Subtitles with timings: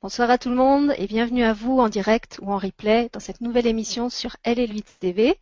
[0.00, 3.18] Bonsoir à tout le monde et bienvenue à vous en direct ou en replay dans
[3.18, 5.36] cette nouvelle émission sur LL8 TV.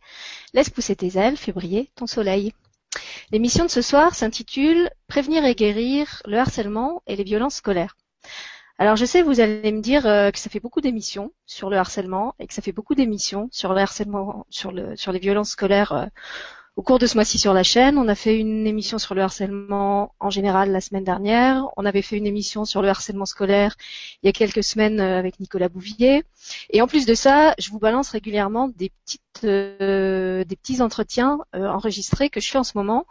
[0.55, 2.53] Laisse pousser tes ailes, fais briller ton soleil.
[3.31, 7.97] L'émission de ce soir s'intitule Prévenir et guérir le harcèlement et les violences scolaires.
[8.79, 11.77] Alors je sais, vous allez me dire euh, que ça fait beaucoup d'émissions sur le
[11.77, 15.51] harcèlement et que ça fait beaucoup d'émissions sur le harcèlement, sur, le, sur les violences
[15.51, 16.05] scolaires euh,
[16.77, 19.23] au cours de ce mois-ci sur la chaîne, on a fait une émission sur le
[19.23, 21.65] harcèlement en général la semaine dernière.
[21.75, 23.75] On avait fait une émission sur le harcèlement scolaire
[24.21, 26.23] il y a quelques semaines euh, avec Nicolas Bouvier.
[26.69, 31.39] Et en plus de ça, je vous balance régulièrement des petites euh, des petits entretiens
[31.55, 33.07] euh, enregistrés que je fais en ce moment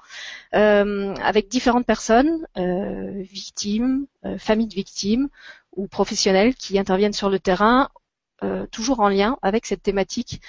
[0.52, 4.06] avec différentes personnes, victimes,
[4.38, 5.28] familles de victimes
[5.74, 7.90] ou professionnels qui interviennent sur le terrain,
[8.70, 10.40] toujours en lien avec cette thématique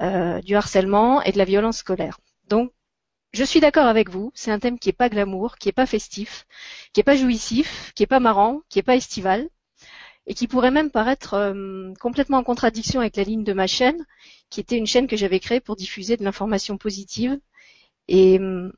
[0.00, 2.18] du harcèlement et de la violence scolaire.
[2.52, 2.70] Donc,
[3.32, 5.86] je suis d'accord avec vous, c'est un thème qui n'est pas glamour, qui n'est pas
[5.86, 6.46] festif,
[6.92, 9.48] qui n'est pas jouissif, qui n'est pas marrant, qui n'est pas estival,
[10.26, 14.04] et qui pourrait même paraître euh, complètement en contradiction avec la ligne de ma chaîne,
[14.50, 17.40] qui était une chaîne que j'avais créée pour diffuser de l'information positive
[18.08, 18.70] et, euh,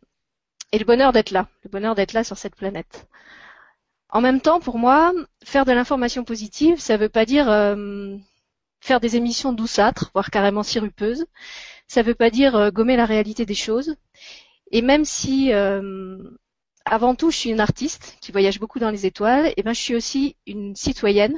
[0.72, 3.08] le bonheur d'être là, le bonheur d'être là sur cette planète.
[4.08, 8.16] En même temps, pour moi, faire de l'information positive, ça ne veut pas dire euh,
[8.80, 11.26] faire des émissions douceâtres, voire carrément sirupeuses
[11.86, 13.96] ça ne veut pas dire euh, gommer la réalité des choses.
[14.70, 16.18] Et même si euh,
[16.84, 19.72] avant tout je suis une artiste qui voyage beaucoup dans les étoiles, et eh ben
[19.72, 21.36] je suis aussi une citoyenne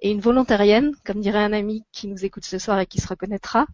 [0.00, 3.08] et une volontarienne, comme dirait un ami qui nous écoute ce soir et qui se
[3.08, 3.66] reconnaîtra,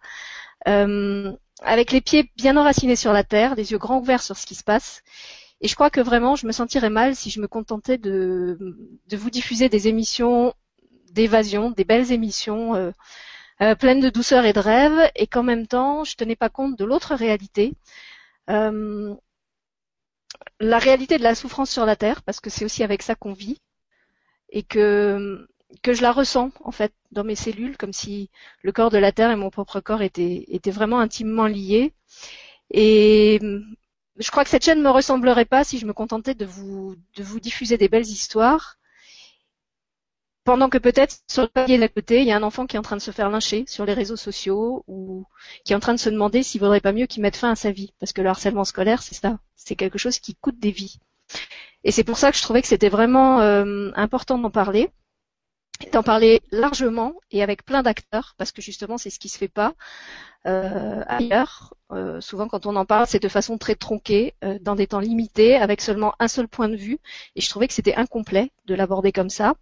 [0.69, 4.47] euh, avec les pieds bien enracinés sur la terre, les yeux grands ouverts sur ce
[4.47, 5.02] qui se passe.
[5.61, 8.58] Et je crois que vraiment, je me sentirais mal si je me contentais de,
[9.08, 10.52] de vous diffuser des émissions
[11.12, 12.92] d'évasion, des belles émissions
[13.62, 16.78] euh, pleine de douceur et de rêve, et qu'en même temps, je tenais pas compte
[16.78, 17.74] de l'autre réalité,
[18.50, 19.14] euh,
[20.61, 23.33] la réalité de la souffrance sur la Terre, parce que c'est aussi avec ça qu'on
[23.33, 23.61] vit,
[24.50, 25.46] et que
[25.83, 28.30] que je la ressens en fait dans mes cellules, comme si
[28.62, 31.92] le corps de la Terre et mon propre corps étaient, étaient vraiment intimement liés.
[32.70, 33.40] Et
[34.18, 36.96] je crois que cette chaîne ne me ressemblerait pas si je me contentais de vous,
[37.17, 38.77] de vous diffuser des belles histoires
[40.44, 42.78] pendant que peut-être sur le palier d'à côté, il y a un enfant qui est
[42.78, 45.24] en train de se faire lyncher sur les réseaux sociaux ou
[45.64, 47.56] qui est en train de se demander s'il vaudrait pas mieux qu'il mette fin à
[47.56, 47.94] sa vie.
[47.98, 49.38] Parce que le harcèlement scolaire, c'est ça.
[49.56, 50.98] C'est quelque chose qui coûte des vies.
[51.83, 54.90] Et c'est pour ça que je trouvais que c'était vraiment euh, important d'en parler,
[55.92, 59.48] d'en parler largement et avec plein d'acteurs, parce que justement c'est ce qui se fait
[59.48, 59.74] pas
[60.46, 61.74] euh, ailleurs.
[61.90, 65.56] Euh, souvent quand on en parle, c'est de façon très tronquée, dans des temps limités,
[65.56, 66.98] avec seulement un seul point de vue.
[67.34, 69.54] Et je trouvais que c'était incomplet de l'aborder comme ça.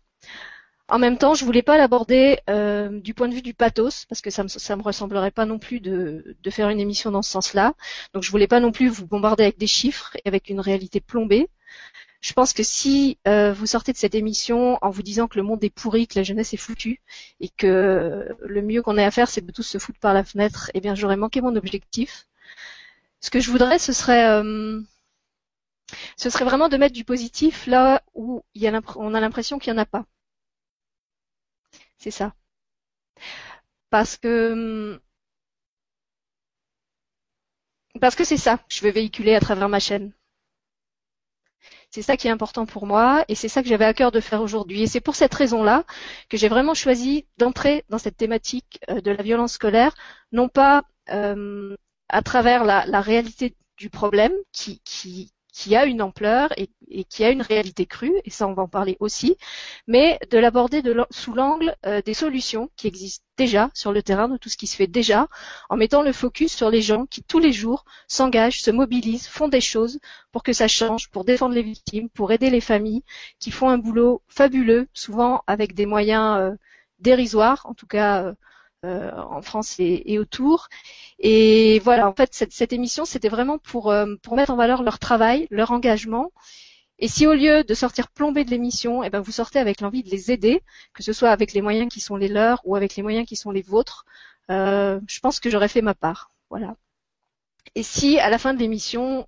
[0.89, 4.21] En même temps, je voulais pas l'aborder euh, du point de vue du pathos, parce
[4.21, 7.75] que ça me, me ressemblerait pas non plus de, faire une émission dans ce sens-là.
[8.15, 11.01] Donc je voulais pas non plus vous bombarder avec des chiffres et avec une réalité
[11.01, 11.49] plombée.
[12.21, 15.43] Je pense que si euh, vous sortez de cette émission en vous disant que le
[15.45, 17.01] monde est pourri, que la jeunesse est foutue,
[17.41, 20.25] et que le mieux qu'on ait à faire, c'est de tous se foutre par la
[20.25, 22.27] fenêtre, eh bien j'aurais manqué mon objectif.
[23.21, 24.81] Ce que je voudrais, ce serait euh,
[26.17, 28.43] ce serait vraiment de mettre du positif là où
[28.97, 30.05] on a l'impression qu'il n'y en a pas.
[32.03, 32.35] C'est ça.
[33.91, 35.01] Parce que
[38.01, 40.13] parce que c'est ça que je veux véhiculer à travers ma chaîne.
[41.91, 44.19] C'est ça qui est important pour moi et c'est ça que j'avais à cœur de
[44.19, 44.83] faire aujourd'hui.
[44.83, 45.85] Et c'est pour cette raison-là
[46.29, 49.95] que j'ai vraiment choisi d'entrer dans cette thématique euh, de la violence scolaire,
[50.33, 51.77] non pas euh,
[52.09, 54.81] à travers la, réalité du problème qui,
[55.53, 56.71] qui a une ampleur et,
[57.05, 59.37] qui a une réalité crue, et ça on va en parler aussi,
[59.87, 64.37] mais de l'aborder sous l'angle euh, des solutions qui existent déjà sur le terrain, de
[64.39, 65.29] tout ce qui se fait déjà,
[65.69, 69.49] en mettant le focus sur les gens qui tous les jours s'engagent, se mobilisent, font
[69.49, 70.01] des choses
[70.33, 73.05] pour que ça change, pour défendre les victimes, pour aider les familles,
[73.39, 76.57] qui font un boulot fabuleux, souvent avec des moyens euh,
[76.99, 78.35] dérisoires, en tout cas euh,
[78.85, 80.69] euh, en France et, autour.
[81.19, 84.83] Et voilà, en fait, cette, cette émission, c'était vraiment pour, euh, pour mettre en valeur
[84.83, 86.33] leur travail, leur engagement.
[86.99, 90.03] Et si au lieu de sortir plombé de l'émission, eh ben vous sortez avec l'envie
[90.03, 90.63] de les aider,
[90.95, 93.37] que ce soit avec les moyens qui sont les leurs ou avec les moyens qui
[93.37, 94.05] sont les vôtres,
[94.51, 96.31] euh, je pense que j'aurais fait ma part.
[96.51, 96.77] Voilà.
[97.75, 99.27] Et si à la fin de l'émission,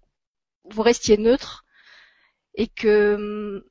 [0.70, 1.64] vous restiez neutre
[2.54, 3.66] et que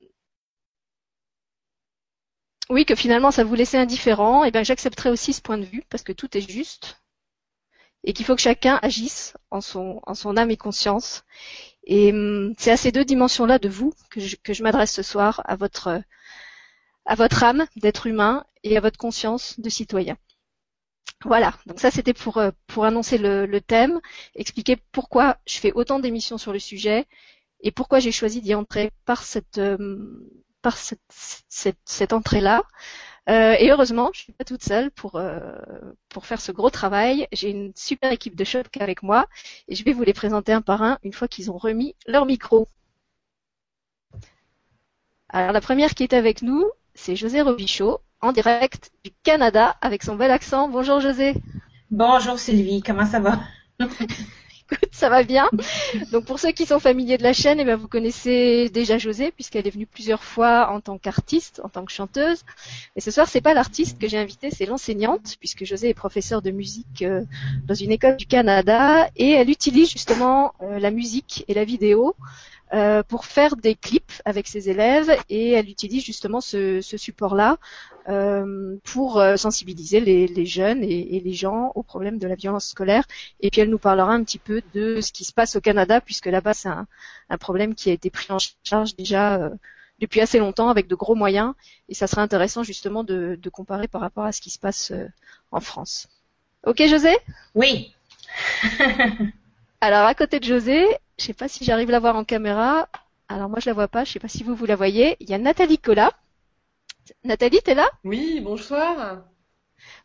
[2.70, 5.66] oui, que finalement ça vous laissait indifférent, et eh bien j'accepterai aussi ce point de
[5.66, 7.04] vue parce que tout est juste
[8.04, 11.24] et qu'il faut que chacun agisse en son, en son âme et conscience.
[11.86, 15.04] Et hum, c'est à ces deux dimensions-là de vous que je, que je m'adresse ce
[15.04, 16.02] soir à votre,
[17.06, 20.18] à votre âme d'être humain et à votre conscience de citoyen.
[21.26, 24.02] Voilà, donc ça c'était pour, euh, pour annoncer le, le, thème,
[24.36, 27.08] expliquer pourquoi je fais autant d'émissions sur le sujet
[27.62, 30.22] et pourquoi j'ai choisi d'y entrer par cette, hum,
[30.64, 31.00] par cette,
[31.86, 32.64] cette, entrée-là.
[33.30, 35.40] Euh, et heureusement, je suis pas toute seule pour euh,
[36.10, 37.28] pour faire ce gros travail.
[37.32, 39.28] J'ai une super équipe de choc avec moi
[39.68, 42.26] et je vais vous les présenter un par un une fois qu'ils ont remis leur
[42.26, 42.68] micro.
[45.30, 46.66] Alors la première qui est avec nous,
[46.96, 50.68] c'est José Robichaud, en direct du Canada avec son bel accent.
[50.68, 51.34] Bonjour José.
[51.92, 53.40] Bonjour Sylvie, comment ça va?
[54.92, 55.50] ça va bien.
[56.12, 59.32] Donc pour ceux qui sont familiers de la chaîne, eh bien, vous connaissez déjà José
[59.32, 62.44] puisqu'elle est venue plusieurs fois en tant qu'artiste, en tant que chanteuse.
[62.96, 66.42] Mais ce soir, c'est pas l'artiste que j'ai invité, c'est l'enseignante puisque José est professeure
[66.42, 67.24] de musique euh,
[67.66, 72.16] dans une école du Canada et elle utilise justement euh, la musique et la vidéo
[72.74, 77.58] euh, pour faire des clips avec ses élèves et elle utilise justement ce, support-là
[78.10, 83.04] euh, pour euh, sensibiliser les, jeunes et, les gens au problème de la violence scolaire.
[83.42, 86.02] Et puis elle nous parlera un petit peu de ce qui se passe au Canada
[86.02, 86.88] puisque là-bas c'est un,
[87.38, 89.52] problème qui a été pris en charge déjà
[90.00, 91.54] depuis assez longtemps avec de gros moyens
[91.90, 94.92] et ça serait intéressant justement de, de comparer par rapport à ce qui se passe
[95.52, 96.08] en France.
[96.66, 97.16] Ok José?
[97.54, 97.94] Oui.
[99.82, 100.88] Alors à côté de José,
[101.20, 102.90] je sais pas si j'arrive à la voir en caméra.
[103.28, 105.18] Alors moi je la vois pas, je sais pas si vous vous la voyez.
[105.20, 106.12] Il y a Nathalie Collat.
[107.24, 107.90] Nathalie, t'es là?
[108.04, 109.24] Oui, bonsoir.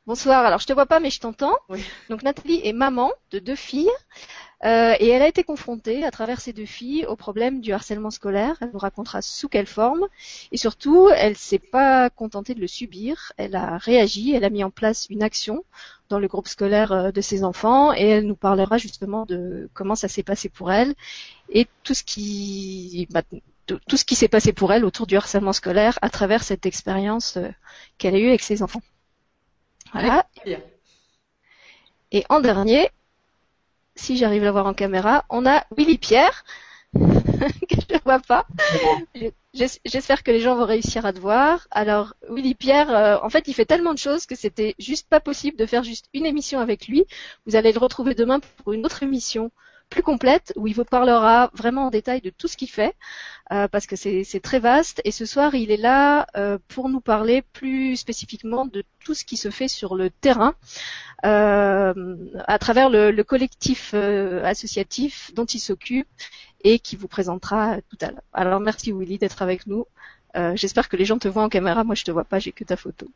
[0.06, 0.44] Bonsoir.
[0.44, 1.56] Alors je te vois pas mais je t'entends.
[2.08, 3.90] Donc Nathalie est maman de deux filles
[4.64, 8.10] euh, et elle a été confrontée à travers ces deux filles au problème du harcèlement
[8.10, 8.56] scolaire.
[8.60, 10.06] Elle nous racontera sous quelle forme
[10.50, 13.32] et surtout elle s'est pas contentée de le subir.
[13.36, 15.64] Elle a réagi, elle a mis en place une action
[16.08, 19.94] dans le groupe scolaire euh, de ses enfants et elle nous parlera justement de comment
[19.94, 20.94] ça s'est passé pour elle
[21.50, 23.22] et tout ce qui bah,
[23.86, 27.36] tout ce qui s'est passé pour elle autour du harcèlement scolaire à travers cette expérience
[27.36, 27.48] euh,
[27.98, 28.82] qu'elle a eue avec ses enfants.
[29.92, 30.26] Voilà.
[32.10, 32.90] Et en dernier,
[33.98, 36.44] si j'arrive à la voir en caméra, on a Willy Pierre,
[36.94, 38.46] que je ne vois pas.
[39.84, 41.66] J'espère que les gens vont réussir à te voir.
[41.70, 45.20] Alors, Willy Pierre, euh, en fait, il fait tellement de choses que c'était juste pas
[45.20, 47.04] possible de faire juste une émission avec lui.
[47.46, 49.50] Vous allez le retrouver demain pour une autre émission
[49.88, 52.94] plus complète où il vous parlera vraiment en détail de tout ce qu'il fait
[53.52, 57.00] euh, parce que c'est très vaste et ce soir il est là euh, pour nous
[57.00, 60.54] parler plus spécifiquement de tout ce qui se fait sur le terrain
[61.24, 66.08] euh, à travers le, le collectif associatif dont il s'occupe
[66.62, 68.22] et qui vous présentera tout à l'heure.
[68.32, 69.86] Alors merci Willy d'être avec nous.
[70.54, 72.62] J'espère que les gens te voient en caméra, moi je te vois pas, j'ai que
[72.62, 73.08] ta photo.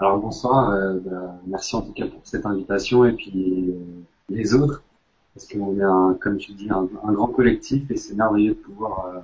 [0.00, 3.74] Alors bonsoir, euh, bah, merci en tout cas pour cette invitation et puis euh,
[4.30, 4.82] les autres,
[5.34, 9.06] parce qu'on est un, comme tu dis, un, grand collectif et c'est merveilleux de pouvoir
[9.06, 9.20] euh,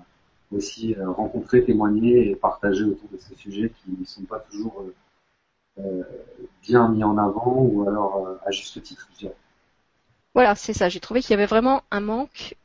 [0.55, 4.84] aussi rencontrer, témoigner et partager autour de ces sujets qui ne sont pas toujours
[6.62, 9.08] bien mis en avant ou alors à juste titre.
[9.19, 9.28] Je
[10.34, 10.88] Voilà, c'est ça.
[10.88, 12.56] J'ai trouvé qu'il y avait vraiment un manque,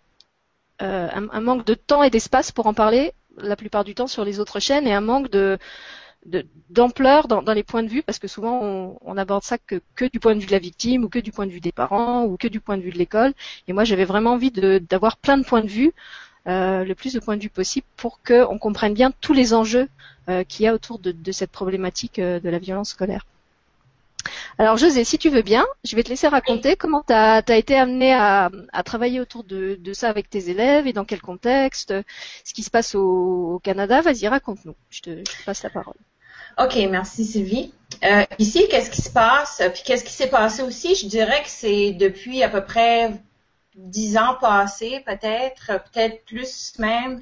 [0.80, 4.40] un, manque de temps et d'espace pour en parler la plupart du temps sur les
[4.40, 5.58] autres chaînes et un manque de
[6.70, 9.82] d'ampleur dans, dans, les points de vue parce que souvent on, on aborde ça que,
[9.96, 11.72] que, du point de vue de la victime ou que du point de vue des
[11.72, 13.34] parents ou que du point de vue de l'école
[13.68, 15.94] et moi j'avais vraiment envie d'avoir plein de points de vue
[16.48, 19.88] euh, le plus de points de vue possible pour qu'on comprenne bien tous les enjeux
[20.30, 23.26] euh, qu'il y a autour de, de cette problématique euh, de la violence scolaire.
[24.58, 27.76] Alors José, si tu veux bien, je vais te laisser raconter comment tu as, été
[27.76, 31.94] amené à, à, travailler autour de, de, ça avec tes élèves et dans quel contexte,
[32.44, 34.02] ce qui se passe au, Canada.
[34.02, 34.76] Vas-y, raconte-nous.
[34.90, 35.96] Je je te passe la parole.
[36.58, 37.74] OK, merci Sylvie.
[38.04, 39.62] Euh, ici, qu'est-ce qui se passe?
[39.74, 40.96] Puis qu'est-ce qui s'est passé aussi?
[40.96, 43.12] Je dirais que c'est depuis à peu près
[43.76, 47.22] dix ans passés, peut-être, peut-être plus même,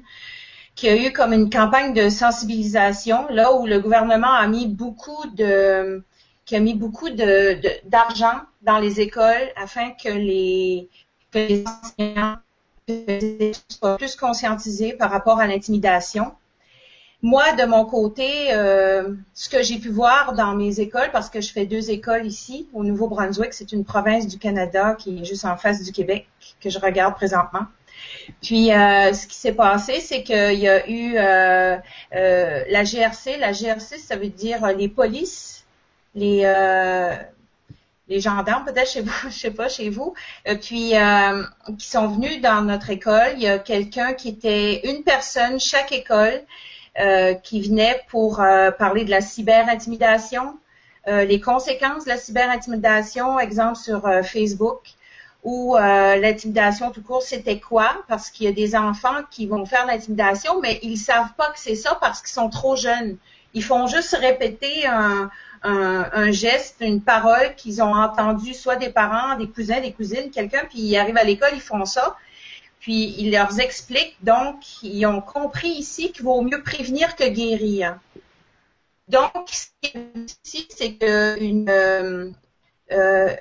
[0.74, 4.66] qu'il y a eu comme une campagne de sensibilisation, là où le gouvernement a mis
[4.66, 6.02] beaucoup de
[6.46, 10.88] qui a mis beaucoup de, d'argent dans les écoles afin que les,
[11.30, 12.38] que les enseignants
[13.68, 16.32] soient plus conscientisés par rapport à l'intimidation.
[17.22, 21.42] Moi, de mon côté, euh, ce que j'ai pu voir dans mes écoles, parce que
[21.42, 25.44] je fais deux écoles ici, au Nouveau-Brunswick, c'est une province du Canada qui est juste
[25.44, 26.26] en face du Québec,
[26.62, 27.66] que je regarde présentement.
[28.40, 31.76] Puis, euh, ce qui s'est passé, c'est qu'il y a eu euh,
[32.10, 33.36] la GRC.
[33.38, 35.66] La GRC, ça veut dire les polices,
[36.14, 36.46] les
[38.08, 40.14] les gendarmes, peut-être chez vous, je sais pas, chez vous,
[40.62, 40.94] puis
[41.78, 43.34] qui sont venus dans notre école.
[43.34, 46.42] Il y a quelqu'un qui était une personne chaque école
[47.42, 50.58] qui venait pour euh, parler de la cyberintimidation,
[51.08, 54.82] euh, les conséquences de la cyberintimidation, exemple sur Facebook,
[55.42, 58.04] ou l'intimidation tout court, c'était quoi?
[58.08, 61.58] Parce qu'il y a des enfants qui vont faire l'intimidation, mais ils savent pas que
[61.58, 63.16] c'est ça parce qu'ils sont trop jeunes.
[63.54, 65.30] Ils font juste répéter un,
[65.62, 70.62] un, geste, une parole qu'ils ont entendu soit des parents, des cousins, des cousines, quelqu'un,
[70.68, 72.16] puis ils arrivent à l'école, ils font ça.
[72.80, 77.98] Puis il leur explique donc, ils ont compris ici qu'il vaut mieux prévenir que guérir.
[79.08, 82.30] Donc, ce qui est ici, c'est qu'une euh,
[82.92, 83.36] euh,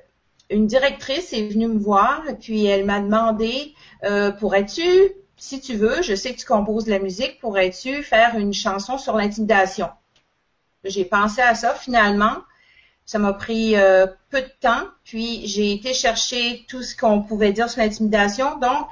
[0.50, 6.02] une directrice est venue me voir puis elle m'a demandé euh, pourrais-tu, si tu veux,
[6.02, 9.90] je sais que tu composes de la musique, pourrais-tu faire une chanson sur l'intimidation?
[10.84, 12.38] J'ai pensé à ça finalement.
[13.06, 13.74] Ça m'a pris
[14.30, 18.58] peu de temps, puis j'ai été chercher tout ce qu'on pouvait dire sur l'intimidation.
[18.60, 18.88] Donc,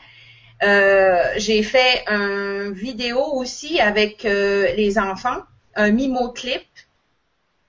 [0.62, 5.42] j'ai fait un vidéo aussi avec euh, les enfants,
[5.76, 6.64] un mimo clip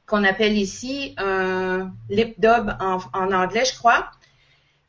[0.07, 4.11] qu'on appelle ici un lip dub en, en anglais, je crois.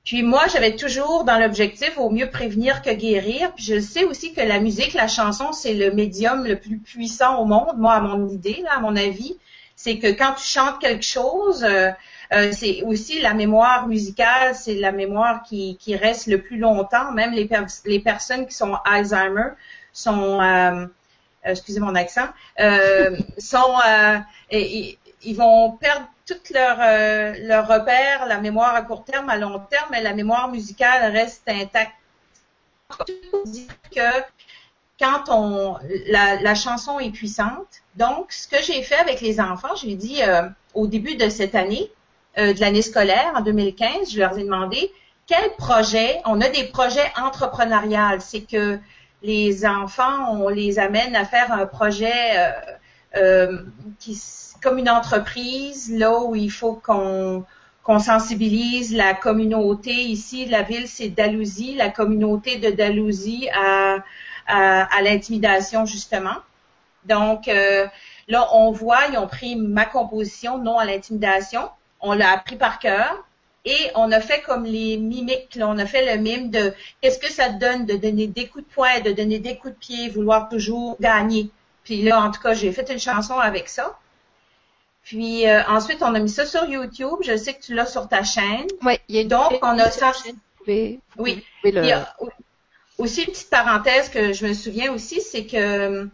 [0.06, 3.54] Puis moi, j'avais toujours dans l'objectif au mieux prévenir que guérir.
[3.54, 7.40] Puis je sais aussi que la musique, la chanson, c'est le médium le plus puissant
[7.42, 7.78] au monde.
[7.78, 9.36] Moi, à mon idée, là, à mon avis,
[9.76, 11.92] c'est que quand tu chantes quelque chose, euh,
[12.32, 17.12] euh, c'est aussi la mémoire musicale, c'est la mémoire qui, qui, reste le plus longtemps.
[17.12, 17.50] Même les,
[17.86, 19.52] les personnes qui sont Alzheimer
[19.94, 20.86] sont, euh,
[21.44, 22.28] excusez mon accent,
[23.38, 23.80] sont,
[24.52, 29.38] et, ils vont perdre tout leur, euh, leur repère, la mémoire à court terme, à
[29.38, 31.94] long terme, mais la mémoire musicale reste intacte.
[33.46, 34.24] dire que
[35.00, 39.76] quand on la, la, chanson est puissante, donc ce que j'ai fait avec les enfants,
[39.76, 41.92] j'ai dit euh, au début de cette année,
[42.38, 44.92] euh, de l'année scolaire en 2015, je leur ai demandé
[45.26, 48.80] quel projet, on a des projets entrepreneuriales, c'est que
[49.24, 52.52] les enfants, on les amène à faire un projet euh,
[53.18, 53.58] euh
[54.00, 54.22] qui
[54.62, 57.46] comme une entreprise, là où il faut qu'on
[57.84, 63.98] qu'on sensibilise la communauté ici, la ville c'est Dalhousie, la communauté de Dalhousie à,
[64.48, 66.36] à, l'intimidation justement.
[67.06, 71.70] Donc là, on voit, ils ont pris ma composition, non à l'intimidation,
[72.02, 73.26] on l'a appris par cœur
[73.66, 77.20] et on a fait comme les mimiques, là, on a fait le mime de qu'est-ce
[77.20, 80.10] que ça donne de donner des coups de poing, de donner des coups de pied,
[80.10, 81.50] vouloir toujours gagner.
[81.84, 84.00] Puis là, en tout cas, j'ai fait une chanson avec ça.
[85.04, 87.20] Puis euh, ensuite, on a mis ça sur YouTube.
[87.22, 88.68] Je sais que tu l'as sur ta chaîne.
[88.84, 90.12] Oui, il y a une Donc, on a ça.
[91.18, 91.44] oui.
[91.64, 92.16] Il y a
[92.98, 96.08] aussi une petite parenthèse que je me souviens aussi, c'est que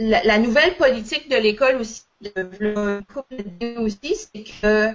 [0.00, 2.02] la, nouvelle politique de l'école aussi,
[3.78, 4.92] aussi, c'est que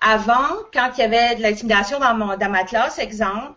[0.00, 3.52] avant, quand il y avait de l'intimidation dans, dans ma classe, exemple,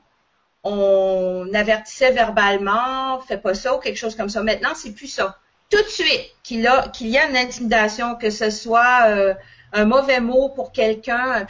[0.63, 4.44] on avertissait verbalement, fais pas ça ou quelque chose comme ça.
[4.44, 5.38] Maintenant, c'est plus ça
[5.70, 9.34] tout de suite qu'il y a une intimidation, que ce soit euh,
[9.74, 11.46] un mauvais mot pour quelqu'un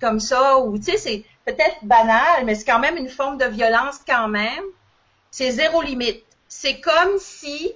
[0.00, 3.44] comme ça, ou tu sais, c'est peut-être banal, mais c'est quand même une forme de
[3.44, 4.64] violence quand même.
[5.30, 6.24] C'est zéro limite.
[6.48, 7.72] C'est comme si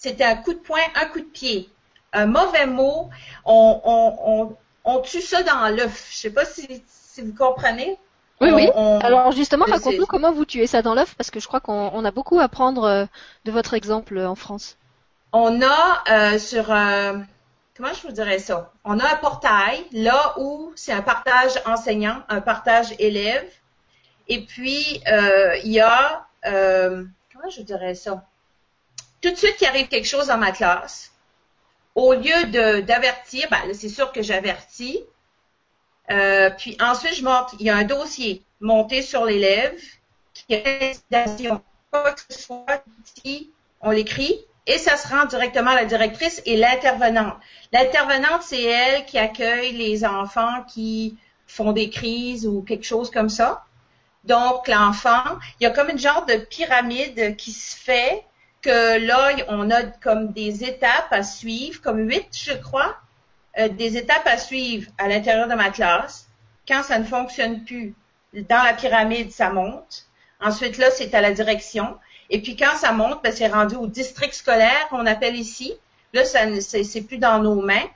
[0.00, 1.68] c'était un coup de poing, un coup de pied.
[2.12, 3.08] Un mauvais mot,
[3.44, 6.08] on, on, on, tue ça dans l'œuf.
[6.10, 7.96] Je sais pas si, si vous comprenez.
[8.40, 8.68] Oui, oui.
[8.74, 12.10] Alors justement, raconte-nous comment vous tuez ça dans l'œuf, parce que je crois qu'on a
[12.10, 13.04] beaucoup à prendre euh,
[13.44, 14.76] de votre exemple en France
[15.32, 17.24] on a euh, sur un,
[17.76, 18.72] comment je vous dirais ça?
[18.84, 23.48] On a un portail là où c'est un partage enseignant, un partage élève.
[24.28, 28.24] Et puis, euh, il y a, euh, comment je vous dirais ça?
[29.20, 31.12] Tout de suite qu'il arrive quelque chose dans ma classe,
[31.94, 32.44] au lieu
[32.82, 35.02] d'avertir, ben, c'est sûr que j'avertis.
[36.58, 39.78] puis ensuite, je monte, il y a un dossier monté sur l'élève
[40.32, 40.98] qui est
[41.90, 42.84] quoi que ce soit,
[43.80, 47.34] on l'écrit, et ça se rend directement à la directrice et l'intervenante.
[47.72, 53.28] L'intervenante, c'est elle qui accueille les enfants qui font des crises ou quelque chose comme
[53.30, 53.64] ça.
[54.24, 55.24] Donc, l'enfant,
[55.58, 58.22] il y a comme une genre de pyramide qui se fait,
[58.62, 62.96] que là, on a comme des étapes à suivre, comme huit, je crois,
[63.58, 66.26] euh, des étapes à suivre à l'intérieur de ma classe.
[66.68, 67.94] Quand ça ne fonctionne plus,
[68.32, 70.06] dans la pyramide, ça monte.
[70.40, 71.96] Ensuite, là, c'est à la direction.
[72.30, 75.74] Et puis quand ça monte, ben, c'est rendu au district scolaire qu'on appelle ici.
[76.12, 77.88] Là, ça c'est plus dans nos mains.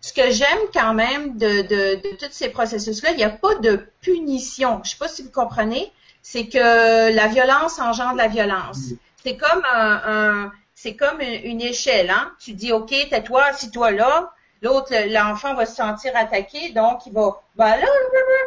[0.00, 3.56] Ce que j'aime quand même de, de, de tous ces processus-là, il n'y a pas
[3.56, 4.80] de punition.
[4.84, 5.92] Je ne sais pas si vous comprenez.
[6.22, 8.92] C'est que la violence engendre la violence.
[9.24, 12.10] C'est comme une, échelle.
[12.10, 12.32] Hein?
[12.40, 14.32] Tu dis, OK, tais-toi, assis-toi là.
[14.62, 17.84] L'autre, l'enfant va se sentir attaqué, donc il va, là,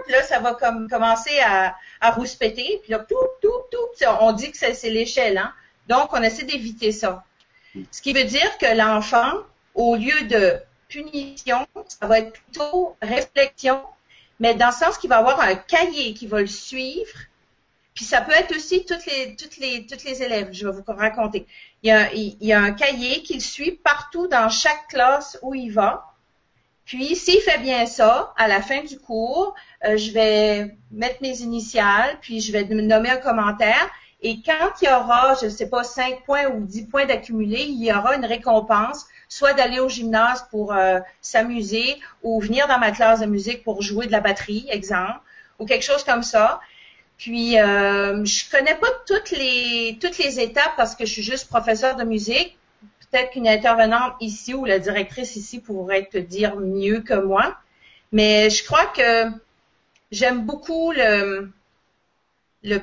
[0.07, 4.49] là, ça va comme commencer à, à rouspéter, puis là, tout, tout, tout, on dit
[4.49, 5.53] que c'est l'échelle, hein.
[5.87, 7.23] Donc, on essaie d'éviter ça.
[7.91, 9.33] Ce qui veut dire que l'enfant,
[9.73, 13.81] au lieu de punition, ça va être plutôt réflexion,
[14.39, 17.17] mais dans le sens qu'il va avoir un cahier qui va le suivre.
[17.95, 21.47] Puis ça peut être aussi toutes les, élèves, je vais vous raconter.
[21.81, 26.13] Il y a, un cahier qu'il suit partout dans chaque classe où il va.
[26.83, 31.39] Puis, s'il fait bien ça, à la fin du cours, euh, je vais mettre mes
[31.39, 33.89] initiales, puis je vais me nommer un commentaire.
[34.21, 37.63] Et quand il y aura, je ne sais pas, 5 points ou 10 points d'accumulés,
[37.63, 42.77] il y aura une récompense, soit d'aller au gymnase pour euh, s'amuser ou venir dans
[42.77, 45.21] ma classe de musique pour jouer de la batterie, exemple,
[45.59, 46.59] ou quelque chose comme ça.
[47.17, 51.47] Puis, euh, je connais pas toutes les toutes les étapes parce que je suis juste
[51.47, 52.57] professeur de musique
[53.15, 57.55] peut-être qu'une intervenante ici ou la directrice ici pourrait te dire mieux que moi.
[58.11, 59.29] Mais je crois que
[60.11, 61.49] j'aime beaucoup le,
[62.63, 62.81] le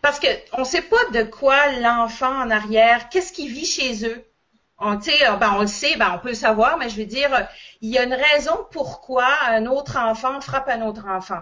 [0.00, 4.24] parce que on sait pas de quoi l'enfant en arrière, qu'est-ce qu'il vit chez eux.
[4.78, 7.30] On, ben, on le sait, ben, on peut le savoir, mais je veux dire,
[7.80, 11.40] il y a une raison pourquoi un autre enfant frappe un autre enfant.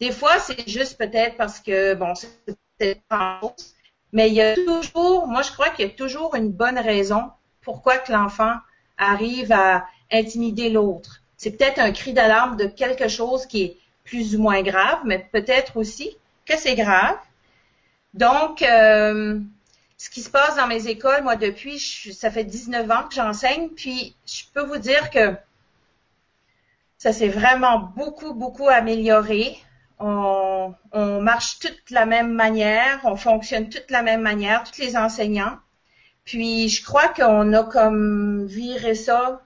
[0.00, 3.00] Des fois, c'est juste peut-être parce que, bon, c'est
[4.12, 7.30] mais il y a toujours, moi je crois qu'il y a toujours une bonne raison
[7.60, 8.54] pourquoi que l'enfant
[8.98, 11.22] arrive à intimider l'autre.
[11.36, 15.18] C'est peut-être un cri d'alarme de quelque chose qui est plus ou moins grave, mais
[15.30, 17.16] peut-être aussi que c'est grave.
[18.14, 19.38] Donc, euh,
[19.96, 23.68] ce qui se passe dans mes écoles, moi depuis, ça fait 19 ans que j'enseigne,
[23.68, 25.34] puis je peux vous dire que
[26.98, 29.56] ça s'est vraiment beaucoup, beaucoup amélioré
[30.00, 30.74] on,
[31.20, 35.58] marche toute la même manière, on fonctionne toute la même manière, tous les enseignants.
[36.24, 39.42] Puis je crois qu'on a comme viré ça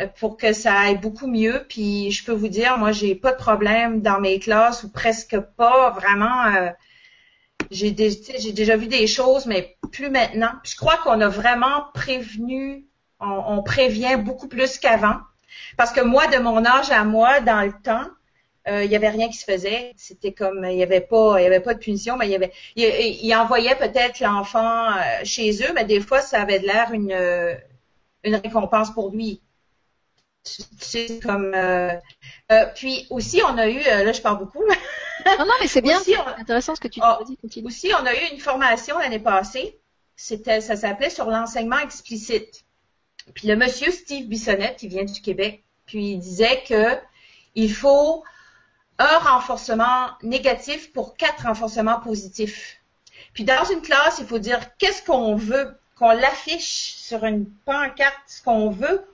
[0.00, 1.64] euh, pour que ça aille beaucoup mieux.
[1.68, 5.38] Puis je peux vous dire, moi, j'ai pas de problème dans mes classes ou presque
[5.38, 6.46] pas vraiment.
[6.46, 6.70] Euh,
[7.70, 10.52] j'ai déjà vu des choses, mais plus maintenant.
[10.64, 12.84] je crois qu'on a vraiment prévenu,
[13.20, 15.18] on, prévient beaucoup plus qu'avant.
[15.76, 18.06] Parce que moi, de mon âge à moi, dans le temps,
[18.66, 19.92] il y avait rien qui se faisait.
[19.96, 22.34] C'était comme il y avait pas, il y avait pas de punition, mais il y
[22.34, 27.12] avait, il, envoyait peut-être l'enfant euh, chez eux, mais des fois ça avait l'air une
[27.12, 27.54] euh,
[28.22, 29.42] une récompense pour lui.
[30.44, 31.56] C'est comme
[32.74, 34.64] puis aussi on a eu là je parle beaucoup.
[35.26, 37.36] non non mais c'est bien, c'est intéressant ce que tu dit.
[37.36, 37.66] Continue.
[37.66, 39.78] Aussi on a eu une formation l'année passée.
[40.16, 42.64] C'était ça s'appelait sur l'enseignement explicite.
[43.34, 46.98] Puis le monsieur Steve Bissonnette qui vient du Québec, puis il disait que
[47.54, 48.22] il faut
[48.98, 52.80] un renforcement négatif pour quatre renforcements positifs.
[53.32, 58.14] Puis dans une classe, il faut dire qu'est-ce qu'on veut, qu'on l'affiche sur une pancarte,
[58.26, 59.04] ce qu'on veut,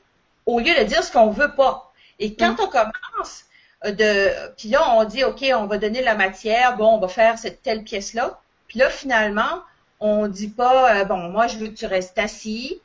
[0.47, 1.93] au lieu de dire ce qu'on veut pas.
[2.19, 2.61] Et quand mm.
[2.61, 3.45] on commence
[3.87, 7.09] euh, de, puis là on dit ok, on va donner la matière, bon, on va
[7.09, 8.41] faire cette telle pièce là.
[8.69, 9.63] Puis là finalement,
[10.01, 12.81] on dit pas euh, bon, moi je veux que tu restes assis,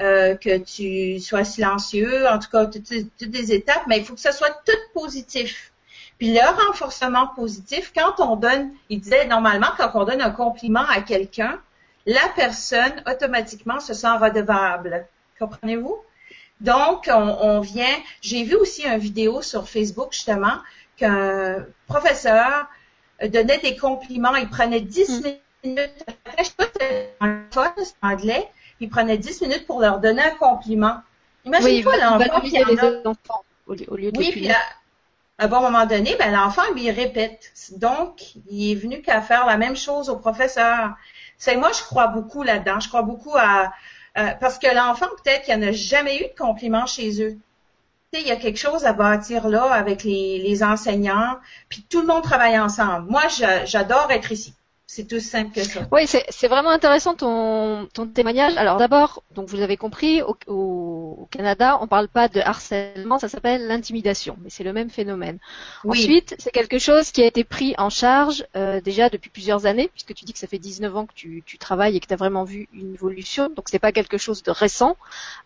[0.00, 4.14] euh, que tu sois silencieux, en tout cas toutes, toutes les étapes, mais il faut
[4.14, 5.72] que ça soit tout positif.
[6.18, 10.86] Puis le renforcement positif, quand on donne, il disait normalement quand on donne un compliment
[10.88, 11.60] à quelqu'un,
[12.06, 15.06] la personne automatiquement se sent redevable.
[15.38, 15.98] Comprenez-vous?
[16.60, 17.84] Donc, on, vient.
[18.22, 20.56] J'ai vu aussi une vidéo sur Facebook justement
[20.96, 22.66] qu'un professeur
[23.22, 24.34] donnait des compliments.
[24.36, 25.68] Il prenait 10 mm.
[25.68, 26.06] minutes.
[26.38, 26.66] Je sais pas
[27.20, 28.48] en anglais.
[28.80, 31.00] Il prenait 10 minutes pour leur donner un compliment.
[31.44, 32.58] Imagine-toi l'enfant qui
[33.04, 34.48] enfants au lieu de oui, puis
[35.38, 37.52] un bon moment donné, ben, l'enfant lui répète.
[37.72, 40.94] Donc, il est venu qu'à faire la même chose au professeur.
[41.36, 42.80] C'est moi, je crois beaucoup là-dedans.
[42.80, 43.72] Je crois beaucoup à
[44.18, 47.36] euh, parce que l'enfant, peut-être qu'il n'y en a jamais eu de compliments chez eux.
[48.12, 52.00] Tu il y a quelque chose à bâtir là avec les, les enseignants, puis tout
[52.00, 53.10] le monde travaille ensemble.
[53.10, 53.22] Moi,
[53.64, 54.54] j'adore être ici.
[54.88, 55.80] C'est tout simple que ça.
[55.90, 58.56] Oui, c'est vraiment intéressant ton, ton témoignage.
[58.56, 63.28] Alors d'abord, donc vous avez compris, au, au, Canada, on parle pas de harcèlement, ça
[63.28, 65.38] s'appelle l'intimidation, mais c'est le même phénomène.
[65.84, 69.88] Ensuite, c'est quelque chose qui a été pris en charge euh, déjà depuis plusieurs années,
[69.88, 72.14] puisque tu dis que ça fait 19 ans que tu, tu travailles et que tu
[72.14, 74.96] as vraiment vu une évolution, donc c'est pas quelque chose de récent,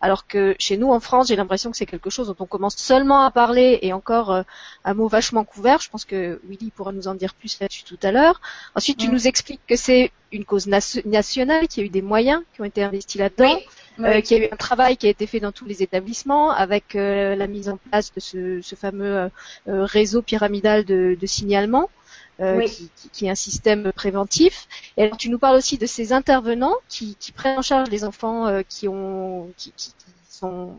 [0.01, 2.75] alors que chez nous en France, j'ai l'impression que c'est quelque chose dont on commence
[2.75, 4.43] seulement à parler et encore euh,
[4.85, 5.81] un mot vachement couvert.
[5.81, 8.39] Je pense que Willy pourra nous en dire plus là-dessus tout à l'heure.
[8.75, 9.11] Ensuite, tu mm.
[9.11, 12.65] nous explique que c'est une cause nationale, qu'il y a eu des moyens qui ont
[12.65, 13.57] été investis là-dedans,
[13.99, 16.51] euh, qu'il y a eu un travail qui a été fait dans tous les établissements
[16.51, 18.19] avec euh, la mise en place de
[18.61, 19.29] ce, fameux euh,
[19.67, 21.89] réseau pyramidal de, signalement.
[23.13, 24.67] Qui, est un système préventif.
[24.97, 28.63] Et alors tu nous parles aussi de ces intervenants qui, prennent en charge les enfants
[28.67, 29.71] qui ont qui,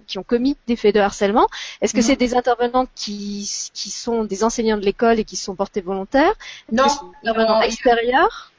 [0.06, 1.48] qui ont commis des faits de harcèlement
[1.80, 5.54] Est-ce que c'est des intervenants qui, qui sont des enseignants de l'école et qui sont
[5.54, 6.34] portés volontaires?
[6.70, 6.84] Non.
[6.84, 8.52] Des intervenants extérieurs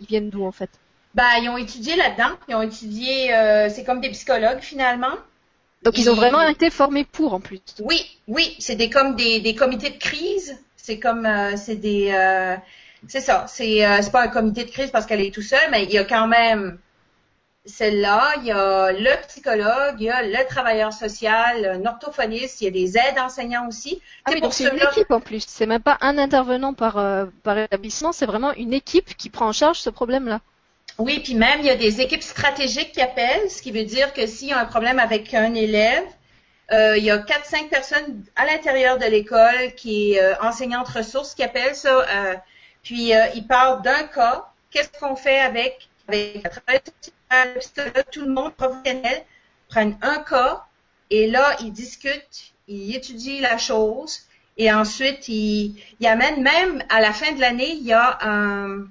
[0.00, 0.70] Ils viennent d'où en fait?
[1.14, 2.36] Bah, ils ont étudié là-dedans.
[2.48, 5.16] Ils ont étudié, euh, c'est comme des psychologues finalement.
[5.82, 7.60] Donc ils ont vraiment été formés pour en plus?
[7.80, 10.58] Oui, oui, c'est des comme des, des comités de crise.
[10.76, 12.56] C'est comme, euh, c'est des, euh,
[13.08, 13.46] c'est ça.
[13.48, 15.98] C'est, c'est pas un comité de crise parce qu'elle est tout seule, mais il y
[15.98, 16.78] a quand même
[17.66, 22.64] celle-là, il y a le psychologue, il y a le travailleur social, un orthophoniste, il
[22.64, 24.00] y a des aides enseignants aussi.
[24.24, 25.44] Ah oui, donc c'est une équipe en plus.
[25.46, 29.48] C'est même pas un intervenant par, euh, par établissement, c'est vraiment une équipe qui prend
[29.48, 30.40] en charge ce problème-là.
[30.98, 34.12] Oui, puis même il y a des équipes stratégiques qui appellent, ce qui veut dire
[34.12, 36.04] que s'il y a un problème avec un élève,
[36.72, 40.88] euh, il y a quatre, cinq personnes à l'intérieur de l'école qui est euh, enseignante
[40.88, 42.06] ressources qui appellent ça.
[42.82, 44.46] Puis ils parlent d'un cas.
[44.70, 46.42] Qu'est-ce qu'on fait avec avec
[48.10, 49.24] tout le monde professionnel
[49.68, 50.64] prennent un cas
[51.10, 54.20] et là ils discutent, ils étudient la chose
[54.56, 58.86] et ensuite ils, ils amènent même à la fin de l'année il y a un,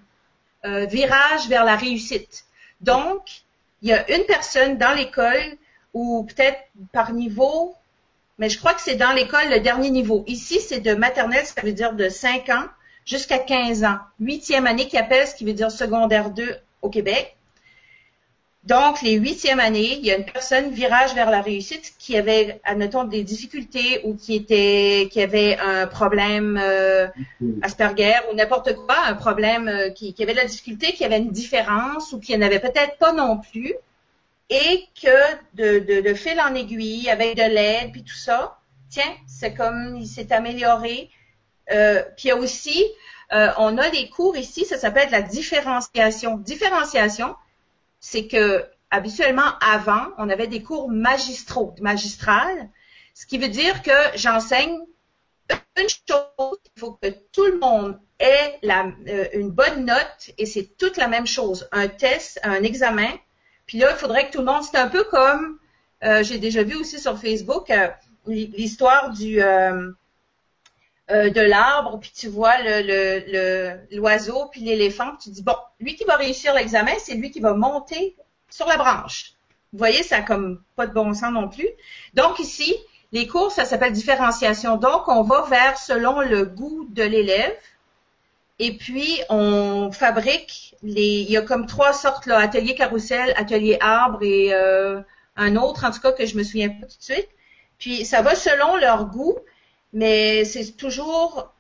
[0.64, 2.46] un virage vers la réussite.
[2.82, 3.42] Donc
[3.82, 5.58] il y a une personne dans l'école
[5.94, 6.60] ou peut-être
[6.92, 7.76] par niveau,
[8.38, 10.24] mais je crois que c'est dans l'école le dernier niveau.
[10.28, 12.66] Ici, c'est de maternelle, ça veut dire de 5 ans
[13.06, 13.98] jusqu'à 15 ans.
[14.20, 17.36] Huitième année qui appelle, ce qui veut dire secondaire 2 au Québec.
[18.64, 22.60] Donc, les huitièmes années, il y a une personne virage vers la réussite qui avait,
[22.66, 27.08] admettons, des difficultés ou qui était, qui avait un problème euh,
[27.62, 31.32] Asperger ou n'importe quoi, un problème euh, qui, avait de la difficulté, qui avait une
[31.32, 33.74] différence ou qui n'avait peut-être pas non plus
[34.50, 35.10] et que
[35.54, 38.58] de, fil en aiguille, avec de l'aide, puis tout ça,
[38.90, 41.10] tiens, c'est comme il s'est amélioré.
[41.72, 42.84] Euh, puis il y a aussi,
[43.32, 46.38] euh, on a des cours ici, ça s'appelle la différenciation.
[46.38, 47.36] Différenciation,
[48.00, 52.70] c'est que habituellement avant, on avait des cours magistraux, magistrales,
[53.14, 54.80] ce qui veut dire que j'enseigne
[55.78, 60.78] une chose, il faut que tout le monde ait euh, une bonne note et c'est
[60.78, 63.10] toute la même chose, un test, un examen,
[63.66, 65.60] puis là, il faudrait que tout le monde, c'est un peu comme,
[66.04, 67.90] euh, j'ai déjà vu aussi sur Facebook euh,
[68.26, 69.42] l'histoire du
[71.12, 76.04] euh, de l'arbre, puis tu vois le l'oiseau puis l'éléphant, tu dis bon, lui qui
[76.04, 78.16] va réussir l'examen, c'est lui qui va monter
[78.50, 79.34] sur la branche.
[79.72, 81.68] Vous voyez, ça a comme pas de bon sens non plus.
[82.14, 82.76] Donc ici,
[83.12, 84.78] les cours, ça s'appelle différenciation.
[84.78, 87.56] Donc, on va vers selon le goût de l'élève.
[88.60, 91.22] Et puis, on fabrique les.
[91.22, 95.02] Il y a comme trois sortes là, atelier carrousel, atelier arbre et euh,
[95.38, 97.30] un autre, en tout cas que je me souviens pas tout de suite.
[97.80, 99.38] Puis ça va selon leur goût,
[99.94, 101.52] mais c'est toujours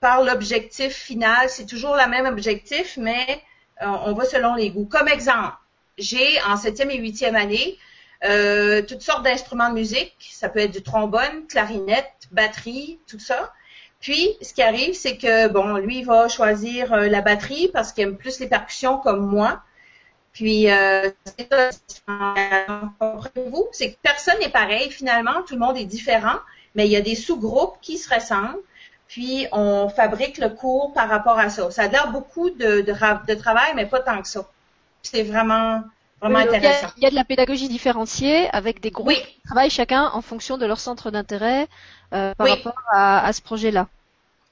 [0.00, 1.48] par l'objectif final.
[1.48, 3.42] C'est toujours le même objectif, mais
[3.82, 4.86] euh, on va selon les goûts.
[4.86, 5.54] Comme exemple,
[5.98, 7.78] j'ai en septième et huitième année
[8.24, 10.16] euh, toutes sortes d'instruments de musique.
[10.32, 13.52] Ça peut être du trombone, clarinette, batterie, tout ça.
[14.00, 17.92] Puis, ce qui arrive, c'est que, bon, lui, il va choisir euh, la batterie parce
[17.92, 19.62] qu'il aime plus les percussions comme moi.
[20.32, 21.48] Puis, c'est
[23.48, 24.90] vous, c'est que personne n'est pareil.
[24.90, 26.36] Finalement, tout le monde est différent,
[26.74, 28.60] mais il y a des sous-groupes qui se ressemblent.
[29.10, 31.68] Puis, on fabrique le cours par rapport à ça.
[31.72, 34.48] Ça a l'air beaucoup de, de, travail, mais pas tant que ça.
[35.02, 35.82] C'est vraiment,
[36.20, 36.92] vraiment intéressant.
[36.96, 40.58] Il y, a, de la pédagogie différenciée avec des groupes qui travaillent chacun en fonction
[40.58, 41.66] de leur centre d'intérêt,
[42.12, 43.88] euh, par rapport à, ce projet-là.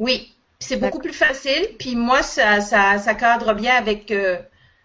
[0.00, 1.68] Oui, c'est beaucoup plus facile.
[1.78, 4.38] Puis moi, ça, ça, ça cadre bien avec euh,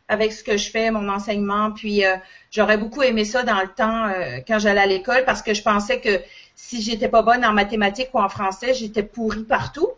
[0.08, 1.72] avec ce que je fais, mon enseignement.
[1.72, 2.16] Puis euh,
[2.52, 4.12] j'aurais beaucoup aimé ça dans le temps
[4.48, 6.22] quand j'allais à l'école parce que je pensais que
[6.56, 9.90] si j'étais pas bonne en mathématiques ou en français, j'étais pourrie partout.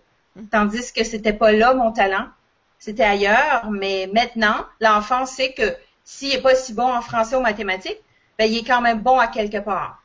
[0.52, 2.28] Tandis que c'était pas là mon talent,
[2.80, 3.70] c'était ailleurs.
[3.72, 8.02] Mais maintenant, l'enfant sait que s'il est pas si bon en français ou mathématiques,
[8.38, 10.02] ben il est quand même bon à quelque part.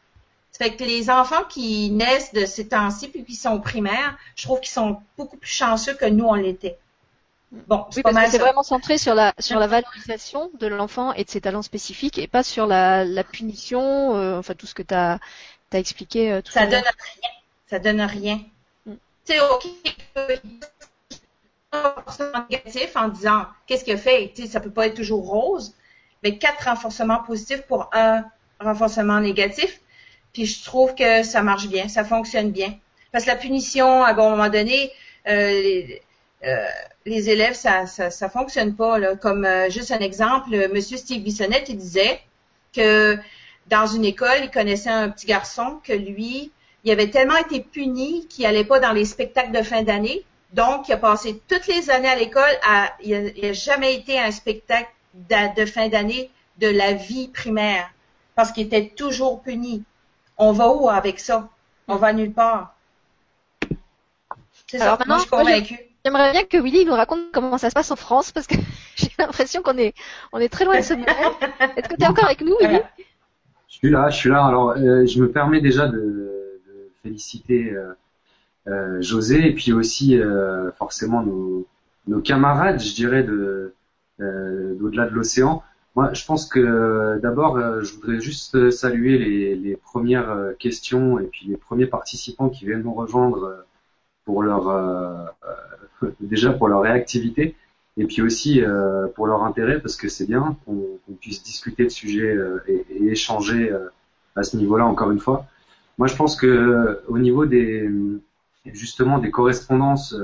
[0.53, 4.61] Fait que les enfants qui naissent de ces temps-ci puis qui sont primaires, je trouve
[4.61, 6.79] qu'ils sont beaucoup plus chanceux que nous on l'était.
[7.67, 8.03] Bon, c'est
[8.39, 12.29] vraiment centré sur la sur la valorisation de l'enfant et de ses talents spécifiques et
[12.29, 15.19] pas sur la, la punition, euh, enfin tout ce que tu as,
[15.73, 17.31] as, expliqué euh, tout Ça donne rien.
[17.69, 18.41] Ça donne rien.
[18.87, 18.95] Mm.
[19.27, 19.67] Tu sais, ok,
[22.51, 25.75] négatif en disant qu'est-ce qu'il a fait, tu sais, ça peut pas être toujours rose,
[26.23, 28.25] mais quatre renforcements positifs pour un
[28.59, 29.81] renforcement négatif,
[30.33, 32.77] puis je trouve que ça marche bien, ça fonctionne bien.
[33.13, 34.93] Parce que la punition, à un moment donné,
[35.29, 36.03] euh, les,
[36.45, 36.67] euh,
[37.07, 38.99] les, élèves, ça, ça, ça fonctionne pas.
[38.99, 39.17] Là.
[39.17, 42.21] Comme euh, juste un exemple, Monsieur Steve Bissonnette, il disait
[42.73, 43.19] que
[43.71, 46.51] dans une école, il connaissait un petit garçon que lui,
[46.85, 50.25] il avait tellement été puni qu'il allait pas dans les spectacles de fin d'année.
[50.53, 52.51] Donc, il a passé toutes les années à l'école.
[52.63, 57.29] À, il n'a jamais été à un spectacle de, de fin d'année de la vie
[57.29, 57.91] primaire
[58.35, 59.85] parce qu'il était toujours puni
[60.41, 61.49] on va où avec ça?
[61.87, 62.75] On va nulle part.
[64.67, 64.97] C'est ça.
[64.99, 65.79] Maintenant, je suis convaincue.
[66.03, 68.55] J'aimerais bien que Willy nous raconte comment ça se passe en France parce que
[68.97, 69.95] j'ai l'impression qu'on est,
[70.33, 71.07] on est très loin de ce moment.
[71.77, 72.81] Est-ce que tu es encore avec nous, Willy?
[73.71, 74.45] Je suis là, je suis là.
[74.45, 77.95] Alors, euh, je me permets déjà de, de féliciter euh,
[78.69, 80.21] euh, José et puis aussi
[80.77, 81.67] forcément nos,
[82.07, 83.75] nos, camarades, je dirais, de
[84.19, 85.63] d'au-delà de l'océan.
[85.97, 91.19] Moi, je pense que d'abord, euh, je voudrais juste saluer les, les, premières euh, questions
[91.19, 93.57] et puis les premiers participants qui viennent nous rejoindre euh,
[94.25, 95.35] pour leur
[96.21, 97.57] déjà pour leur réactivité
[98.01, 98.63] et puis aussi
[99.15, 102.37] pour leur intérêt parce que c'est bien qu'on puisse discuter de sujet
[102.67, 103.73] et, et, échanger
[104.37, 105.47] à ce niveau-là encore une fois.
[105.99, 107.91] Moi, je pense que au niveau des
[108.65, 110.17] justement des correspondances,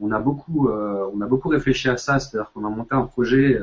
[0.00, 3.58] on a beaucoup on a beaucoup réfléchi à ça, c'est-à-dire qu'on a monté un projet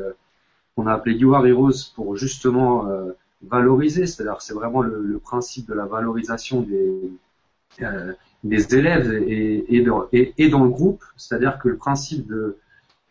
[0.79, 5.67] qu'on a appelé You Are Heroes pour justement euh, valoriser, c'est-à-dire c'est vraiment le, principe
[5.67, 7.11] de la valorisation des,
[7.81, 8.13] euh,
[8.45, 12.57] des élèves et, et, dans le groupe, c'est-à-dire que le principe de, euh,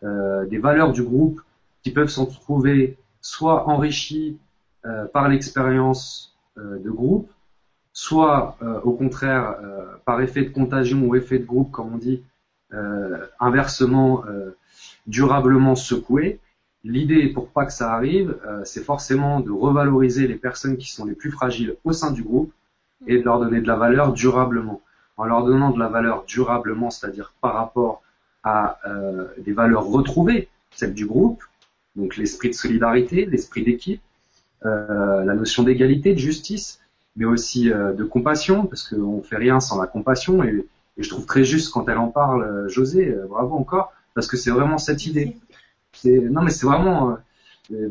[0.01, 1.41] des valeurs du groupe
[1.83, 4.37] qui peuvent s'en trouver soit enrichies
[5.13, 7.29] par l'expérience de groupe,
[7.91, 9.57] soit au contraire
[10.05, 12.23] par effet de contagion ou effet de groupe, comme on dit,
[13.39, 14.23] inversement
[15.07, 16.39] durablement secoué.
[16.83, 21.05] L'idée, pour pas que ça arrive, euh, c'est forcément de revaloriser les personnes qui sont
[21.05, 22.53] les plus fragiles au sein du groupe
[23.05, 24.81] et de leur donner de la valeur durablement.
[25.17, 28.01] En leur donnant de la valeur durablement, c'est-à-dire par rapport
[28.43, 31.43] à euh, des valeurs retrouvées, celles du groupe,
[31.95, 34.01] donc l'esprit de solidarité, l'esprit d'équipe,
[34.65, 36.79] euh, la notion d'égalité, de justice,
[37.15, 40.65] mais aussi de compassion, parce qu'on fait rien sans la compassion, et,
[40.97, 44.51] et, je trouve très juste quand elle en parle, José, bravo encore, parce que c'est
[44.51, 45.35] vraiment cette idée.
[46.05, 47.17] Non mais c'est vraiment
[47.71, 47.89] euh,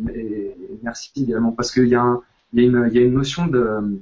[0.82, 2.18] merci également parce qu'il y a
[2.52, 4.00] y une il y a une notion de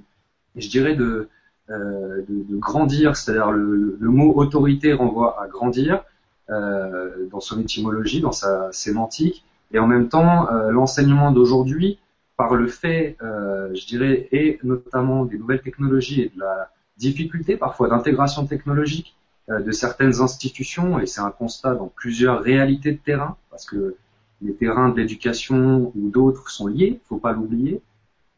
[0.56, 1.28] je dirais de
[1.68, 6.04] euh, de, grandir, c'est-à-dire le, le, mot autorité renvoie à grandir
[6.50, 11.98] euh, dans son étymologie, dans sa sémantique, et en même temps l'enseignement d'aujourd'hui,
[12.36, 17.88] par le fait, je dirais, et notamment des nouvelles technologies et de la difficulté parfois
[17.88, 19.16] d'intégration technologique
[19.50, 23.96] euh, de certaines institutions, et c'est un constat dans plusieurs réalités de terrain, parce que
[24.42, 27.80] les terrains de l'éducation ou d'autres sont liés, faut pas l'oublier.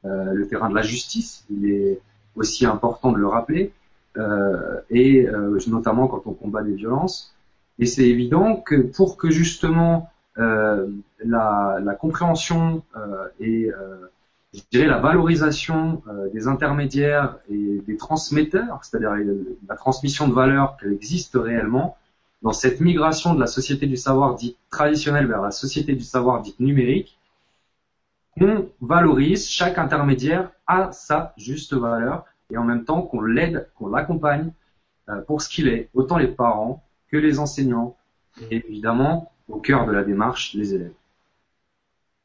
[0.05, 2.01] Euh, le terrain de la justice, il est
[2.37, 3.73] aussi important de le rappeler,
[4.17, 7.35] euh, et euh, notamment quand on combat des violences.
[7.79, 10.89] Et c'est évident que pour que justement euh,
[11.25, 12.83] la, compréhension
[13.41, 13.71] et
[14.55, 19.15] je dirais la valorisation euh, des intermédiaires et des transmetteurs, c'est-à-dire
[19.69, 21.97] la transmission de valeur qu'elle existe réellement
[22.43, 26.41] dans cette migration de la société du savoir dite traditionnelle vers la société du savoir
[26.41, 27.19] dite numérique,
[28.41, 33.89] on valorise chaque intermédiaire à sa juste valeur et en même temps qu'on l'aide, qu'on
[33.89, 34.53] l'accompagne
[35.09, 37.97] euh, pour ce qu'il est, autant les parents que les enseignants
[38.51, 40.93] et évidemment au cœur de la démarche les élèves.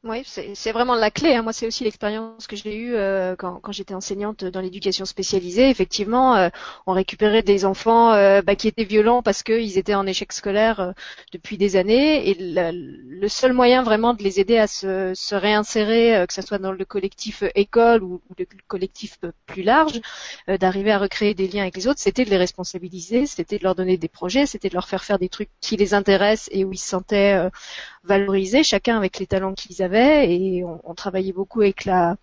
[0.06, 1.34] Oui, c'est vraiment la clé.
[1.34, 1.40] Hein.
[1.40, 5.70] Moi, c'est aussi l'expérience que j'ai eue euh, quand, quand j'étais enseignante dans l'éducation spécialisée.
[5.70, 6.50] Effectivement, euh,
[6.86, 10.92] on récupérait des enfants euh, bah, qui étaient violents parce qu'ils étaient en échec scolaire
[11.32, 12.28] depuis des années.
[12.28, 16.72] Et le seul moyen vraiment de les aider à se, réinsérer, que ce soit dans
[16.72, 20.02] le collectif école ou, ou, le collectif plus large,
[20.48, 23.74] d'arriver à recréer des liens avec les autres, c'était de les responsabiliser, c'était de leur
[23.74, 26.72] donner des projets, c'était de leur faire faire des trucs qui les intéressent et où
[26.74, 27.48] ils se sentaient
[28.04, 32.16] valorisés, chacun avec les talents qu'ils avaient et on, travaillait beaucoup avec la,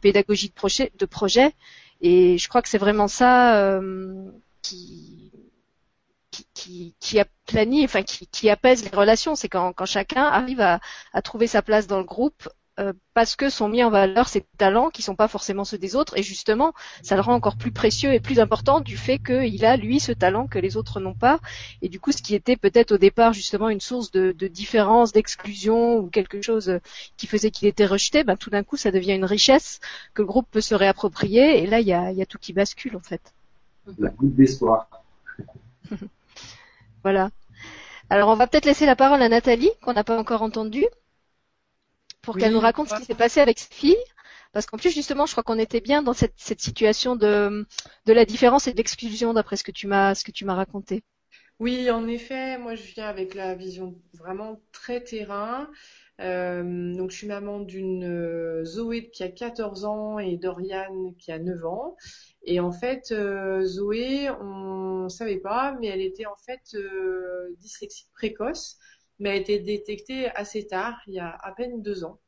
[0.00, 1.52] pédagogie de projet, de projet.
[2.00, 4.30] Et je crois que c'est vraiment ça euh,
[4.62, 5.32] qui,
[6.30, 7.20] qui, qui,
[7.84, 9.34] enfin qui, apaise les relations.
[9.34, 10.80] C'est quand, quand chacun arrive à
[11.22, 12.48] trouver sa place dans le groupe
[12.80, 15.94] euh, parce que sont mis en valeur ses talents qui sont pas forcément ceux des
[15.94, 19.66] autres et justement ça le rend encore plus précieux et plus important du fait qu'il
[19.66, 21.38] a lui ce talent que les autres n'ont pas.
[21.82, 25.12] Et du coup ce qui était peut-être au départ justement une source de, de différence
[25.12, 26.78] d'exclusion ou quelque chose
[27.18, 29.80] qui faisait qu'il était rejeté ben tout d'un coup ça devient une richesse
[30.14, 31.62] que le groupe peut se réapproprier.
[31.62, 33.34] Et là il y a, y a tout qui bascule en fait.
[33.98, 34.88] La goutte d'espoir
[37.02, 37.28] voilà.
[38.08, 40.86] Alors on va peut-être laisser la parole à Nathalie qu'on n'a pas encore entendue
[42.22, 44.04] pour qu'elle nous raconte ce qui s'est passé avec ses filles.
[44.52, 47.66] Parce qu'en plus, justement, je crois qu'on était bien dans cette, situation de,
[48.06, 50.54] de la différence et de l'exclusion, d'après ce que tu m'as ce que tu m'as
[50.54, 51.02] raconté.
[51.58, 55.70] Oui, en effet, moi je viens avec la vision vraiment très terrain.
[56.20, 61.32] Euh, donc je suis maman d'une euh, Zoé qui a 14 ans et Doriane qui
[61.32, 61.96] a 9 ans.
[62.44, 66.76] Et en fait, euh, Zoé, on savait pas, mais elle était en fait
[67.58, 68.78] dyslexique précoce
[69.18, 72.20] mais a été détectée assez tard, il y a à peine deux ans.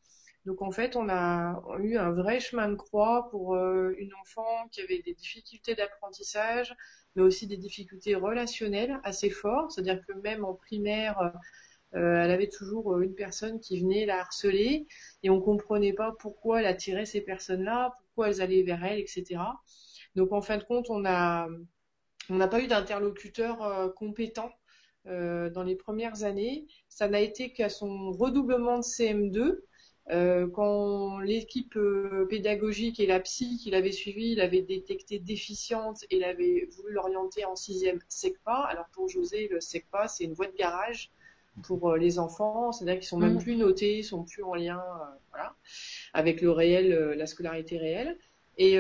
[0.45, 4.69] Donc en fait, on a eu un vrai chemin de croix pour euh, une enfant
[4.71, 6.75] qui avait des difficultés d'apprentissage,
[7.17, 9.73] mais aussi des difficultés relationnelles assez fortes.
[9.73, 11.19] C'est-à-dire que même en primaire,
[11.95, 14.87] euh, elle avait toujours une personne qui venait la harceler
[15.23, 19.41] et on comprenait pas pourquoi elle attirait ces personnes-là, pourquoi elles allaient vers elle, etc.
[20.15, 21.05] Donc en fin de compte, on
[22.31, 24.51] on n'a pas eu d'interlocuteur euh, compétent
[25.07, 26.67] euh, dans les premières années.
[26.89, 29.61] Ça n'a été qu'à son redoublement de CM2
[30.11, 36.05] Euh, quand l'équipe euh, pédagogique et la psy qu'il avait suivi, il avait détecté déficiente
[36.11, 38.67] et il avait voulu l'orienter en sixième SECPA.
[38.69, 41.11] Alors pour José, le SECPA, c'est une voie de garage
[41.63, 43.43] pour les enfants, c'est-à-dire qu'ils sont même mm.
[43.43, 44.83] plus notés, ils sont plus en lien,
[45.31, 45.57] voilà,
[46.13, 48.19] avec le réel, la scolarité réelle.
[48.57, 48.79] Et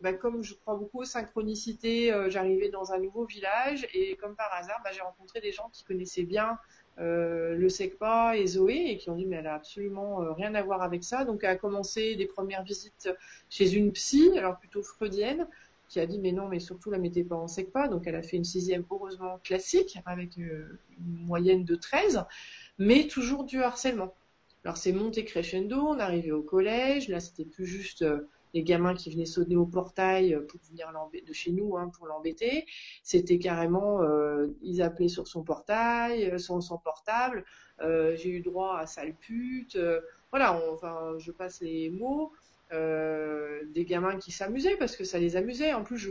[0.00, 4.50] bah, comme je crois beaucoup aux synchronicités, j'arrivais dans un nouveau village et comme par
[4.54, 6.58] hasard, bah, j'ai rencontré des gens qui connaissaient bien
[7.00, 10.54] euh, le SECPA et Zoé et qui ont dit mais elle a absolument euh, rien
[10.54, 11.24] à voir avec ça.
[11.24, 13.08] Donc elle a commencé des premières visites
[13.48, 15.46] chez une psy, alors plutôt freudienne,
[15.88, 17.88] qui a dit mais non mais surtout la mettez pas en SECPA.
[17.88, 22.24] Donc elle a fait une sixième heureusement classique avec euh, une moyenne de 13,
[22.78, 24.14] mais toujours du harcèlement.
[24.64, 28.04] Alors c'est monté crescendo, on arrivait au collège, là c'était plus juste
[28.54, 30.92] les gamins qui venaient sonner au portail euh, pour venir
[31.26, 32.66] de chez nous hein, pour l'embêter.
[33.02, 37.44] C'était carrément, euh, ils appelaient sur son portail, euh, son, son portable.
[37.82, 39.78] J'ai eu droit à sale pute.
[40.30, 42.30] voilà, enfin, je passe les mots.
[42.70, 45.72] des gamins qui s'amusaient parce que ça les amusait.
[45.72, 46.10] En plus,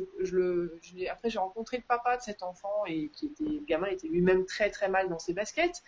[1.11, 4.47] après j'ai rencontré le papa de cet enfant et qui était, le gamin était lui-même
[4.47, 5.83] très très mal dans ses baskets.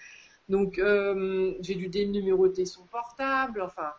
[0.50, 3.64] Donc j'ai dû dénuméroter son portable.
[3.64, 3.92] Enfin,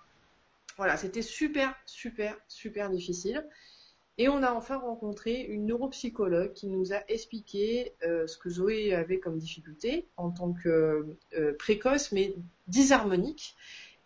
[0.77, 3.45] voilà, c'était super, super, super difficile.
[4.19, 8.95] Et on a enfin rencontré une neuropsychologue qui nous a expliqué euh, ce que Zoé
[8.95, 11.07] avait comme difficulté en tant que
[11.37, 12.35] euh, précoce mais
[12.69, 13.57] disharmonique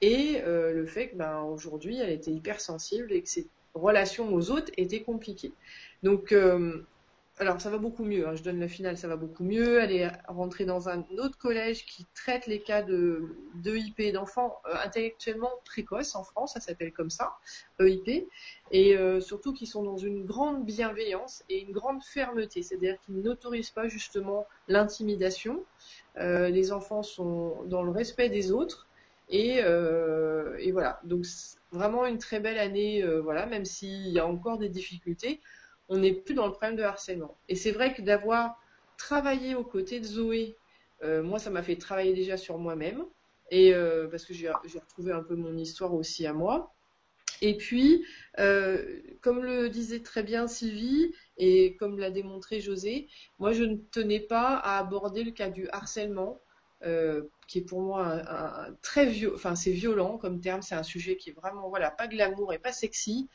[0.00, 4.50] et euh, le fait que ben, aujourd'hui elle était hypersensible et que ses relations aux
[4.50, 5.52] autres étaient compliquées.
[6.04, 6.32] Donc
[7.38, 8.34] alors ça va beaucoup mieux, hein.
[8.34, 9.78] je donne la finale, ça va beaucoup mieux.
[9.80, 14.74] Elle est rentrée dans un autre collège qui traite les cas de, d'EIP, d'enfants euh,
[14.82, 17.34] intellectuellement précoces en France, ça s'appelle comme ça,
[17.78, 18.26] EIP,
[18.70, 23.20] et euh, surtout qui sont dans une grande bienveillance et une grande fermeté, c'est-à-dire qu'ils
[23.20, 25.62] n'autorisent pas justement l'intimidation.
[26.16, 28.86] Euh, les enfants sont dans le respect des autres.
[29.28, 31.26] Et, et voilà, donc
[31.72, 35.40] vraiment une très belle année, voilà, même s'il y a encore des difficultés
[35.88, 37.36] on n'est plus dans le problème de harcèlement.
[37.48, 38.60] Et c'est vrai que d'avoir
[38.96, 40.56] travaillé aux côtés de Zoé,
[41.02, 43.04] euh, moi, ça m'a fait travailler déjà sur moi-même,
[43.50, 46.72] et euh, parce que j'ai retrouvé un peu mon histoire aussi à moi.
[47.42, 48.04] Et puis,
[48.38, 53.76] euh, comme le disait très bien Sylvie, et comme l'a démontré José, moi, je ne
[53.76, 56.40] tenais pas à aborder le cas du harcèlement
[56.84, 60.82] euh, qui est pour moi un, très vieux, enfin c'est violent comme terme, c'est un
[60.82, 63.28] sujet qui est vraiment voilà pas glamour et pas sexy,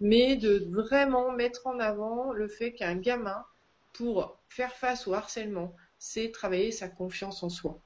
[0.00, 3.44] mais de vraiment mettre en avant le fait qu'un gamin
[3.92, 7.80] pour faire face au harcèlement, c'est travailler sa confiance en soi.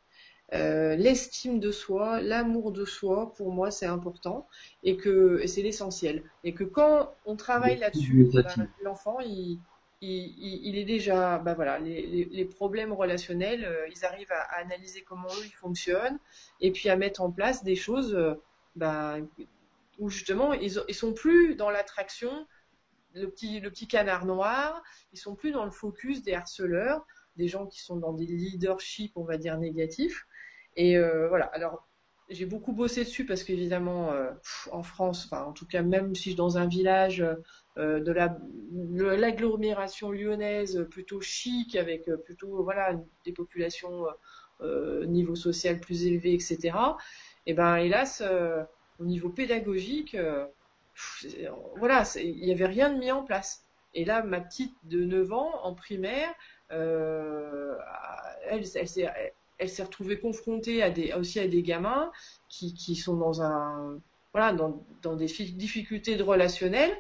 [0.53, 4.47] Euh, l'estime de soi, l'amour de soi, pour moi, c'est important
[4.85, 6.23] et que c'est l'essentiel.
[6.45, 9.59] Et que quand on travaille là-dessus, ben, l'enfant, il,
[10.03, 15.45] il, est déjà, bah voilà, les, problèmes relationnels, euh, ils arrivent à, analyser comment eux
[15.45, 16.19] ils fonctionnent
[16.61, 18.35] et puis à mettre en place des choses euh,
[18.75, 19.17] bah,
[19.99, 22.47] où justement ils, ils sont plus dans l'attraction,
[23.15, 24.83] le petit, le petit canard noir,
[25.13, 27.07] ils sont plus dans le focus des harceleurs,
[27.37, 30.27] des gens qui sont dans des leaderships, on va dire négatifs.
[30.77, 31.47] Et euh, voilà.
[31.47, 31.89] Alors
[32.29, 34.13] j'ai beaucoup bossé dessus parce qu'évidemment,
[34.73, 37.37] en France, en tout cas même si je suis dans un village euh,
[37.77, 38.37] de la
[38.73, 44.07] l'agglomération lyonnaise plutôt chic avec euh, plutôt voilà des populations
[44.61, 46.59] euh, niveau social plus élevé etc
[47.47, 48.23] et eh ben hélas
[48.99, 50.17] au niveau pédagogique
[51.77, 53.65] voilà il n'y avait rien de mis en place.
[53.95, 56.33] Et là ma petite de 9 ans en primaire
[56.71, 59.07] elle, s'est
[59.59, 60.83] elle s'est retrouvée confrontée
[61.15, 62.11] aussi à des gamins
[62.49, 64.01] qui, qui sont dans un
[64.33, 66.91] voilà dans, dans des difficultés de relationnel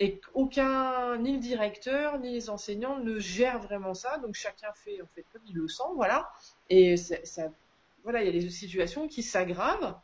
[0.00, 4.18] et aucun, ni le directeur, ni les enseignants ne gèrent vraiment ça.
[4.18, 6.30] Donc chacun fait en fait comme il le sent, voilà.
[6.70, 7.16] Et ça,
[8.02, 9.94] voilà, il y a des situations qui s'aggravent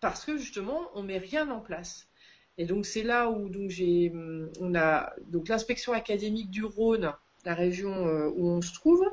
[0.00, 2.08] parce que justement on met rien en place.
[2.58, 4.12] Et donc c'est là où donc j'ai,
[4.60, 7.12] on a donc l'inspection académique du Rhône,
[7.44, 9.04] la région euh, où on se trouve,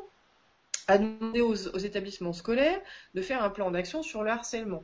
[0.88, 2.82] a demandé aux, aux établissements scolaires
[3.14, 4.84] de faire un plan d'action sur le harcèlement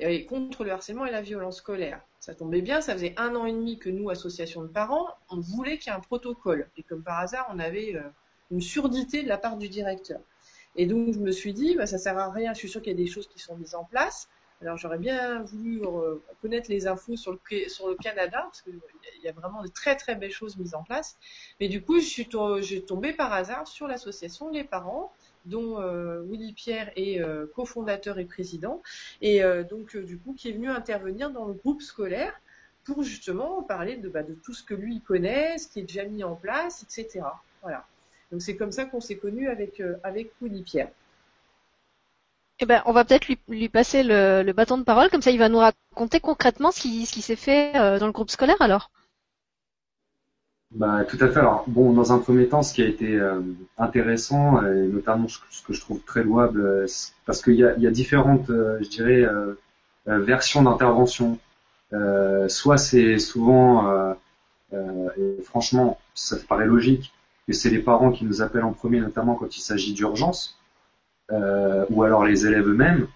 [0.00, 2.00] et contre le harcèlement et la violence scolaire.
[2.20, 5.40] Ça tombait bien, ça faisait un an et demi que nous, association de parents, on
[5.40, 6.68] voulait qu'il y ait un protocole.
[6.76, 8.02] Et comme par hasard, on avait euh,
[8.50, 10.20] une surdité de la part du directeur.
[10.76, 12.52] Et donc, je me suis dit, bah, ça sert à rien.
[12.52, 14.28] Je suis sûre qu'il y a des choses qui sont mises en place.
[14.62, 18.78] Alors, j'aurais bien voulu euh, connaître les infos sur le, Canada, parce qu'il
[19.22, 21.16] y a vraiment de très très belles choses mises en place.
[21.60, 25.12] Mais du coup, je suis tombée par hasard sur l'association Les Parents,
[25.44, 28.82] dont euh, Willy Pierre est euh, cofondateur et président,
[29.20, 32.32] et euh, donc du coup qui est venu intervenir dans le groupe scolaire
[32.84, 36.24] pour justement parler de, bah, tout ce que lui connaît, ce qui est déjà mis
[36.24, 37.24] en place, etc.
[37.62, 37.86] Voilà.
[38.32, 39.82] Donc c'est comme ça qu'on s'est connu avec
[40.40, 40.90] Willy Pierre.
[42.62, 45.48] Eh ben, on va peut-être lui, passer le, bâton de parole, comme ça il va
[45.48, 48.90] nous raconter concrètement ce qui, s'est fait dans le groupe scolaire alors.
[50.72, 51.40] Bah, tout à fait.
[51.40, 53.40] Alors, bon, dans un premier temps, ce qui a été euh,
[53.76, 56.86] intéressant, et notamment ce que je trouve très louable, euh,
[57.26, 59.54] parce qu'il y a, y a différentes, euh, je dirais, euh,
[60.08, 61.38] euh, versions d'intervention.
[61.92, 64.14] Euh, soit c'est souvent,
[64.72, 67.12] et franchement, ça paraît logique,
[67.48, 70.56] que c'est les parents qui nous appellent en premier, notamment quand il s'agit d'urgence,
[71.30, 73.08] ou alors les élèves eux-mêmes,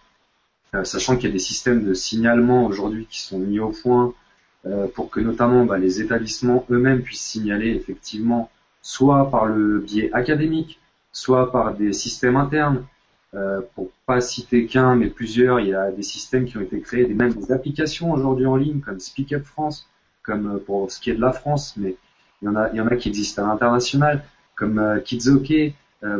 [0.82, 4.12] sachant qu'il y a des systèmes de signalement aujourd'hui qui sont mis au point
[4.66, 8.50] euh, pour que notamment bah, les établissements eux-mêmes puissent signaler effectivement
[8.82, 10.80] soit par le biais académique,
[11.12, 12.84] soit par des systèmes internes.
[13.34, 16.80] Euh, pour pas citer qu'un, mais plusieurs, il y a des systèmes qui ont été
[16.80, 19.88] créés, des, même des applications aujourd'hui en ligne, comme Speak Up France,
[20.22, 21.96] comme euh, pour ce qui est de la France, mais
[22.42, 24.22] il y en a, il y en a qui existent à l'international,
[24.54, 25.52] comme euh, Kids OK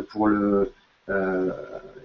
[0.09, 0.73] pour le,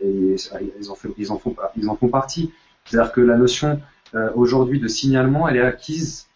[0.02, 0.36] et
[0.78, 2.52] ils en font, ils en font partie.
[2.84, 3.80] C'est-à-dire que la notion
[4.34, 6.26] aujourd'hui de signalement, elle est acquise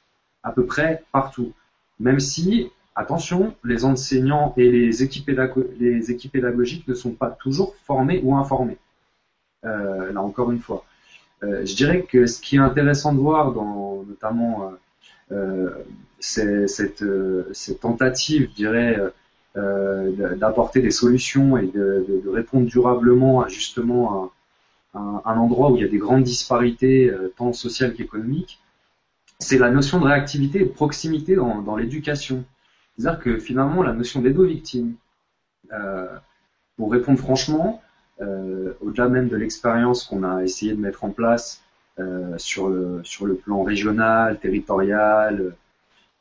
[0.45, 1.53] à peu près partout.
[1.99, 5.31] Même si, attention, les enseignants et les équipes,
[5.81, 8.79] les équipes pédagogiques ne sont pas toujours formés ou informés.
[9.65, 10.85] Euh, là encore une fois.
[11.45, 14.73] Euh, je dirais que ce qui est intéressant de voir dans notamment
[15.33, 15.85] euh,
[16.33, 17.05] euh, cette,
[17.81, 18.99] tentative, je dirais,
[19.55, 24.33] d'apporter des solutions et de, répondre durablement à justement
[24.95, 28.61] un, endroit où il y a des grandes disparités tant sociales qu'économiques,
[29.39, 32.45] c'est la notion de réactivité et de proximité dans, l'éducation.
[32.97, 34.95] C'est-à-dire que finalement, la notion d'aide aux victimes,
[35.73, 36.07] euh,
[36.77, 37.83] pour répondre franchement,
[38.21, 41.63] euh, au-delà même de l'expérience qu'on a essayé de mettre en place
[41.99, 45.55] euh, sur, le, plan régional, territorial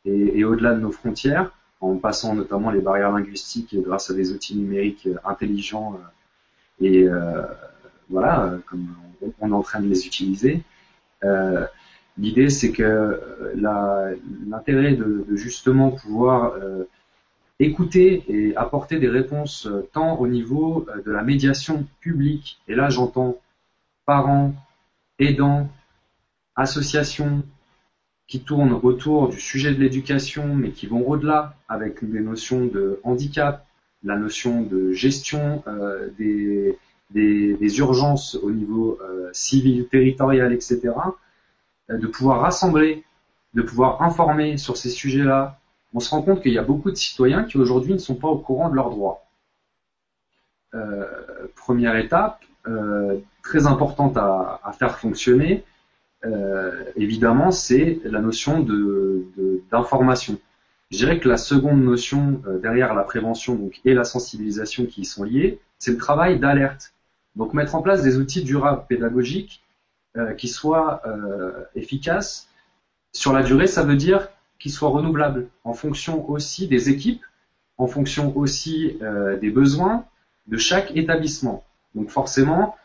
[0.05, 1.51] et, et au-delà de nos frontières,
[1.81, 5.99] en passant notamment les barrières linguistiques grâce à des outils numériques intelligents
[6.81, 7.07] et
[8.09, 8.87] voilà, comme
[9.21, 10.63] on, on, est en train de les utiliser.
[12.17, 14.15] L'idée, c'est que euh,
[14.47, 16.83] l'intérêt de, de, justement pouvoir euh,
[17.59, 22.89] écouter et apporter des réponses euh, tant au niveau de la médiation publique, et là
[22.89, 23.39] j'entends
[24.05, 24.53] parents,
[25.17, 25.69] aidants,
[26.55, 27.43] associations
[28.27, 32.99] qui tournent autour du sujet de l'éducation, mais qui vont au-delà avec des notions de
[33.03, 33.65] handicap,
[34.03, 35.63] la notion de gestion
[36.17, 36.77] des,
[37.79, 38.99] urgences au niveau
[39.33, 40.91] civil, territorial, etc
[41.89, 43.03] de pouvoir rassembler,
[43.53, 45.59] de pouvoir informer sur ces sujets-là,
[45.93, 48.27] on se rend compte qu'il y a beaucoup de citoyens qui aujourd'hui ne sont pas
[48.27, 49.25] au courant de leurs droits.
[50.73, 51.05] Euh,
[51.55, 55.63] première étape, euh, très importante à, faire fonctionner,
[56.25, 58.65] euh, évidemment, c'est la notion
[59.69, 60.39] d'information.
[60.91, 65.05] Je dirais que la seconde notion euh, derrière la prévention et la sensibilisation qui y
[65.05, 66.93] sont liées, c'est le travail d'alerte.
[67.35, 69.62] Donc mettre en place des outils durables pédagogiques
[70.15, 72.47] euh, qui soit euh, efficace
[73.13, 77.23] sur la durée, ça veut dire qu'il soit renouvelable en fonction aussi des équipes,
[77.79, 80.05] en fonction aussi euh, des besoins
[80.45, 81.63] de chaque établissement.
[81.95, 82.75] Donc forcément,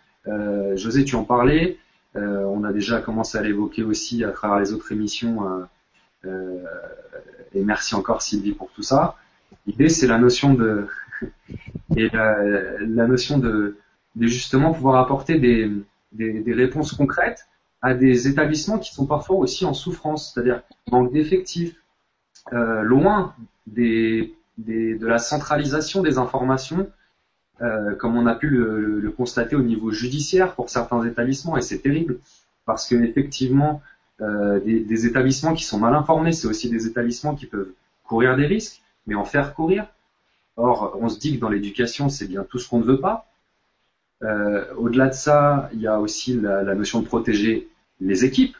[0.74, 1.78] José, tu en parlais,
[2.14, 5.66] on a déjà commencé à l'évoquer aussi à travers les autres émissions,
[6.24, 9.16] et merci encore Sylvie pour tout ça.
[9.66, 10.86] L'idée, c'est la notion de
[11.96, 12.36] et la,
[12.80, 13.78] la notion de,
[14.16, 15.72] de justement pouvoir apporter des,
[16.12, 17.46] des, des, réponses concrètes
[17.82, 21.76] à des établissements qui sont parfois aussi en souffrance, c'est-à-dire manque d'effectifs,
[22.52, 23.34] euh, loin
[23.66, 26.90] des, des, de la centralisation des informations,
[27.60, 31.62] euh, comme on a pu le, le, constater au niveau judiciaire pour certains établissements, et
[31.62, 32.18] c'est terrible,
[32.64, 33.82] parce que effectivement,
[34.20, 37.72] euh, des, des, établissements qui sont mal informés, c'est aussi des établissements qui peuvent
[38.04, 39.86] courir des risques, mais en faire courir.
[40.56, 43.27] Or, on se dit que dans l'éducation, c'est bien tout ce qu'on ne veut pas,
[44.22, 47.68] euh, Au-delà de ça, il y a aussi la, notion de protéger
[48.00, 48.56] les équipes.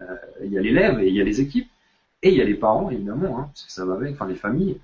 [0.00, 1.68] Euh, il y a l'élève et il y a les équipes.
[2.22, 4.78] Et il y a les parents, évidemment, hein, parce que ça va avec, les familles,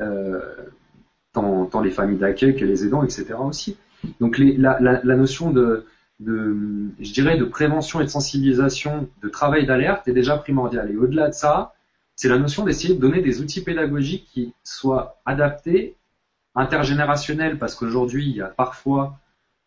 [0.00, 0.40] euh,
[1.32, 3.34] tant, les familles d'accueil que les aidants, etc.
[3.40, 3.76] aussi.
[4.20, 5.86] Donc la, notion de,
[6.20, 6.56] de,
[6.98, 10.90] je dirais, de prévention et de sensibilisation, de travail d'alerte est déjà primordiale.
[10.90, 11.74] Et au-delà de ça,
[12.16, 15.96] c'est la notion d'essayer de donner des outils pédagogiques qui soient adaptés
[16.54, 19.18] intergénérationnel parce qu'aujourd'hui il y a parfois,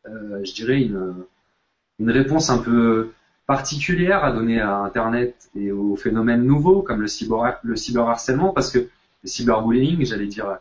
[0.07, 1.15] euh, je dirais, une,
[1.99, 3.11] une réponse un peu
[3.47, 8.71] particulière à donner à Internet et aux phénomènes nouveaux comme le, cyber, le cyberharcèlement parce
[8.71, 10.57] que le cyberbullying, j'allais dire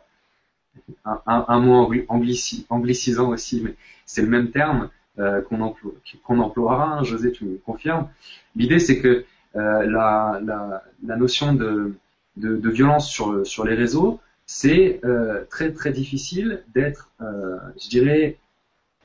[1.05, 3.75] un, un, un mot anglici, anglicisant aussi, mais
[4.07, 5.93] c'est le même terme euh, qu'on emploie,
[6.25, 8.09] qu'on emploiera, hein, José, tu me confirmes.
[8.57, 9.25] L'idée c'est que
[9.57, 11.95] euh, la, la, la, notion de,
[12.37, 17.89] de, de violence sur, sur les réseaux, c'est euh, très très difficile d'être, euh, je
[17.89, 18.39] dirais,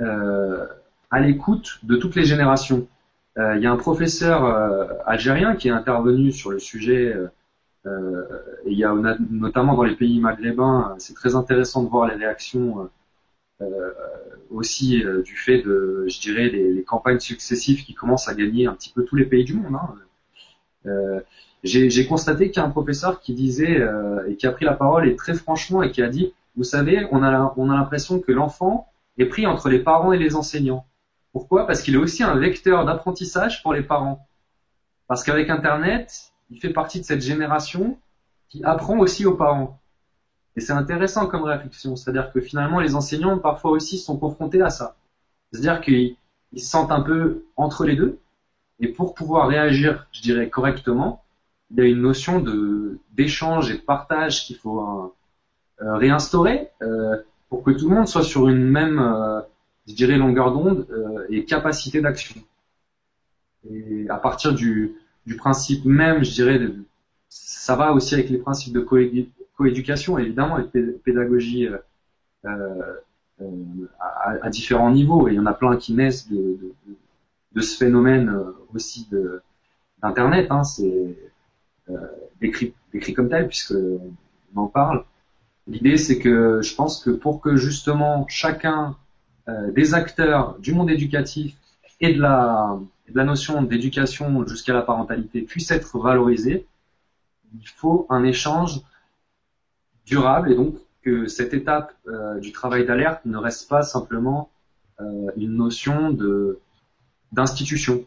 [0.01, 0.65] euh,
[1.11, 2.87] à l'écoute de toutes les générations.
[3.37, 4.43] Il y a un professeur
[5.05, 7.15] algérien qui est intervenu sur le sujet.
[7.85, 7.89] Et
[8.65, 8.93] il y a
[9.29, 12.89] notamment dans les pays maghrébins, c'est très intéressant de voir les réactions
[14.49, 18.91] aussi du fait de, je dirais, les, campagnes successives qui commencent à gagner un petit
[18.91, 19.73] peu tous les pays du monde.
[20.85, 21.21] Hein.
[21.64, 23.82] J'ai constaté qu'il y a un professeur qui disait
[24.28, 27.07] et qui a pris la parole et très franchement et qui a dit, vous savez,
[27.12, 28.88] on a, on a l'impression que l'enfant
[29.18, 30.86] est pris entre les parents et les enseignants.
[31.32, 31.68] Pourquoi?
[31.68, 34.26] Parce qu'il est aussi un vecteur d'apprentissage pour les parents.
[35.07, 37.97] Parce qu'avec Internet, il fait partie de cette génération
[38.47, 39.80] qui apprend aussi aux parents.
[40.55, 41.95] Et c'est intéressant comme réflexion.
[41.95, 44.95] C'est-à-dire que finalement, les enseignants, parfois aussi, sont confrontés à ça.
[45.51, 46.16] C'est-à-dire qu'ils
[46.55, 48.18] se sentent un peu entre les deux.
[48.80, 51.24] Et pour pouvoir réagir, je dirais, correctement,
[51.72, 55.13] il y a une notion de d'échange et de partage qu'il faut
[55.82, 57.17] euh, réinstaurer euh,
[57.49, 59.41] pour que tout le monde soit sur une même euh,
[59.89, 62.36] je dirais, longueur d'onde euh, et capacité d'action.
[63.70, 64.95] Et à partir du,
[65.26, 66.61] du, principe même, je dirais,
[67.28, 68.86] ça va aussi avec les principes de
[69.57, 71.78] coéducation, évidemment, et de pédagogie euh,
[72.45, 73.45] euh,
[73.99, 75.28] à, différents niveaux.
[75.28, 76.74] Et il y en a plein qui naissent de, de,
[77.53, 78.34] de ce phénomène
[78.74, 79.09] aussi
[80.01, 80.47] d'Internet.
[80.51, 81.17] Hein, c'est
[82.41, 83.73] décrit, décrit comme tel, puisque
[84.55, 85.03] on en parle.
[85.69, 88.97] L'idée, c'est que je pense que pour que justement chacun
[89.47, 91.55] euh, des acteurs du monde éducatif
[92.01, 92.79] et de la,
[93.13, 96.65] notion d'éducation jusqu'à la parentalité puisse être valorisée,
[97.53, 98.81] il faut un échange
[100.05, 104.49] durable et donc que cette étape euh, du travail d'alerte ne reste pas simplement
[105.01, 106.17] euh, une notion
[107.31, 108.05] d'institution.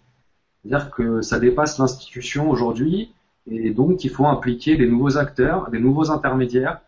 [0.63, 3.13] C'est-à-dire que ça dépasse l'institution aujourd'hui
[3.51, 6.81] et donc il faut impliquer des nouveaux acteurs, des nouveaux intermédiaires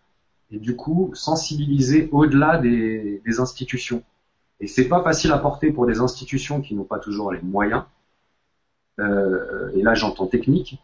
[0.50, 4.02] et du coup sensibiliser au-delà des, institutions.
[4.60, 7.82] Et c'est pas facile à porter pour des institutions qui n'ont pas toujours les moyens.
[9.00, 10.78] Euh, et là, j'entends technique,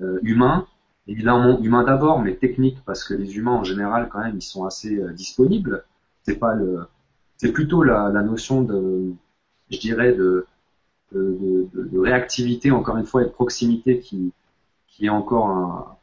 [0.00, 0.66] euh, humain,
[1.06, 4.64] évidemment humain d'abord, mais technique parce que les humains en général, quand même, ils sont
[4.64, 5.84] assez euh, disponibles.
[6.22, 6.86] C'est pas le,
[7.36, 9.12] c'est plutôt la, notion de,
[9.70, 10.46] je dirais, de,
[11.12, 14.32] de, de, réactivité, encore une fois, et de proximité qui,
[14.94, 15.96] qui est encore un,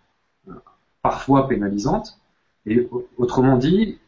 [1.02, 2.20] parfois pénalisante.
[2.66, 2.88] Et
[3.18, 4.00] autrement dit,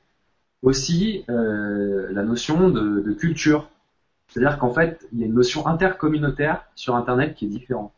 [0.62, 3.70] aussi euh, la notion de, culture.
[4.28, 7.94] C'est-à-dire qu'en fait, il y a une notion intercommunautaire sur Internet qui est différente.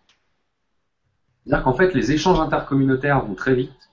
[1.43, 3.91] C'est-à-dire qu'en fait, les échanges intercommunautaires vont très vite,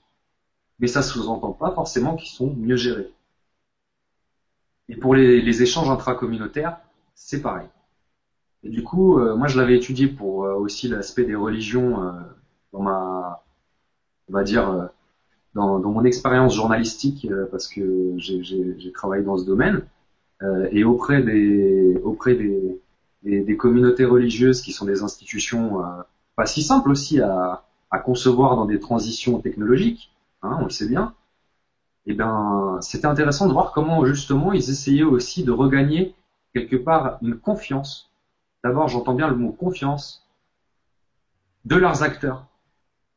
[0.79, 3.11] mais ça sous-entend pas forcément qu'ils sont mieux gérés.
[4.89, 6.79] Et pour les, les échanges intracommunautaires,
[7.15, 7.69] c'est pareil.
[8.65, 12.13] Et du coup, euh, moi je l'avais étudié pour euh, aussi l'aspect des religions euh,
[12.73, 13.43] dans ma,
[14.29, 14.91] on va dire,
[15.55, 19.83] dans, dans mon expérience journalistique, euh, parce que j'ai travaillé dans ce domaine,
[20.43, 22.81] euh, et auprès des auprès des,
[23.23, 26.03] des, communautés religieuses qui sont des institutions euh,
[26.35, 30.13] pas si simples aussi à, à, concevoir dans des transitions technologiques,
[30.43, 31.15] hein, on le sait bien.
[32.07, 36.17] Et eh ben, c'était intéressant de voir comment justement ils essayaient aussi de regagner
[36.53, 38.11] quelque part une confiance.
[38.65, 40.27] D'abord, j'entends bien le mot confiance
[41.65, 42.47] de leurs acteurs.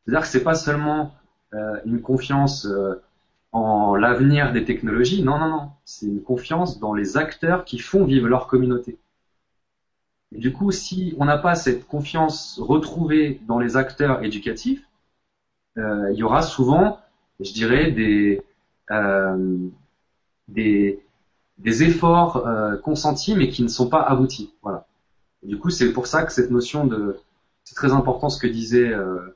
[0.06, 1.14] C'est-à-dire que c'est pas seulement
[1.54, 3.02] euh, une confiance euh,
[3.52, 5.24] en l'avenir des technologies.
[5.24, 5.70] Non, non, non.
[5.84, 8.98] C'est une confiance dans les acteurs qui font vivre leur communauté.
[10.34, 14.84] Et du coup, si on n'a pas cette confiance retrouvée dans les acteurs éducatifs,
[15.78, 17.00] euh, il y aura souvent,
[17.40, 18.42] je dirais, des,
[18.92, 19.58] euh,
[20.48, 21.00] des,
[21.58, 24.54] des efforts euh, consentis mais qui ne sont pas aboutis.
[24.62, 24.86] Voilà.
[25.44, 27.18] Du coup, c'est pour ça que cette notion de,
[27.64, 29.35] c'est très important ce que disait euh,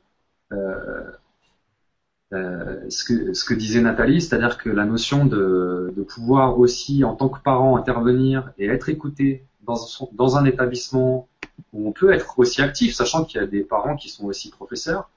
[2.32, 7.16] euh, ce, que, ce que disait Nathalie, c'est-à-dire que la notion de, pouvoir aussi, en
[7.16, 11.28] tant que parent, intervenir et être écouté dans, un établissement
[11.74, 14.50] où on peut être aussi actif, sachant qu'il y a des parents qui sont aussi
[14.50, 15.10] professeurs,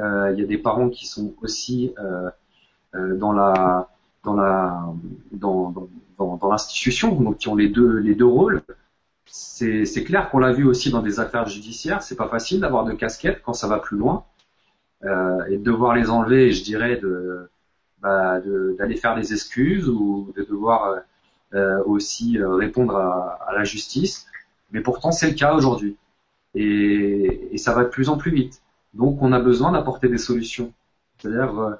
[0.00, 2.30] euh, il y a des parents qui sont aussi euh,
[2.94, 3.88] euh dans la
[4.24, 4.84] dans la
[5.32, 5.74] dans,
[6.18, 8.62] dans, l'institution, donc qui ont les deux les deux rôles.
[9.26, 12.02] C'est clair qu'on l'a vu aussi dans des affaires judiciaires.
[12.02, 14.24] C'est pas facile d'avoir de casquettes quand ça va plus loin
[15.04, 17.48] euh, et de devoir les enlever, je dirais, de
[18.00, 18.40] bah,
[18.78, 21.00] d'aller faire des excuses ou de devoir euh,
[21.54, 24.26] euh aussi répondre à, la justice.
[24.72, 25.96] Mais pourtant, c'est le cas aujourd'hui.
[26.54, 28.62] Et, ça va de plus en plus vite.
[28.94, 30.72] Donc, on a besoin d'apporter des solutions.
[31.18, 31.78] C'est-à-dire,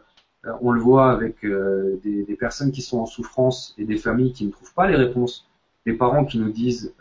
[0.60, 4.50] on le voit avec des, personnes qui sont en souffrance et des familles qui ne
[4.50, 5.48] trouvent pas les réponses.
[5.86, 6.94] Des parents qui nous disent,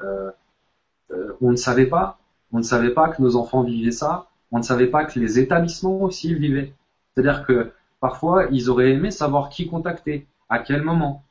[1.41, 2.19] on ne savait pas,
[2.51, 5.39] on ne savait pas que nos enfants vivaient ça, on ne savait pas que les
[5.39, 6.73] établissements aussi vivaient.
[7.13, 11.23] C'est-à-dire que parfois, ils auraient aimé savoir qui contacter, à quel moment.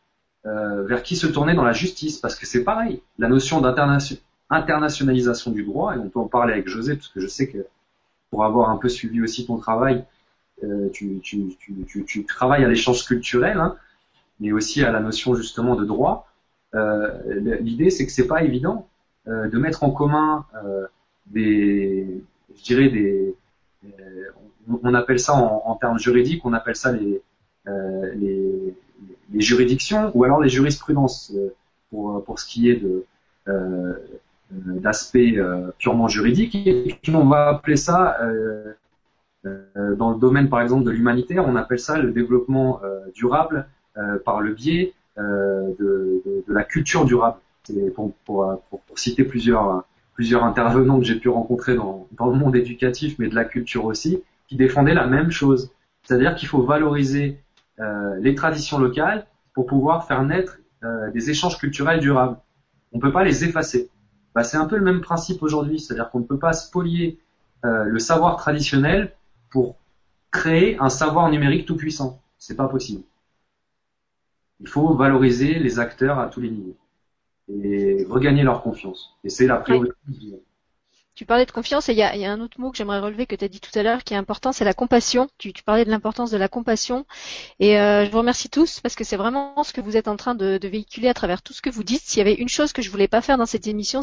[0.47, 5.51] euh, vers qui se tourner dans la justice, parce que c'est pareil, la notion d'internationalisation
[5.51, 7.67] du droit, et on peut en parler avec José, parce que je sais que
[8.31, 10.05] pour avoir un peu suivi aussi ton travail,
[10.62, 11.21] euh, tu,
[12.29, 13.75] travailles à l'échange culturel, hein,
[14.39, 16.29] mais aussi à la notion justement de droit.
[16.77, 17.11] Euh,
[17.61, 18.87] L'idée, c'est que c'est pas évident
[19.27, 20.47] de mettre en commun
[21.27, 22.23] des,
[22.57, 23.35] je dirais des,
[24.69, 27.23] on, on appelle ça en, termes juridiques, on appelle ça les,
[29.33, 31.51] les juridictions ou alors les jurisprudences euh,
[31.91, 33.05] pour, ce qui est de
[33.49, 33.95] euh,
[34.51, 36.55] d'aspect euh, purement juridique.
[36.55, 38.19] Et puis on va appeler ça
[39.45, 42.81] dans le domaine par exemple de l'humanitaire, on appelle ça le développement
[43.15, 43.69] durable
[44.25, 47.39] par le biais de, la culture durable.
[47.95, 48.57] Pour,
[48.95, 49.85] citer plusieurs,
[50.17, 53.85] plusieurs intervenants que j'ai pu rencontrer dans, dans le monde éducatif, mais de la culture
[53.85, 55.71] aussi, qui défendaient la même chose.
[56.03, 57.39] C'est-à-dire qu'il faut valoriser
[57.81, 62.39] euh, les traditions locales pour pouvoir faire naître euh, des échanges culturels durables.
[62.93, 63.91] On ne peut pas les effacer.
[64.35, 67.19] Bah, c'est un peu le même principe aujourd'hui, c'est-à-dire qu'on ne peut pas spolier
[67.67, 69.12] euh, le savoir traditionnel
[69.51, 69.77] pour
[70.31, 72.23] créer un savoir numérique tout puissant.
[72.39, 73.03] C'est pas possible.
[74.61, 76.77] Il faut valoriser les acteurs à tous les niveaux
[77.49, 79.17] et regagner leur confiance.
[79.25, 79.95] Et c'est la priorité.
[81.15, 83.35] Tu parlais de confiance et il y a, un autre mot que j'aimerais relever que
[83.35, 85.31] tu as dit tout à l'heure qui est important, c'est la compassion.
[85.39, 87.07] Tu, parlais de l'importance de la compassion
[87.59, 90.17] et euh, je vous remercie tous parce que c'est vraiment ce que vous êtes en
[90.17, 92.03] train de, de, véhiculer à travers tout ce que vous dites.
[92.03, 94.03] S'il y avait une chose que je voulais pas faire dans cette émission,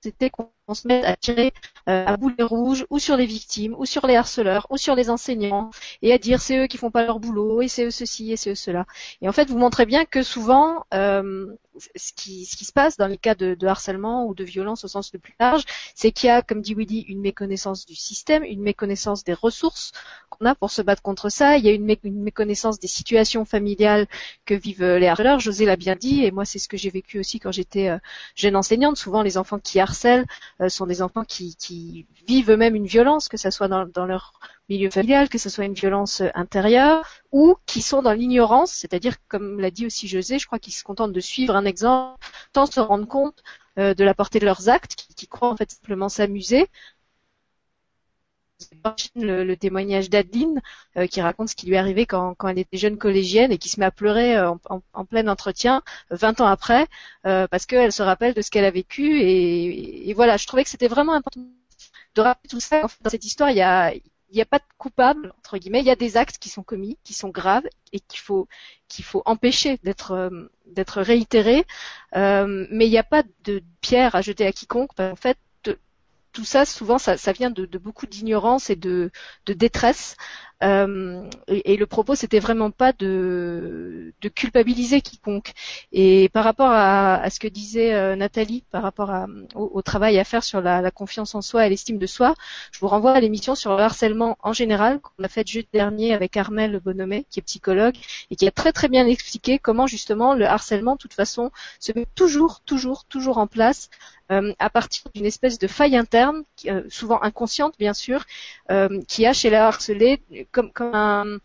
[0.00, 1.52] c'était qu'on se mette à tirer
[1.90, 5.10] euh, à boulet rouge ou sur les victimes, ou sur les harceleurs, ou sur les
[5.10, 8.32] enseignants, et à dire c'est eux qui font pas leur boulot, et c'est eux ceci,
[8.32, 8.86] et c'est eux cela.
[9.20, 11.54] Et en fait, vous montrez bien que souvent, euh,
[11.96, 14.84] ce, qui, ce qui se passe dans les cas de, de harcèlement ou de violence
[14.84, 17.94] au sens le plus large, c'est qu'il y a, comme dit Willy, une méconnaissance du
[17.94, 19.92] système, une méconnaissance des ressources
[20.30, 21.58] qu'on a pour se battre contre ça.
[21.58, 24.06] Il y a une, méconnaissance des situations familiales
[24.44, 25.40] que vivent les harceleurs.
[25.40, 27.98] José l'a bien dit, et moi c'est ce que j'ai vécu aussi quand j'étais euh,
[28.34, 28.96] jeune enseignante.
[28.96, 33.36] Souvent, les enfants qui harcèlent euh, sont des enfants qui, vivent eux-mêmes une violence, que
[33.36, 34.32] ce soit dans, leur
[34.68, 39.16] milieu familial, que ce soit une violence euh, intérieure, ou qui sont dans l'ignorance, c'est-à-dire,
[39.28, 42.66] comme l'a dit aussi José, je crois qu'ils se contentent de suivre un exemple sans
[42.66, 43.42] se rendre compte
[43.78, 46.68] euh, de la portée de leurs actes, qui, qui croient en fait simplement s'amuser,
[49.16, 50.60] le, le témoignage d'Adeline
[50.96, 53.58] euh, qui raconte ce qui lui est arrivé quand, quand, elle était jeune collégienne et
[53.58, 56.86] qui se met à pleurer euh, en, en, plein entretien 20 ans après
[57.26, 60.64] euh, parce qu'elle se rappelle de ce qu'elle a vécu et, et, voilà je trouvais
[60.64, 61.40] que c'était vraiment important
[62.14, 62.82] de rappeler tout ça.
[62.82, 65.86] Dans cette histoire il y a il n'y a pas de coupable entre guillemets il
[65.86, 68.48] y a des actes qui sont commis qui sont graves et qu'il faut
[68.88, 70.30] qu'il faut empêcher d'être
[70.66, 71.64] d'être réitérés
[72.14, 75.38] mais il n'y a pas de pierre à jeter à quiconque en fait
[76.34, 79.10] tout ça, souvent, ça, vient de, beaucoup d'ignorance et de,
[79.46, 80.16] détresse.
[80.62, 85.52] Euh, et, le propos, c'était vraiment pas de, culpabiliser quiconque.
[85.92, 89.12] Et par rapport à, ce que disait euh, Nathalie, par rapport
[89.54, 92.34] au, travail à faire sur la, confiance en soi et l'estime de soi,
[92.72, 96.14] je vous renvoie à l'émission sur le harcèlement en général qu'on a faite jeudi dernier
[96.14, 97.94] avec Armel Bonhomé, qui est psychologue
[98.30, 101.92] et qui a très très bien expliqué comment justement le harcèlement, de toute façon, se
[101.94, 103.88] met toujours, toujours, toujours en place
[104.30, 108.24] à partir d'une espèce de faille interne, euh, souvent inconsciente bien sûr,
[108.70, 111.38] euh, qui a chez la harcelée comme, comme un,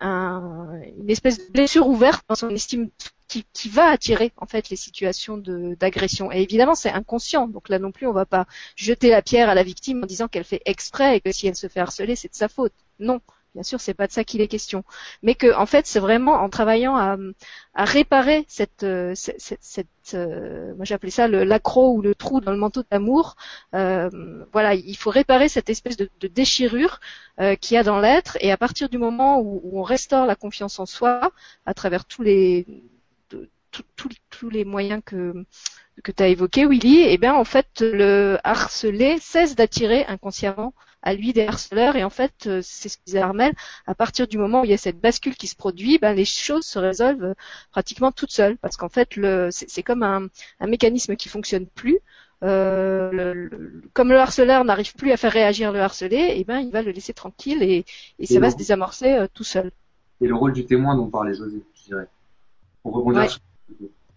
[0.00, 2.90] une espèce de blessure ouverte dans son estime
[3.28, 6.32] qui, va attirer en fait les situations d'agression.
[6.32, 7.46] Et évidemment, c'est inconscient.
[7.46, 10.28] Donc là non plus, on va pas jeter la pierre à la victime en disant
[10.28, 12.72] qu'elle fait exprès et que si elle se fait harceler, c'est de sa faute.
[12.98, 13.20] Non.
[13.58, 14.84] Bien sûr, c'est pas de ça qu'il est question,
[15.24, 17.16] mais que en fait, c'est vraiment en travaillant à,
[17.74, 22.56] réparer cette, euh, cette, cette euh, moi j'appelais ça l'accro ou le trou dans le
[22.56, 23.34] manteau d'amour.
[23.74, 27.00] Euh, voilà, il faut réparer cette espèce de, déchirure
[27.40, 30.26] euh, qu'il y a dans l'être, et à partir du moment où, où, on restaure
[30.26, 31.32] la confiance en soi,
[31.66, 32.64] à travers tous les
[34.36, 35.34] tous les moyens que
[36.04, 40.74] que tu as évoqué, Willy, eh bien en fait le harcelé cesse d'attirer inconsciemment
[41.08, 41.96] à lui des harceleurs.
[41.96, 43.52] Et en fait, euh, c'est ce que disait Armel,
[43.86, 46.26] à partir du moment où il y a cette bascule qui se produit, ben, les
[46.26, 47.34] choses se résolvent euh,
[47.70, 48.58] pratiquement toutes seules.
[48.58, 50.28] Parce qu'en fait, le, c'est, comme un,
[50.60, 51.98] un, mécanisme qui fonctionne plus.
[52.44, 56.60] Euh, le, comme le harceleur n'arrive plus à faire réagir le harcelé, et eh ben
[56.60, 57.84] il va le laisser tranquille et,
[58.20, 59.72] et ça va se désamorcer euh, tout seul.
[60.20, 62.06] Et le rôle du témoin dont parlait José, je dirais.
[62.82, 63.40] Pour rebondir sur...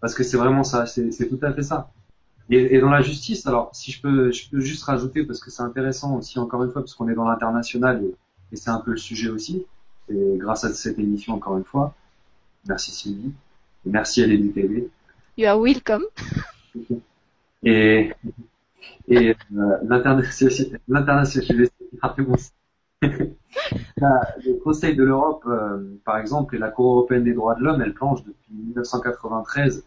[0.00, 1.90] Parce que c'est vraiment ça, c'est, c'est tout à fait ça.
[2.52, 5.50] Et, et, dans la justice, alors si je peux, je peux juste rajouter parce que
[5.50, 8.14] c'est intéressant aussi encore une fois parce qu'on est dans l'international et,
[8.52, 9.64] et c'est un peu le sujet aussi.
[10.10, 11.94] Et grâce à cette émission encore une fois,
[12.68, 13.32] merci Sylvie,
[13.86, 14.90] et merci à l'EDUTV.
[15.38, 16.04] You are welcome.
[17.64, 18.12] Et,
[19.06, 20.80] et euh, l'international,
[24.42, 27.80] le Conseil de l'Europe, euh, par exemple, et la Cour européenne des droits de l'homme,
[27.82, 29.82] elle planche depuis 1993 euh,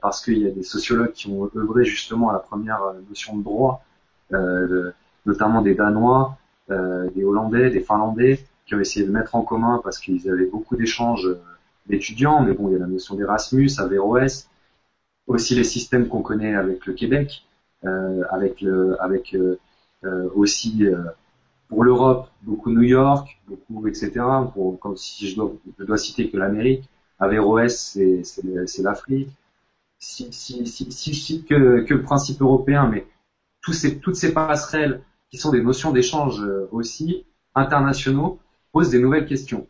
[0.00, 3.42] parce qu'il y a des sociologues qui ont œuvré justement à la première notion de
[3.42, 3.84] droit,
[4.32, 4.90] euh,
[5.26, 6.36] notamment des Danois,
[6.68, 10.76] des Hollandais, des Finlandais, qui ont essayé de mettre en commun parce qu'ils avaient beaucoup
[10.76, 11.28] d'échanges
[11.86, 14.48] d'étudiants, mais bon, il y a la notion d'Erasmus, Averroès,
[15.26, 17.46] aussi les systèmes qu'on connaît avec le Québec,
[18.30, 18.64] avec
[20.34, 20.86] aussi
[21.68, 24.12] pour l'Europe, beaucoup New York, beaucoup etc.
[24.80, 26.88] Comme si je dois, dois citer que l'Amérique,
[27.18, 29.28] Averroès, c'est, l'Afrique.
[30.04, 33.06] Si, si, si, que, le principe européen, mais
[33.62, 37.24] toutes ces passerelles qui sont des notions d'échange euh, aussi
[37.54, 38.38] internationaux
[38.72, 39.66] posent des nouvelles questions.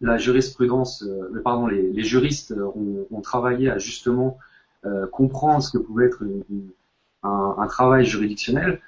[0.00, 2.54] La jurisprudence, euh, pardon, les, juristes
[3.10, 4.38] ont, travaillé à justement
[4.84, 6.22] euh, comprendre ce que pouvait être
[7.24, 8.80] un, travail juridictionnel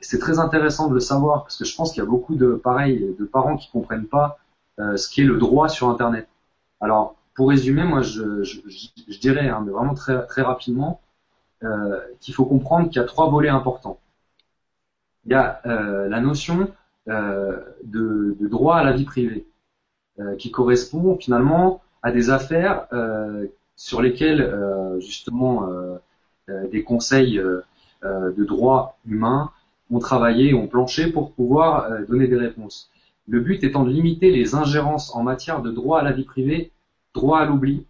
[0.00, 2.54] c'est très intéressant de le savoir parce que je pense qu'il y a beaucoup de
[2.54, 4.40] pareil de parents qui comprennent pas
[4.78, 6.26] ce qu'est le droit sur Internet.
[6.80, 11.00] Alors pour résumer, moi je, dirais hein, mais vraiment très rapidement
[11.64, 14.00] euh, qu'il faut comprendre qu'il y a trois volets importants.
[15.24, 16.68] Il y a euh, la notion
[17.08, 19.46] euh, de, de, droit à la vie privée
[20.38, 22.86] qui correspond finalement à des affaires
[23.76, 24.54] sur lesquelles
[25.00, 25.66] justement
[26.70, 27.40] des conseils
[28.02, 29.50] de droits humains
[29.90, 32.90] ont travaillé, ont planché pour pouvoir donner des réponses.
[33.26, 36.70] Le but étant de limiter les ingérences en matière de droit à la vie privée,
[37.14, 37.86] droit à l'oubli,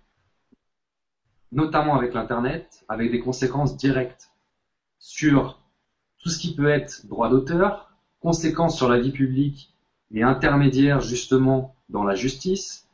[1.50, 4.30] notamment avec l'Internet, avec des conséquences directes
[4.98, 5.58] sur
[6.18, 9.74] tout ce qui peut être droit d'auteur, conséquences sur la vie publique
[10.12, 12.88] et intermédiaires justement dans la justice,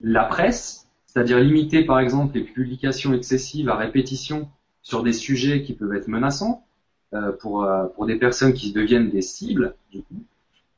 [0.00, 4.48] la presse, c'est-à-dire limiter par exemple les publications excessives à répétition
[4.82, 6.64] sur des sujets qui peuvent être menaçants
[7.12, 9.74] euh, pour, euh, pour des personnes qui deviennent des cibles.
[9.90, 10.24] Du coup.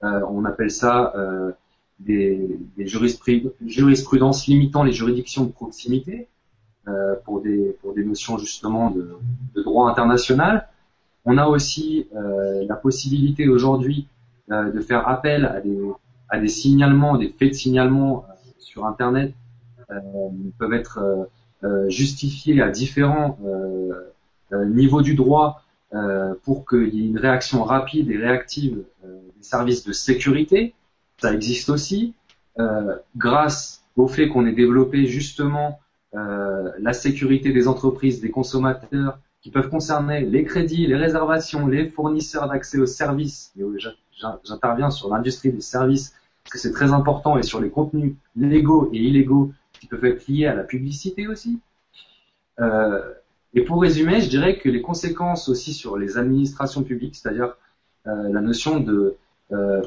[0.05, 1.53] Euh, on appelle ça euh,
[1.99, 6.29] des, des jurisprudences limitant les juridictions de proximité
[6.89, 9.17] euh, pour, des, pour des notions justement de,
[9.55, 10.69] de droit international.
[11.25, 14.09] On a aussi la possibilité aujourd'hui
[14.49, 15.79] de faire appel à des,
[16.29, 18.25] à des signalements, des faits de signalement
[18.59, 19.33] sur Internet
[20.59, 21.29] peuvent être
[21.65, 23.93] euh, justifier à différents euh,
[24.53, 25.63] euh, niveaux du droit
[26.43, 30.73] pour qu'il y ait une réaction rapide et réactive des services de sécurité.
[31.23, 32.15] Ça existe aussi.
[33.17, 35.79] grâce au fait qu'on ait développé justement
[36.13, 42.49] la sécurité des entreprises, des consommateurs, qui peuvent concerner les crédits, les réservations, les fournisseurs
[42.49, 43.53] d'accès aux services.
[44.45, 48.91] J'interviens sur l'industrie des services parce que c'est très important et sur les contenus légaux
[48.93, 51.61] et illégaux qui peuvent être liés à la publicité aussi.
[52.61, 53.01] Euh,
[53.55, 57.55] et pour résumer, je dirais que les conséquences aussi sur les administrations publiques, c'est-à-dire
[58.09, 59.19] euh, la notion de euh,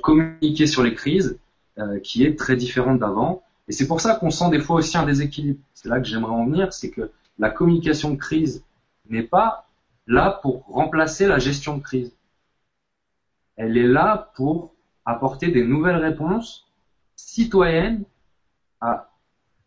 [0.02, 1.40] communiquer sur les crises,
[2.04, 3.44] qui est très différente d'avant.
[3.68, 5.60] Et c'est pour ça qu'on sent des fois aussi un déséquilibre.
[5.74, 8.64] C'est là que j'aimerais en venir, c'est que la communication de crise
[9.10, 9.68] n'est pas
[10.08, 12.14] là pour remplacer la gestion de crise.
[13.56, 16.68] Elle est là pour apporter des nouvelles réponses
[17.16, 18.04] citoyennes
[18.82, 19.10] à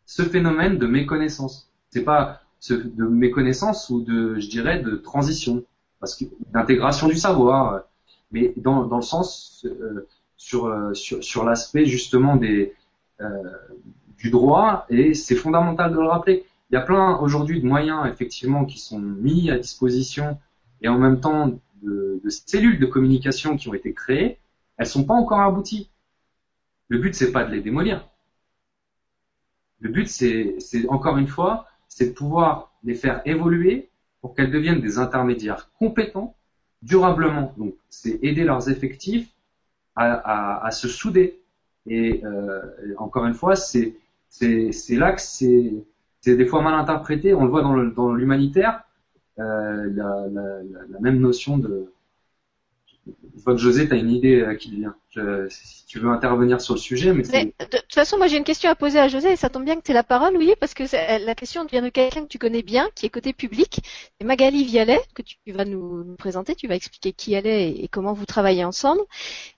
[0.07, 1.71] ce phénomène de méconnaissance.
[1.91, 5.65] C'est pas de méconnaissance ou de, je dirais, de transition,
[6.01, 7.83] parce que d'intégration du savoir,
[8.31, 10.07] mais dans, dans le sens euh,
[10.37, 12.75] sur, euh, sur, sur l'aspect justement des
[13.21, 13.27] euh,
[14.17, 16.45] du droit et c'est fondamental de le rappeler.
[16.71, 20.39] Il y a plein aujourd'hui de moyens effectivement qui sont mis à disposition
[20.83, 24.39] et en même temps de, de cellules de communication qui ont été créées,
[24.77, 25.91] elles sont pas encore abouties.
[26.89, 28.09] Le but c'est pas de les démolir.
[29.81, 30.59] Le but c'est
[30.89, 33.89] encore une fois c'est de pouvoir les faire évoluer
[34.21, 36.35] pour qu'elles deviennent des intermédiaires compétents
[36.83, 37.55] durablement.
[37.57, 39.29] Donc, c'est aider leurs effectifs
[39.97, 41.41] à, se souder.
[41.87, 42.61] Et euh,
[42.99, 43.95] encore une fois, c'est
[44.91, 45.85] là que c'est
[46.25, 47.35] des fois mal interprété.
[47.35, 48.85] On le voit dans l'humanitaire,
[49.39, 51.93] euh, la, même notion de
[53.37, 54.95] je vois que José, tu as une idée euh, qui vient.
[55.49, 58.71] si tu veux intervenir sur le sujet, mais, de, toute façon, moi j'ai une question
[58.71, 60.75] à poser à José et ça tombe bien que tu aies la parole, oui, parce
[60.75, 60.85] que
[61.25, 63.81] la question vient de quelqu'un que tu connais bien, qui est côté public.
[64.21, 66.55] C'est Magali Vialet que tu vas nous, présenter.
[66.55, 69.01] Tu vas expliquer qui elle est et, comment vous travaillez ensemble.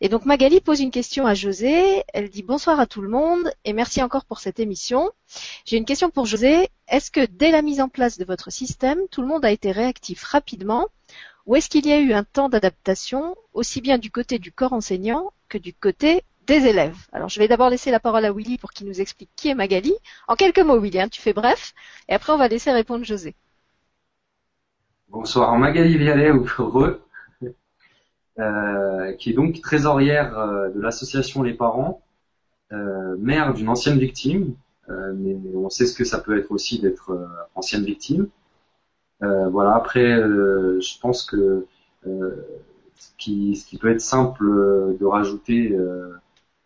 [0.00, 2.02] Et donc Magali pose une question à José.
[2.14, 5.10] Elle dit bonsoir à tout le monde et merci encore pour cette émission.
[5.64, 6.68] J'ai une question pour José.
[6.88, 9.72] Est-ce que dès la mise en place de votre système, tout le monde a été
[9.72, 10.88] réactif rapidement?
[11.46, 14.72] Ou est-ce qu'il y a eu un temps d'adaptation, aussi bien du côté du corps
[14.72, 16.96] enseignant que du côté des élèves?
[17.12, 19.54] Alors, je vais d'abord laisser la parole à Willy pour qu'il nous explique qui est
[19.54, 19.94] Magali.
[20.28, 21.74] En quelques mots, Willy, hein, tu fais bref,
[22.08, 23.34] et après on va laisser répondre José.
[25.08, 27.02] Bonsoir, Magali Vialet ou heureux.
[28.40, 32.02] euh, qui est donc trésorière euh, de l'association Les Parents,
[32.72, 34.54] euh, mère d'une ancienne victime,
[34.88, 37.16] mais on sait ce que ça peut être aussi d'être
[37.54, 38.26] ancienne victime.
[39.20, 39.74] Voilà.
[39.74, 41.66] Après, je pense que
[42.02, 45.76] ce qui, ce qui peut être simple de rajouter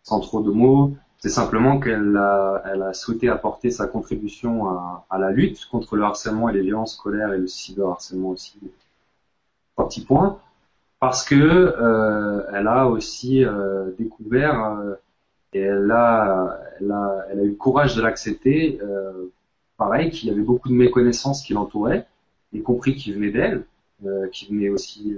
[0.03, 5.31] sans trop de mots, c'est simplement qu'elle a, souhaité apporter sa contribution à, à, la
[5.31, 8.59] lutte contre le harcèlement et les violences scolaires et le cyberharcèlement aussi.
[9.73, 10.05] Trois petits
[10.99, 14.95] parce que euh, elle a aussi euh, découvert euh,
[15.53, 18.79] et elle a, elle a, elle a eu le courage de l'accepter.
[19.77, 22.07] pareil, qu'il y avait beaucoup de méconnaissances qui l'entouraient,
[22.55, 23.65] y compris qui venaient d'elle,
[24.31, 25.15] qui venaient aussi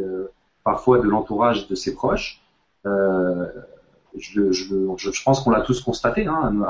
[0.64, 2.42] parfois de l'entourage de ses proches.
[2.86, 6.62] Je, je, pense qu'on l'a tous constaté hein,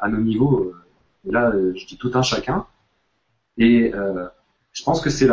[0.00, 0.72] à, nos niveaux.
[1.26, 2.66] Et là, je dis tout un chacun.
[3.58, 3.92] Et
[4.72, 5.26] je pense que c'est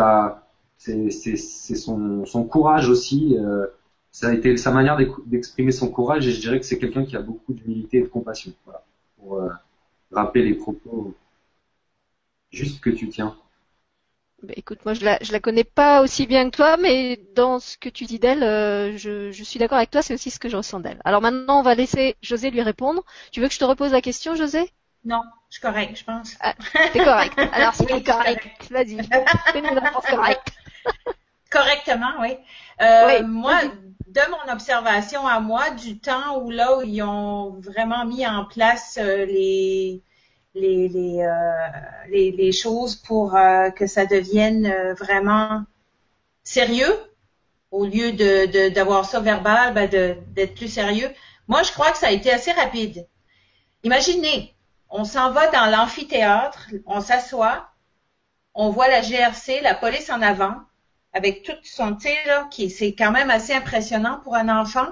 [1.76, 3.38] son, courage aussi.
[3.38, 3.68] Euh,
[4.12, 7.16] ça a été sa manière d'exprimer son courage et je dirais que c'est quelqu'un qui
[7.16, 8.52] a beaucoup d'humilité et de compassion.
[9.18, 9.50] Pour euh,
[10.12, 11.14] rappeler les propos
[12.52, 13.36] juste que tu tiens.
[14.44, 17.60] Bah, écoute, moi je la, je la connais pas aussi bien que toi, mais dans
[17.60, 20.40] ce que tu dis d'elle, euh, je, je, suis d'accord avec toi, c'est aussi ce
[20.40, 21.02] que je ressens d'elle.
[21.06, 23.04] Alors maintenant, on va laisser José lui répondre.
[23.32, 24.72] Tu veux que je te repose la question, José?
[25.04, 26.36] Non, je suis correct, je pense.
[26.40, 26.54] Ah,
[26.94, 27.34] T'es correct.
[27.52, 28.98] Alors si oui, correct, vas-y,
[29.52, 30.50] fais-nous une réponse correcte.
[31.50, 32.38] Correctement, oui.
[32.82, 33.62] Euh, moi,
[34.08, 38.44] de mon observation à moi, du temps où là où ils ont vraiment mis en
[38.46, 40.02] place euh, les
[40.64, 41.58] euh,
[42.10, 43.38] les, choses pour
[43.76, 45.64] que ça devienne vraiment
[46.44, 46.94] sérieux
[47.72, 51.10] au lieu de d'avoir ça verbal, ben d'être plus sérieux.
[51.48, 53.08] Moi, je crois que ça a été assez rapide.
[53.84, 54.56] Imaginez,
[54.90, 57.70] on s'en va dans l'amphithéâtre, on s'assoit,
[58.54, 60.56] on voit la GRC, la police en avant,
[61.14, 64.88] avec tout son tir, qui c'est quand même assez impressionnant pour un enfant.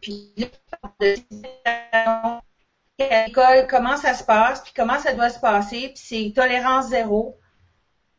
[0.00, 0.32] Puis
[3.68, 7.38] comment ça se passe, puis comment ça doit se passer, puis c'est tolérance zéro.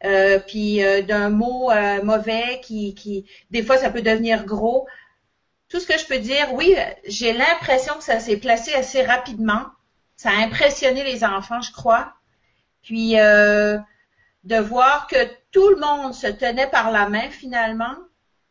[0.04, 4.88] Euh, puis euh, d'un mot euh, mauvais qui, qui, des fois, ça peut devenir gros.
[5.70, 6.76] Tout ce que je peux dire, oui,
[7.08, 9.64] j'ai l'impression que ça s'est placé assez rapidement.
[10.16, 12.14] Ça a impressionné les enfants, je crois.
[12.84, 15.18] Puis de voir que
[15.52, 17.96] tout le monde se tenait par la main finalement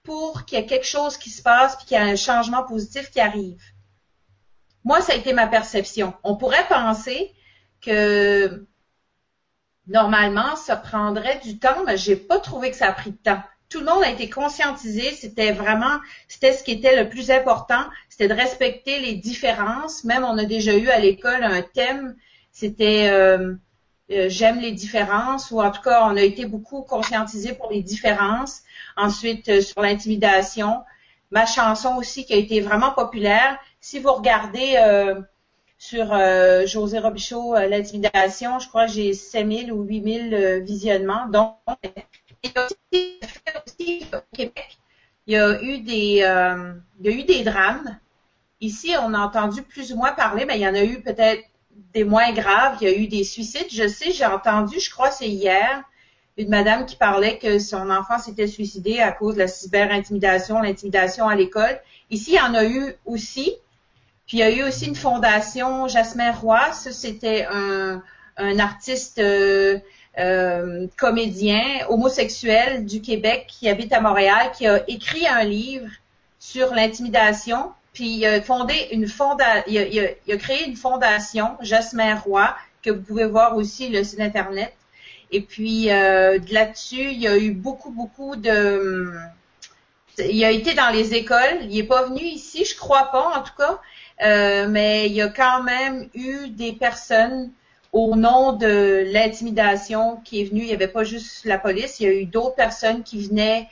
[0.03, 2.64] pour qu'il y ait quelque chose qui se passe puis qu'il y ait un changement
[2.64, 3.62] positif qui arrive.
[4.85, 6.14] Moi, ça a été ma perception.
[6.22, 7.32] On pourrait penser
[7.80, 8.66] que
[9.87, 13.43] normalement, ça prendrait du temps, mais j'ai pas trouvé que ça a pris de temps.
[13.68, 17.82] Tout le monde a été conscientisé, c'était vraiment, c'était ce qui était le plus important,
[18.09, 20.05] c'était de respecter les différences.
[20.05, 22.14] Même on a déjà eu à l'école un thème,
[22.53, 23.55] c'était euh,
[24.11, 27.82] euh, j'aime les différences, ou en tout cas, on a été beaucoup conscientisés pour les
[27.82, 28.62] différences.
[28.97, 30.82] Ensuite, euh, sur l'intimidation,
[31.30, 33.59] ma chanson aussi qui a été vraiment populaire.
[33.87, 35.20] Si vous regardez euh,
[35.76, 36.07] sur
[36.66, 41.26] José Robichaud, l'intimidation, je crois que j'ai 5000 ou 8000 visionnements.
[41.28, 41.59] Donc,
[42.43, 44.78] il y a aussi, au Québec,
[45.26, 46.24] il y a eu des,
[46.99, 47.99] il y a eu des drames.
[48.62, 51.45] Ici, on a entendu plus ou moins parler, mais il y en a eu peut-être
[51.93, 52.78] des moins graves.
[52.80, 53.68] Il y a eu des suicides.
[53.70, 55.85] Je sais, j'ai entendu, je crois c'est hier,
[56.39, 61.28] une madame qui parlait que son enfant s'était suicidé à cause de la cyber-intimidation, l'intimidation
[61.28, 61.78] à l'école.
[62.09, 63.55] Ici, il y en a eu aussi.
[64.27, 66.72] Puis il y a eu aussi une fondation Jasmin Roy.
[66.72, 68.03] Ça, c'était un,
[68.37, 69.79] un artiste euh,
[70.18, 75.91] euh, comédien homosexuel du Québec qui habite à Montréal, qui a écrit un livre
[76.39, 79.83] sur l'intimidation puis il a fondé une fonda il, a,
[80.27, 84.75] il, a, créé une fondation, Jasmin Roy, que vous pouvez voir aussi le site internet.
[85.31, 89.14] Et puis euh, là-dessus, il y a eu beaucoup, beaucoup de.
[90.18, 91.59] Il a été dans les écoles.
[91.62, 93.81] Il n'est pas venu ici, je crois pas en tout cas.
[94.23, 97.51] Euh, mais il y a quand même eu des personnes
[97.93, 100.62] au nom de l'intimidation qui est venue.
[100.62, 103.69] Il n'y avait pas juste la police, il y a eu d'autres personnes qui venaient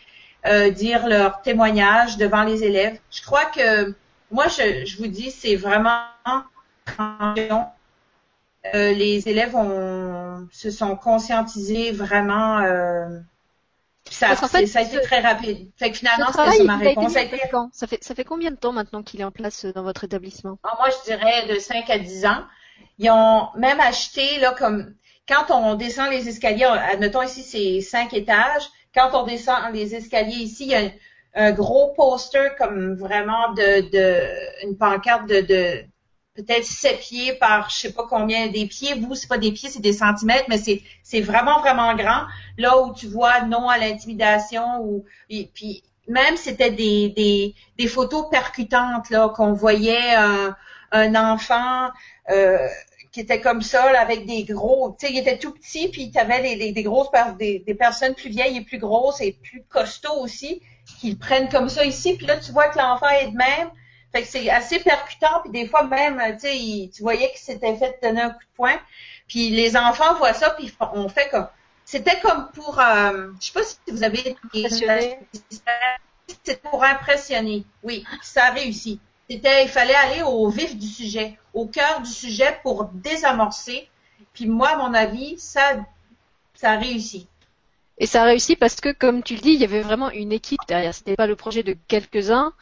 [0.47, 2.99] euh, dire leur témoignage devant les élèves.
[3.11, 3.95] Je crois que
[4.31, 6.01] moi, je, vous dis, c'est vraiment
[6.99, 7.63] euh,
[8.73, 12.63] les élèves ont, se sont conscientisés vraiment.
[14.09, 15.71] Euh, ça, ça a été très rapide.
[15.77, 17.13] Fait que finalement, c'était ma réponse.
[17.73, 20.59] Ça fait, ça fait combien de temps maintenant qu'il est en place dans votre établissement?
[20.65, 22.45] Ah, Moi, je dirais de 5 à 10 ans.
[22.99, 24.95] Ils ont même acheté, là, comme
[25.29, 28.69] quand on descend les escaliers, admettons ici, c'est 5 étages.
[28.95, 30.91] Quand on descend les escaliers ici, il y a
[31.35, 35.85] un gros poster comme vraiment de, de une pancarte de, de
[36.35, 38.95] peut-être 7 pieds par je sais pas combien des pieds.
[38.95, 42.23] Vous, c'est pas des pieds, c'est des centimètres, mais c'est, vraiment, vraiment grand.
[42.59, 48.29] Là où tu vois non à l'intimidation ou puis même c'était des, des, des photos
[48.31, 50.57] percutantes là qu'on voyait un,
[50.91, 51.91] un enfant
[52.31, 52.69] euh,
[53.13, 56.11] qui était comme ça là, avec des gros, tu sais, il était tout petit puis
[56.11, 57.09] tu avais des, des, grosses
[57.39, 60.61] des, des personnes plus vieilles et plus grosses et plus costauds aussi
[61.01, 63.71] qui le prennent comme ça ici puis là tu vois que l'enfant est de même.
[64.13, 67.77] Fait que c'est assez percutant puis des fois même tu sais tu voyais qu'il s'était
[67.77, 68.81] fait donner un coup de poing.
[69.29, 71.49] Puis les enfants voient ça puis on fait comme
[71.85, 74.37] c'était comme pour, euh, je sais pas si vous avez
[76.27, 77.65] c'était pour impressionner.
[77.83, 79.01] Oui, ça a réussi.
[79.29, 83.89] C'était, il fallait aller au vif du sujet, au cœur du sujet pour désamorcer.
[84.33, 85.77] Puis moi, à mon avis, ça,
[86.55, 87.27] ça a réussi.
[87.99, 90.33] Et ça a réussi parce que, comme tu le dis, il y avait vraiment une
[90.33, 90.95] équipe derrière.
[90.95, 92.53] C'était pas le projet de quelques-uns.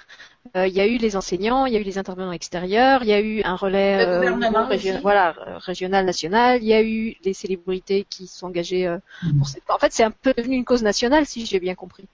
[0.56, 3.08] Euh, il y a eu les enseignants, il y a eu les intervenants extérieurs, il
[3.08, 4.20] y a eu un relais euh,
[4.64, 9.38] régional, voilà, régional, national, il y a eu les célébrités qui sont engagées euh, mm.
[9.38, 9.62] pour cette...
[9.68, 12.06] En fait, c'est un peu devenu une cause nationale, si j'ai bien compris.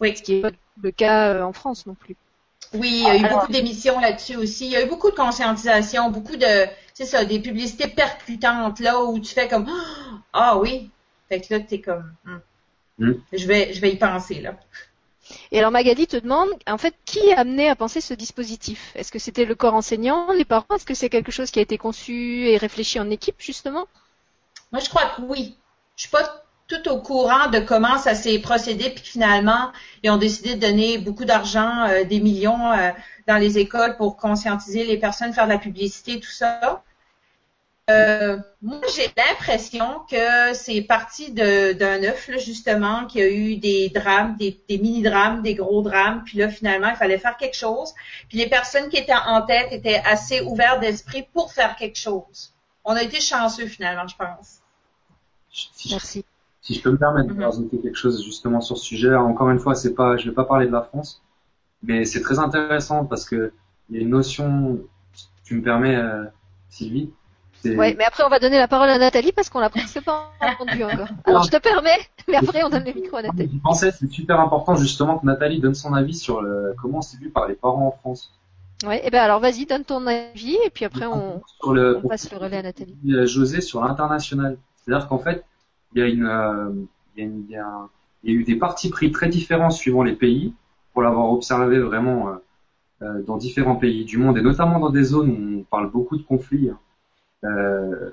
[0.00, 0.14] Oui.
[0.16, 0.50] Ce qui n'est pas
[0.82, 2.16] le cas en France non plus.
[2.74, 4.66] Oui, il y a eu beaucoup d'émissions là-dessus aussi.
[4.66, 9.02] Il y a eu beaucoup de conscientisation, beaucoup de, c'est ça, des publicités percutantes là
[9.02, 9.66] où tu fais comme,
[10.32, 10.90] ah oui.
[11.28, 12.38] Fait que là, t'es comme, hmm.
[12.98, 13.14] Mm.
[13.32, 14.56] je vais, je vais y penser là.
[15.52, 18.92] Et alors Magali te demande, en fait, qui a amené à penser ce dispositif?
[18.94, 20.74] Est-ce que c'était le corps enseignant, les parents?
[20.74, 23.86] Est-ce que c'est quelque chose qui a été conçu et réfléchi en équipe, justement?
[24.72, 25.56] Moi, je crois que oui.
[25.96, 29.72] Je suis pas tout au courant de comment ça s'est procédé, puis finalement,
[30.02, 32.90] ils ont décidé de donner beaucoup d'argent, euh, des millions euh,
[33.26, 36.82] dans les écoles pour conscientiser les personnes, faire de la publicité, tout ça.
[37.90, 43.88] Euh, moi, j'ai l'impression que c'est parti d'un œuf, justement, qu'il y a eu des
[43.88, 47.94] drames, des, mini-drames, des gros drames, puis là, finalement, il fallait faire quelque chose.
[48.28, 52.52] Puis les personnes qui étaient en tête étaient assez ouvertes d'esprit pour faire quelque chose.
[52.84, 54.58] On a été chanceux, finalement, je pense.
[55.90, 56.24] Merci.
[56.60, 57.44] Si je peux me permettre de mm-hmm.
[57.44, 60.44] rajouter quelque chose justement sur ce sujet, encore une fois, c'est pas, je vais pas
[60.44, 61.22] parler de la France,
[61.82, 63.52] mais c'est très intéressant parce que
[63.88, 64.78] il y a une notion,
[65.44, 66.24] tu me permets, euh,
[66.68, 67.10] Sylvie,
[67.64, 70.32] Ouais, mais après on va donner la parole à Nathalie parce qu'on l'a presque pas
[70.40, 71.08] entendu encore.
[71.24, 71.98] Alors je te permets,
[72.28, 73.50] mais après on donne le micro à Nathalie.
[73.52, 77.18] Je pensais c'est super important justement que Nathalie donne son avis sur le, comment c'est
[77.18, 78.32] vu par les parents en France.
[78.86, 82.38] Ouais, et ben alors vas-y, donne ton avis et puis après on, on passe le
[82.38, 82.96] relais à Nathalie.
[83.24, 85.44] José sur l'international, c'est-à-dire qu'en fait
[85.94, 87.88] il y a une, il y a, une, il y a,
[88.22, 90.54] il y a eu des partis pris très différents suivant les pays
[90.92, 92.32] pour l'avoir observé vraiment euh,
[93.02, 96.16] euh, dans différents pays du monde et notamment dans des zones où on parle beaucoup
[96.16, 96.70] de conflits.
[96.70, 96.78] Hein.
[97.44, 98.10] Euh,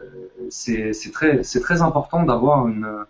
[0.49, 3.05] c'est très, très important d'avoir une,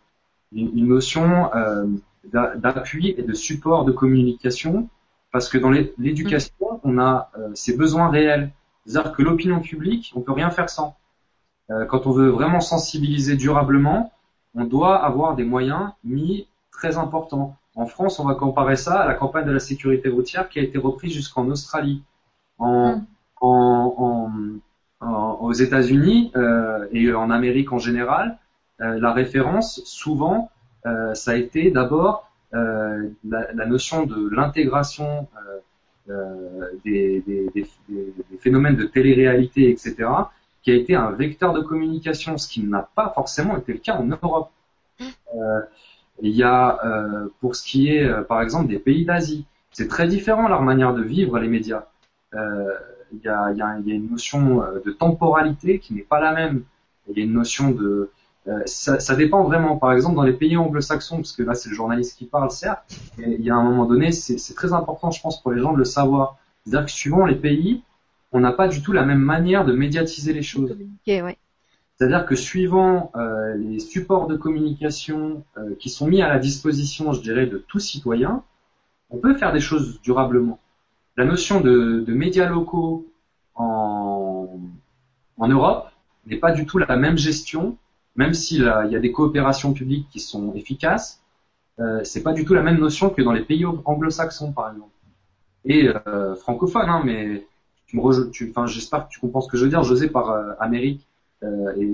[0.53, 1.85] une, notion euh,
[2.23, 4.87] d'appui et de support de communication
[5.35, 8.51] parce que dans l'éducation, on a euh, ces besoins réels.
[8.85, 10.95] C'est-à-dire que l'opinion publique, on peut rien faire sans.
[11.71, 14.13] Euh, quand on veut vraiment sensibiliser durablement,
[14.53, 17.57] on doit avoir des moyens mis très importants.
[17.75, 20.61] En France, on va comparer ça à la campagne de la sécurité routière qui a
[20.61, 22.01] été reprise jusqu'en Australie.
[22.57, 23.05] En, mm.
[23.41, 24.31] en, en,
[25.39, 28.37] aux États-Unis euh, et en Amérique en général,
[28.81, 30.51] euh, la référence souvent
[30.85, 35.27] euh, ça a été d'abord la, la, notion de l'intégration
[36.85, 40.07] des, des, des, des, phénomènes de télé-réalité, etc.,
[40.63, 43.97] qui a été un vecteur de communication, ce qui n'a pas forcément été le cas
[43.97, 44.51] en Europe.
[46.21, 46.79] il y a,
[47.41, 51.03] pour ce qui est, par exemple, des pays d'Asie, c'est très différent leur manière de
[51.03, 51.83] vivre les médias.
[52.33, 52.73] Euh,
[53.15, 56.19] il y a, y, a, y a, une notion euh, de temporalité qui n'est pas
[56.19, 56.63] la même.
[57.09, 58.09] Il y a une notion de
[58.47, 59.77] euh, ça, ça, dépend vraiment.
[59.77, 62.83] Par exemple, dans les pays anglo-saxons, parce que là c'est le journaliste qui parle, certes,
[63.17, 65.79] il y a un moment donné, c'est très important, je pense, pour les gens de
[65.79, 66.37] le savoir.
[66.63, 67.81] C'est-à-dire que suivant les pays,
[68.31, 70.75] on n'a pas du tout la même manière de médiatiser les choses.
[71.07, 71.37] ouais.
[71.97, 77.13] C'est-à-dire que suivant euh, les supports de communication euh, qui sont mis à la disposition,
[77.13, 78.43] je dirais, de tout citoyen,
[79.09, 80.59] on peut faire des choses durablement
[81.17, 83.07] la notion de, médias locaux
[83.55, 84.59] en,
[85.37, 85.89] Europe
[86.25, 87.77] n'est pas du tout la même gestion,
[88.15, 91.21] même s'il y a des coopérations publiques qui sont efficaces,
[91.79, 94.89] euh, c'est pas du tout la même notion que dans les pays anglo-saxons, par exemple.
[95.65, 97.45] Et euh, francophones, hein, mais
[97.87, 100.53] tu me tu, j'espère que tu comprends ce que je veux dire, José, par euh,
[100.59, 101.05] Amérique
[101.43, 101.87] euh, et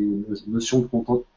[0.47, 0.87] notion de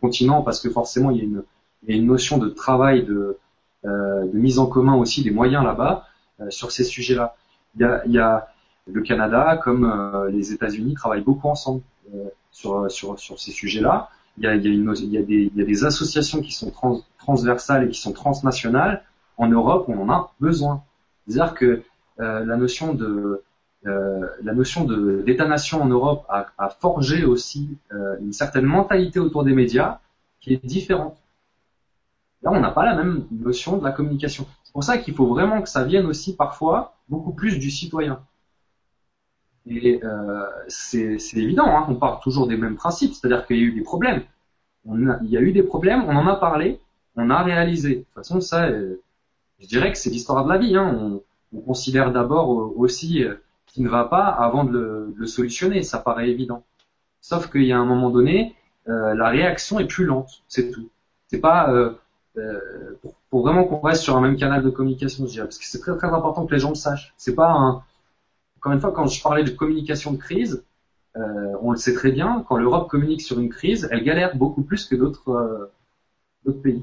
[0.00, 3.36] continent, parce que forcément il y a une, notion de travail, de,
[3.84, 6.06] euh, de mise en commun aussi des moyens là-bas
[6.50, 7.36] sur ces sujets-là
[7.76, 8.48] il y a, y a,
[8.86, 11.82] le Canada comme euh, les États-Unis travaillent beaucoup ensemble
[12.14, 14.10] euh, sur, sur, sur ces sujets-là.
[14.36, 17.84] Il y a, y, a y, des, y a des associations qui sont trans, transversales
[17.84, 19.02] et qui sont transnationales.
[19.36, 20.82] En Europe, on en a besoin.
[21.26, 21.82] C'est-à-dire que
[22.20, 23.42] euh, la notion de
[23.86, 27.76] la notion de d'État-nation en Europe a, a forgé aussi
[28.22, 29.98] une certaine mentalité autour des médias
[30.40, 31.18] qui est différente.
[32.44, 34.46] Là, on n'a pas la même notion de la communication.
[34.64, 38.20] C'est pour ça qu'il faut vraiment que ça vienne aussi parfois beaucoup plus du citoyen.
[39.66, 43.62] Et euh, c'est évident, hein, on part toujours des mêmes principes, c'est-à-dire qu'il y a
[43.62, 44.22] eu des problèmes.
[44.86, 46.80] il y a eu des problèmes, on en a parlé,
[47.16, 47.94] on a réalisé.
[47.94, 49.00] De toute façon, ça, euh,
[49.58, 50.76] je dirais que c'est l'histoire de la vie.
[50.76, 50.94] Hein.
[51.00, 51.22] On,
[51.56, 53.24] on, considère d'abord euh, aussi
[53.66, 56.62] qui ne va pas avant de le, solutionner, ça paraît évident.
[57.22, 58.54] Sauf qu'il y a un moment donné,
[58.86, 60.90] la réaction est plus lente, c'est tout.
[61.28, 61.96] C'est pas
[62.36, 65.58] euh, pour, pour, vraiment qu'on reste sur un même canal de communication, je dirais, parce
[65.58, 67.14] que c'est très très important que les gens le sachent.
[67.16, 67.82] C'est pas un,
[68.64, 70.64] encore une fois, quand je parlais de communication de crise,
[71.16, 74.62] euh, on le sait très bien, quand l'Europe communique sur une crise, elle galère beaucoup
[74.62, 75.70] plus que d'autres
[76.46, 76.82] euh, pays.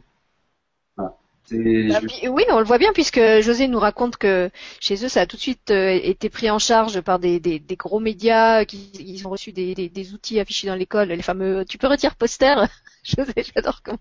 [0.95, 1.17] Voilà.
[1.49, 1.99] Bah,
[2.29, 5.35] oui, on le voit bien puisque José nous raconte que chez eux, ça a tout
[5.37, 9.27] de suite euh, été pris en charge par des, des, des gros médias qui ils
[9.27, 11.65] ont reçu des, des outils affichés dans l'école, les fameux.
[11.65, 12.55] Tu peux retirer poster,
[13.03, 13.97] José, j'adore comment,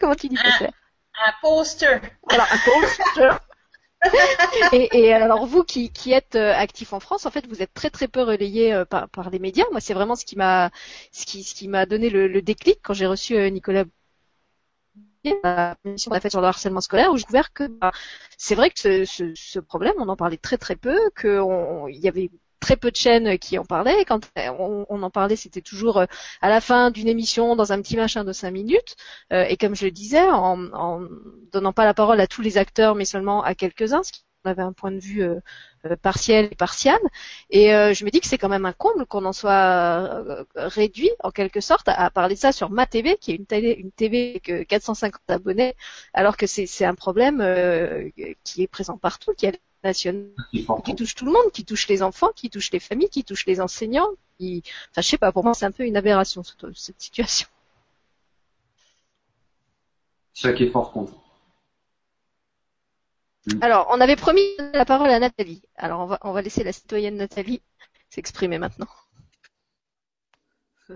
[0.00, 0.68] comment tu dis poster.
[1.14, 2.00] Un poster.
[2.28, 3.38] Voilà, un poster.
[4.72, 7.72] et, et, alors vous qui, qui êtes euh, actif en France, en fait, vous êtes
[7.72, 9.64] très très peu relayé euh, par, par les médias.
[9.70, 10.70] Moi, c'est vraiment ce qui m'a
[11.12, 13.84] ce qui, ce qui m'a donné le, le, déclic quand j'ai reçu euh, Nicolas
[15.44, 17.92] la mission qu'on a faite sur le harcèlement scolaire où j'ai découvert que bah,
[18.36, 22.08] c'est vrai que ce, ce, ce, problème, on en parlait très très peu, qu'il y
[22.08, 22.30] avait
[22.62, 24.04] très peu de chaînes qui en parlaient.
[24.06, 26.06] quand on, on en parlait, c'était toujours euh,
[26.40, 28.96] à la fin d'une émission dans un petit machin de cinq minutes.
[29.32, 31.06] Euh, et comme je le disais, en, en,
[31.52, 34.62] donnant pas la parole à tous les acteurs, mais seulement à quelques-uns, ce qui avait
[34.62, 35.40] un point de vue euh,
[35.86, 36.98] euh partiel et partial.
[37.50, 41.10] Et euh, je me dis que c'est quand même un comble qu'on en soit réduit,
[41.22, 43.92] en quelque sorte, à, à, parler ça sur ma TV, qui est une télé, une
[43.92, 45.74] TV avec 450 abonnés,
[46.14, 47.38] alors que c'est un problème
[48.44, 49.60] qui est présent partout, qui est
[50.84, 53.46] qui touche tout le monde, qui touche les enfants, qui touche les familles, qui touche
[53.46, 54.08] les enseignants.
[54.38, 54.62] Qui...
[54.90, 57.48] Enfin, je sais pas, pour moi, c'est un peu une aberration cette, cette situation.
[60.34, 61.12] Chaque effort compte.
[63.60, 65.62] Alors, on avait promis la parole à Nathalie.
[65.76, 67.60] Alors, on va, on va laisser la citoyenne Nathalie
[68.08, 68.88] s'exprimer maintenant.
[70.88, 70.94] Je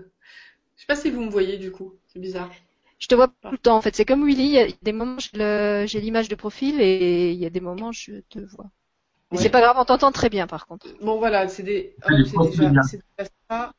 [0.75, 2.51] sais pas si vous me voyez du coup, c'est bizarre.
[2.99, 3.95] Je te vois tout le temps en fait.
[3.95, 7.45] C'est comme Willy, il y a des moments j'ai l'image de profil et il y
[7.45, 8.69] a des moments je te vois.
[9.31, 9.43] Mais ouais.
[9.43, 10.87] c'est pas grave, on t'entend très bien par contre.
[11.01, 11.95] Bon voilà, c'est des...
[12.35, 12.81] oh, déjà, déjà,
[13.49, 13.73] ça.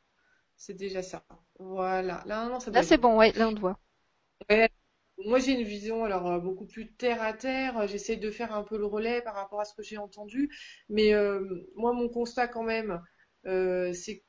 [0.57, 1.25] C'est déjà ça.
[1.59, 2.23] Voilà.
[2.27, 3.79] Là, non, là c'est bon, ouais, là on te voit.
[4.51, 4.71] Ouais.
[5.25, 7.89] Moi j'ai une vision alors euh, beaucoup plus terre à terre.
[7.89, 10.55] J'essaie de faire un peu le relais par rapport à ce que j'ai entendu,
[10.89, 13.03] mais euh, moi mon constat quand même,
[13.47, 14.23] euh, c'est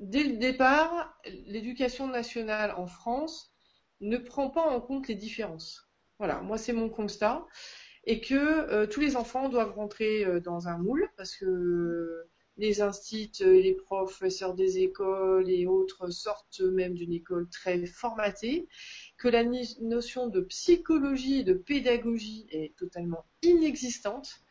[0.00, 3.49] dès le départ, l'éducation nationale en France
[4.00, 5.90] ne prend pas en compte les différences.
[6.18, 7.46] Voilà, moi c'est mon constat.
[8.04, 12.26] Et que euh, tous les enfants doivent rentrer euh, dans un moule parce que
[12.56, 18.68] les instits, les professeurs des écoles et autres sortent eux-mêmes d'une école très formatée,
[19.16, 19.44] que la
[19.80, 24.42] notion de psychologie et de pédagogie est totalement inexistante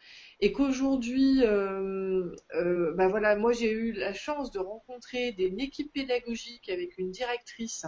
[0.41, 5.91] et qu'aujourd'hui, euh, euh, bah voilà, moi j'ai eu la chance de rencontrer des équipes
[5.91, 7.85] pédagogiques avec une directrice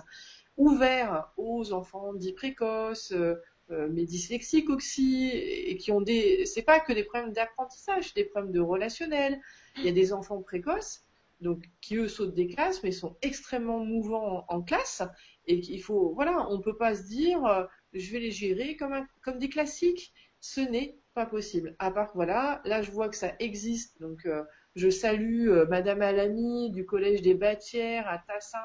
[0.61, 3.33] ouvert aux enfants dits précoces, euh,
[3.71, 8.25] euh, mais dyslexiques aussi, et qui ont des, c'est pas que des problèmes d'apprentissage, des
[8.25, 9.41] problèmes de relationnel.
[9.77, 11.03] Il y a des enfants précoces,
[11.39, 15.01] donc qui eux sautent des classes, mais sont extrêmement mouvants en, classe,
[15.47, 18.93] et qu'il faut, voilà, on peut pas se dire, euh, je vais les gérer comme
[18.93, 20.13] un, comme des classiques.
[20.41, 21.75] Ce n'est pas possible.
[21.79, 24.27] À part voilà, là je vois que ça existe, donc
[24.75, 28.59] je salue euh, Madame Alamy du Collège des Bâtières à Tassin,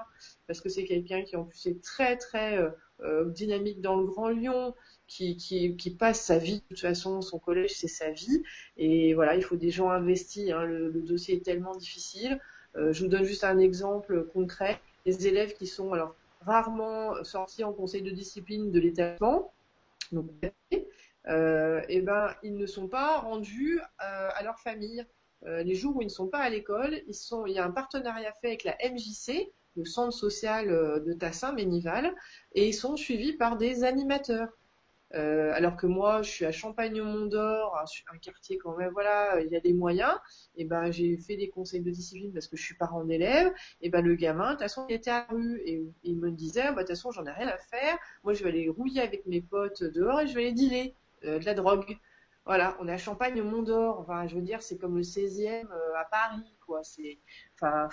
[0.47, 4.07] parce que c'est quelqu'un qui en plus est très très euh, euh, dynamique dans le
[4.07, 4.75] Grand Lyon,
[5.09, 8.43] qui, qui, passe sa vie, de toute façon son collège c'est sa vie,
[8.77, 12.41] et voilà, il faut des gens investis, hein, le, dossier est tellement difficile.
[12.75, 17.73] Je vous donne juste un exemple concret, les élèves qui sont alors rarement sortis en
[17.73, 19.53] conseil de discipline de l'établissement,
[20.11, 20.29] donc
[20.73, 25.07] et ben ils ne sont pas rendus à leur famille.
[25.47, 28.33] Euh, les jours où ils ne sont pas à l'école, il y a un partenariat
[28.41, 32.15] fait avec la MJC, le centre social euh, de Tassin, Ménival,
[32.55, 34.49] et ils sont suivis par des animateurs.
[35.15, 39.49] Euh, alors que moi, je suis à Champagne-au-Mont-d'Or, un, un, quartier quand même, voilà, il
[39.53, 40.19] y a des moyens.
[40.57, 43.53] Et ben, j'ai fait des conseils de discipline parce que je suis parent d'élève.
[43.83, 46.73] Et ben, le gamin, de toute façon, il était à rue et il me disait,
[46.73, 47.97] bah, de toute façon, j'en ai rien à faire.
[48.25, 51.45] Moi, je vais aller rouiller avec mes potes dehors et je vais aller dealer de
[51.45, 51.97] la drogue.
[52.47, 54.01] Voilà, on à Champagne au Mont d'Or.
[54.01, 56.83] Enfin, je veux dire, c'est comme le 16e euh, à Paris, quoi.
[56.85, 57.19] C'est,
[57.55, 57.89] enfin,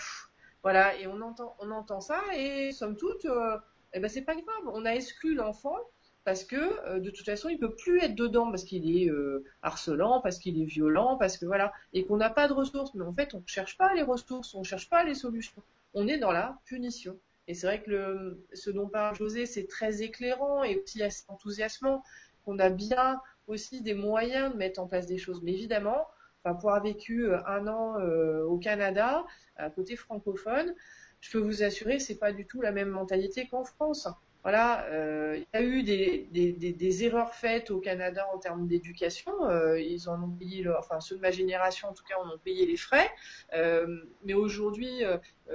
[0.62, 0.96] voilà.
[1.00, 3.58] Et on entend, on entend ça et somme toute, euh,
[3.94, 4.64] eh ben c'est pas grave.
[4.68, 5.78] On a exclu l'enfant
[6.24, 9.44] parce que euh, de toute façon, il peut plus être dedans parce qu'il est euh,
[9.62, 12.94] harcelant, parce qu'il est violent, parce que voilà, et qu'on n'a pas de ressources.
[12.96, 15.62] Mais en fait, on cherche pas les ressources, on cherche pas les solutions.
[15.94, 17.18] On est dans la punition.
[17.48, 21.26] Et c'est vrai que le, ce dont parle José, c'est très éclairant et aussi assez
[21.28, 22.04] enthousiasmant,
[22.46, 25.42] qu'on a bien aussi des moyens de mettre en place des choses.
[25.44, 26.08] Mais évidemment,
[26.44, 29.26] enfin, pour avoir vécu euh, un an euh, au Canada,
[29.58, 30.74] à côté francophone,
[31.22, 34.08] je peux vous assurer, c'est pas du tout la même mentalité qu'en France.
[34.44, 39.32] Voilà, euh, il y a eu des, erreurs faites au Canada en termes d'éducation.
[39.78, 42.66] Ils en ont payé, enfin ceux de ma génération en tout cas, en ont payé
[42.66, 43.10] les frais.
[43.54, 45.02] Mais aujourd'hui,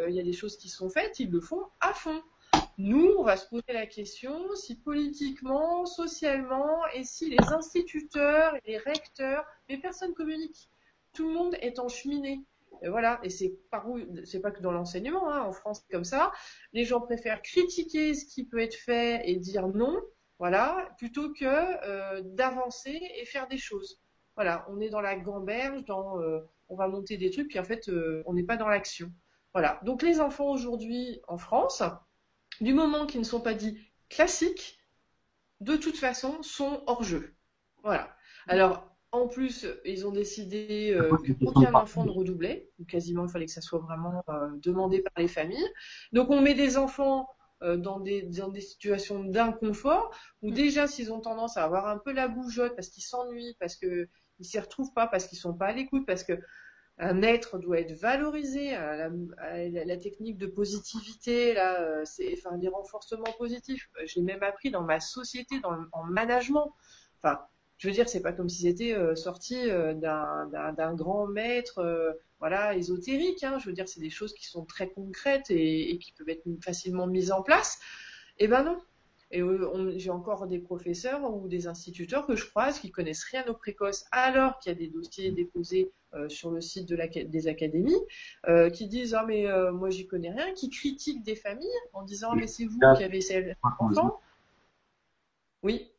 [0.06, 2.22] il y a des choses qui sont faites, ils le font à fond.
[2.78, 8.78] Nous, on va se poser la question si politiquement, socialement, et si les instituteurs les
[8.78, 10.70] recteurs, les personnes communiquent,
[11.12, 12.44] tout le monde est en cheminée.
[12.82, 13.84] Et voilà, et c'est par
[14.42, 16.30] pas que dans l'enseignement, hein, en France comme ça.
[16.72, 20.00] Les gens préfèrent critiquer ce qui peut être fait et dire non,
[20.38, 24.00] voilà, plutôt que euh, d'avancer et faire des choses.
[24.36, 27.88] Voilà, on est dans la gamberge, euh, on va monter des trucs, puis en fait,
[27.88, 29.10] euh, on n'est pas dans l'action.
[29.52, 29.80] Voilà.
[29.82, 31.82] Donc les enfants aujourd'hui en France,
[32.60, 33.78] du moment qu'ils ne sont pas dits
[34.08, 34.78] classiques,
[35.60, 37.34] de toute façon, sont hors jeu.
[37.82, 38.14] Voilà.
[38.46, 42.70] Alors, en plus, ils ont décidé euh, que aucun enfant ne redoublait.
[42.88, 45.68] quasiment, il fallait que ça soit vraiment euh, demandé par les familles.
[46.12, 47.28] Donc, on met des enfants
[47.62, 51.98] euh, dans, des, dans des situations d'inconfort, où déjà, s'ils ont tendance à avoir un
[51.98, 54.08] peu la bougeotte parce qu'ils s'ennuient, parce qu'ils
[54.38, 56.34] ne s'y retrouvent pas, parce qu'ils sont pas à l'écoute, parce que
[56.98, 63.32] un être doit être valorisé, la, la, technique de positivité, là, c'est enfin des renforcements
[63.38, 63.88] positifs.
[64.04, 66.74] J'ai même appris dans ma société, dans, en management.
[67.18, 67.40] Enfin,
[67.78, 72.12] je veux dire, c'est pas comme si c'était euh, sorti euh, d'un grand maître, euh,
[72.40, 73.44] voilà, ésotérique.
[73.44, 73.58] Hein.
[73.60, 76.44] Je veux dire, c'est des choses qui sont très concrètes et, et qui peuvent être
[76.62, 77.78] facilement mises en place.
[78.38, 78.78] Eh ben non.
[79.30, 79.42] Et
[79.96, 84.06] j'ai encore des professeurs ou des instituteurs que je croise qui connaissent rien aux précoces,
[84.10, 85.92] alors qu'il y a des dossiers déposés
[86.28, 88.00] sur le site de la, des académies,
[88.72, 92.46] qui disent ah mais moi j'y connais rien, qui critiquent des familles en disant mais
[92.46, 94.18] c'est vous qui avez ces enfants.
[95.62, 95.90] Oui.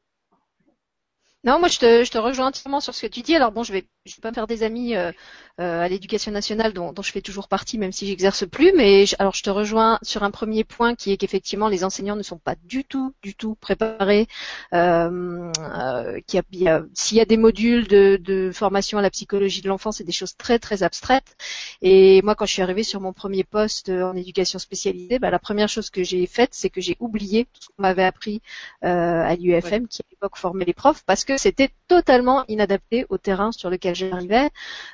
[1.43, 3.35] Non, moi je te, je te rejoins entièrement sur ce que tu dis.
[3.35, 5.11] Alors bon, je vais, je vais pas me faire des amis euh,
[5.59, 8.71] euh, à l'éducation nationale dont, dont, je fais toujours partie, même si j'exerce plus.
[8.76, 12.23] Mais alors je te rejoins sur un premier point qui est qu'effectivement les enseignants ne
[12.23, 14.27] sont pas du tout, du tout préparés.
[14.73, 19.61] Euh, euh qu'il y s'il y a des modules de, de formation à la psychologie
[19.61, 21.35] de l'enfant, c'est des choses très très abstraites.
[21.81, 25.39] Et moi, quand je suis arrivée sur mon premier poste en éducation spécialisée, bah, la
[25.39, 28.41] première chose que j'ai faite, c'est que j'ai oublié tout ce qu'on m'avait appris
[28.84, 28.88] euh,
[29.23, 33.51] à l'UFM, qui à l'époque formait les profs, parce que c'était totalement inadapté au terrain
[33.51, 34.49] sur lequel j'arrivais.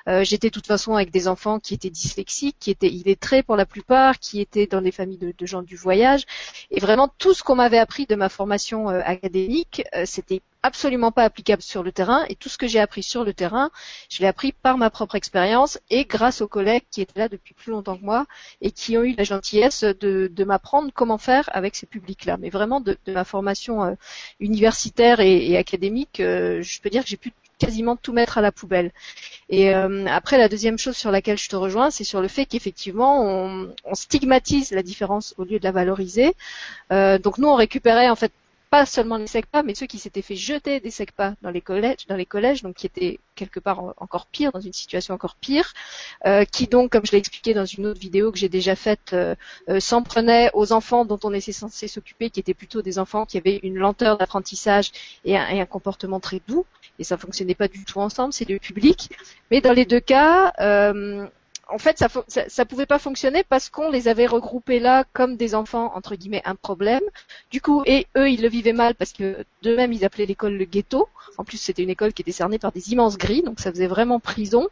[0.07, 3.55] Euh, j'étais de toute façon avec des enfants qui étaient dyslexiques, qui étaient illettrés pour
[3.55, 6.25] la plupart, qui étaient dans des familles de, gens du voyage.
[6.71, 11.11] Et vraiment, tout ce qu'on m'avait appris de ma formation euh, académique, euh, c'était absolument
[11.11, 13.69] pas applicable sur le terrain et tout ce que j'ai appris sur le terrain,
[14.09, 17.53] je l'ai appris par ma propre expérience et grâce aux collègues qui étaient là depuis
[17.53, 18.25] plus longtemps que moi
[18.61, 22.37] et qui ont eu la gentillesse de, m'apprendre comment faire avec ces publics-là.
[22.37, 23.93] Mais vraiment de, ma formation euh,
[24.39, 28.51] universitaire et, académique, euh, je peux dire que j'ai pu quasiment tout mettre à la
[28.51, 28.91] poubelle.
[29.49, 32.45] Et euh, après, la deuxième chose sur laquelle je te rejoins, c'est sur le fait
[32.45, 36.33] qu'effectivement, on, stigmatise la différence au lieu de la valoriser.
[36.89, 38.31] donc nous, on récupérait en fait
[38.69, 42.07] pas seulement les SECPA, mais ceux qui s'étaient fait jeter des SECPA dans les collèges,
[42.07, 45.73] dans les collèges, donc qui étaient quelque part encore pire, dans une situation encore pire,
[46.25, 49.13] euh, qui donc, comme je l'ai expliqué dans une autre vidéo que j'ai déjà faite,
[49.13, 49.35] euh,
[49.69, 53.25] euh, s'en prenait aux enfants dont on était censé s'occuper, qui étaient plutôt des enfants
[53.25, 54.91] qui avaient une lenteur d'apprentissage
[55.25, 56.65] et, un, comportement très doux,
[56.99, 59.09] et ça fonctionnait pas du tout ensemble, c'est le public.
[59.51, 60.53] Mais dans les deux cas,
[61.67, 62.07] en fait, ça,
[62.47, 66.41] ça, pouvait pas fonctionner parce qu'on les avait regroupés là comme des enfants entre guillemets
[66.45, 67.01] un problème.
[67.49, 70.65] Du coup, et eux, ils le vivaient mal parce que d'eux-mêmes, ils appelaient l'école le
[70.65, 71.09] ghetto.
[71.37, 73.87] En plus, c'était une école qui était cernée par des immenses grilles, donc ça faisait
[73.87, 74.67] vraiment prison.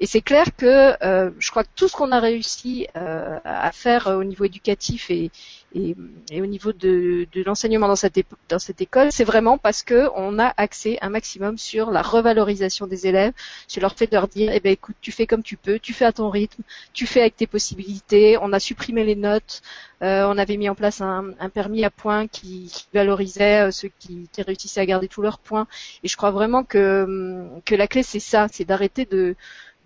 [0.00, 3.72] Et c'est clair que euh, je crois que tout ce qu'on a réussi euh, à
[3.72, 5.30] faire au niveau éducatif et,
[5.74, 5.96] et,
[6.30, 8.18] et au niveau de, de l'enseignement dans cette,
[8.48, 12.86] dans cette école, c'est vraiment parce que on a axé un maximum sur la revalorisation
[12.86, 13.32] des élèves,
[13.66, 15.92] sur leur fait de leur dire, eh ben écoute, tu fais comme tu peux, tu
[15.92, 18.38] fais à ton rythme, tu fais avec tes possibilités.
[18.40, 19.62] On a supprimé les notes,
[20.02, 23.70] euh, on avait mis en place un, un permis à points qui, qui valorisait euh,
[23.70, 25.66] ceux qui, qui, réussissaient à garder tous leurs points.
[26.02, 29.34] Et je crois vraiment que que la clé c'est ça, c'est d'arrêter de,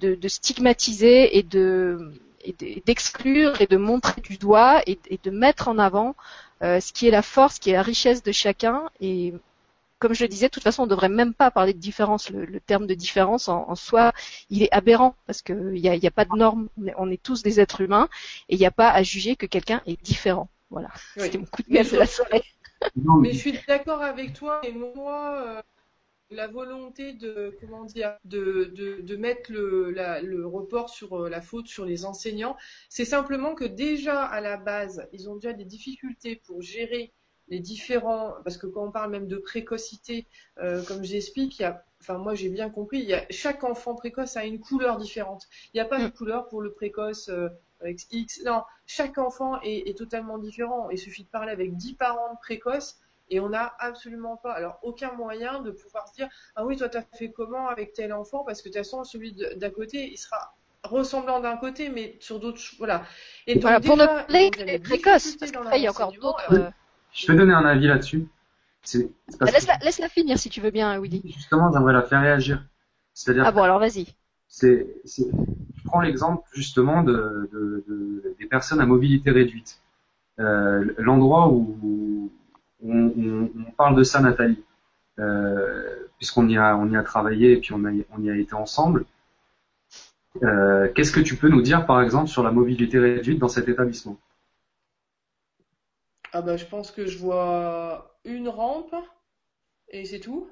[0.01, 2.13] de, de stigmatiser et de
[2.87, 6.15] d'exclure et de montrer du doigt et, de mettre en avant
[6.63, 8.91] euh, ce qui est la force, ce qui est la richesse de chacun.
[9.01, 9.35] Et
[9.99, 12.31] comme je le disais, de toute façon, on ne devrait même pas parler de différence.
[12.31, 14.13] Le, terme de différence en, soi,
[14.51, 16.69] il est aberrant parce qu'il n'y a, y a pas de normes.
[16.97, 18.09] On est, tous des êtres humains
[18.49, 20.49] et il n'y a pas à juger que quelqu'un est différent.
[20.71, 20.91] Voilà.
[21.17, 22.45] C'était mon coup de gueule de la soirée.
[23.21, 25.43] mais je suis d'accord avec toi et moi.
[25.45, 25.63] Euh,
[26.31, 31.29] la volonté de comment dire de, de, de mettre le, la, le report sur euh,
[31.29, 32.57] la faute sur les enseignants,
[32.89, 37.13] c'est simplement que déjà à la base, ils ont déjà des difficultés pour gérer
[37.49, 40.27] les différents parce que quand on parle même de précocité,
[40.59, 43.65] euh, comme j'explique, il y a enfin moi j'ai bien compris, il y a chaque
[43.65, 45.49] enfant précoce a une couleur différente.
[45.73, 46.13] Il n'y a pas de mm.
[46.13, 47.49] couleur pour le précoce euh,
[48.11, 48.43] X.
[48.45, 50.91] Non, chaque enfant est, est, totalement différent.
[50.91, 53.01] Il suffit de parler avec 10 parents précoces
[53.31, 56.89] et on n'a absolument pas, alors aucun moyen de pouvoir se dire ah oui toi
[56.89, 58.45] t'as fait comment avec tel enfant?
[58.45, 62.41] Parce que de toute façon celui d'à côté il sera ressemblant d'un côté mais sur
[62.41, 63.03] d'autres voilà.
[63.47, 66.53] Et voilà, pour ne parler précoce parce qu'il y a encore d'autres.
[66.53, 66.71] Euh,
[67.13, 68.29] Je peux donner un avis là-dessus?
[69.41, 71.23] Laisse-la laisse -la finir si tu veux bien, Willy.
[71.25, 72.65] Justement, j'aimerais la faire réagir.
[73.13, 73.45] C'est-à-dire.
[73.45, 74.07] Ah bon, alors vas-y.
[74.47, 79.83] C'est, je prends l'exemple justement de, de, de, des personnes à mobilité réduite.
[80.39, 82.33] Euh, L'endroit où,
[82.85, 84.63] on, parle de ça, Nathalie,
[85.19, 89.05] euh, puisqu'on y a, travaillé et puis on y a été ensemble.
[90.43, 93.69] Euh, Qu'est-ce que tu peux nous dire, par exemple, sur la mobilité réduite dans cet
[93.69, 94.17] établissement?
[96.33, 98.95] Ah bah, je pense que je vois une rampe
[99.89, 100.49] et c'est tout.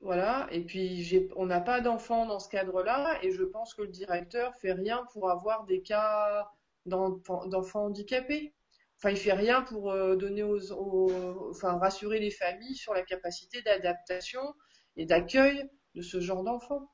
[0.00, 0.48] Voilà.
[0.50, 4.54] Et puis, on n'a pas d'enfants dans ce cadre-là, et je pense que le directeur
[4.56, 6.50] fait rien pour avoir des cas
[6.86, 8.52] d'enfants handicapés.
[9.02, 13.60] Enfin, il fait rien pour euh, donner aux, enfin, rassurer les familles sur la capacité
[13.62, 14.54] d'adaptation
[14.94, 16.88] et d'accueil de ce genre d'enfants.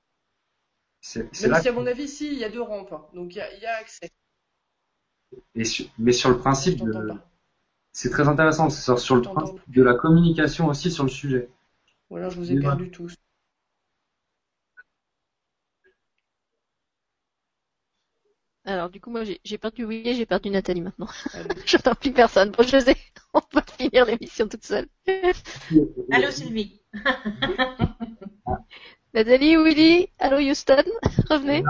[1.17, 3.05] Même si, à mon avis, si, il y a deux rampes, hein.
[3.13, 4.11] donc il y, a, accès.
[5.99, 6.83] mais sur le principe,
[7.93, 11.51] c'est très intéressant, sur, sur le principe de la communication aussi sur le sujet.
[12.09, 13.15] Voilà, je vous ai perdu tous.
[18.69, 21.09] Alors du coup moi j'ai perdu Willy, j'ai perdu Nathalie maintenant.
[21.65, 22.51] Je n'entends plus personne.
[22.51, 22.97] Bon José,
[23.33, 24.87] on va finir l'émission toute seule.
[26.13, 26.83] Allô Sylvie.
[29.15, 30.85] Nathalie, Willy, allô Houston,
[31.31, 31.65] revenez.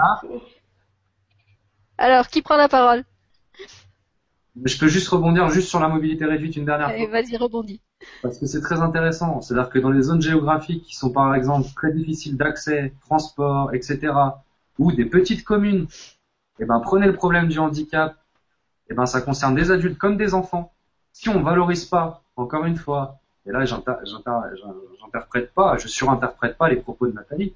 [1.97, 3.05] Alors qui prend la parole?
[4.65, 7.07] Je peux juste rebondir juste sur la mobilité réduite une dernière fois.
[7.07, 7.81] Vas-y rebondis.
[8.21, 9.39] Parce que c'est très intéressant.
[9.39, 14.11] C'est-à-dire que dans les zones géographiques qui sont par exemple très difficiles d'accès, transport, etc.,
[14.77, 15.87] ou des petites communes
[16.59, 18.15] eh ben, prenez le problème du handicap,
[18.89, 20.71] eh ben, ça concerne des adultes comme des enfants.
[21.13, 26.75] Si on valorise pas, encore une fois, et là, j'interprète pas, je surinterprète pas les
[26.75, 27.53] propos de Nathalie,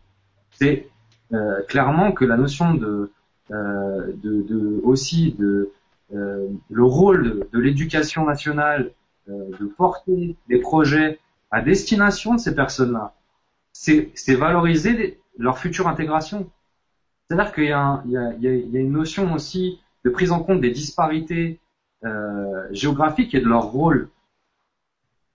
[0.52, 0.88] c'est
[1.34, 3.12] euh, clairement que la notion de,
[3.52, 5.72] euh, aussi de
[6.16, 8.92] euh, le rôle de, l'éducation nationale
[9.28, 11.18] de porter des projets
[11.50, 13.14] à destination de ces personnes-là,
[13.72, 16.50] c'est valoriser leur future intégration.
[17.30, 21.60] C'est-à-dire qu'il y, a une notion aussi de prise en compte des disparités
[22.04, 24.10] euh, géographiques et de leur rôle.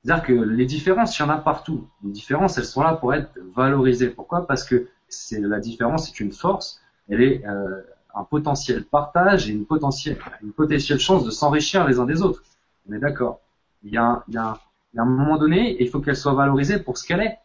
[0.02, 1.89] C'est-à-dire que les différences, il y en a partout.
[2.05, 4.10] Les différences, elles sont là pour être valorisées.
[4.10, 4.47] Pourquoi?
[4.47, 6.81] Parce que c'est la différence, c'est une force.
[7.09, 7.81] Elle est euh,
[8.15, 12.43] un potentiel partage et une potentielle, une potentielle chance de s'enrichir les uns des autres.
[12.89, 13.40] On est d'accord?
[13.82, 17.39] Il y a un moment donné, il faut qu'elle soit valorisée pour ce qu'elle est,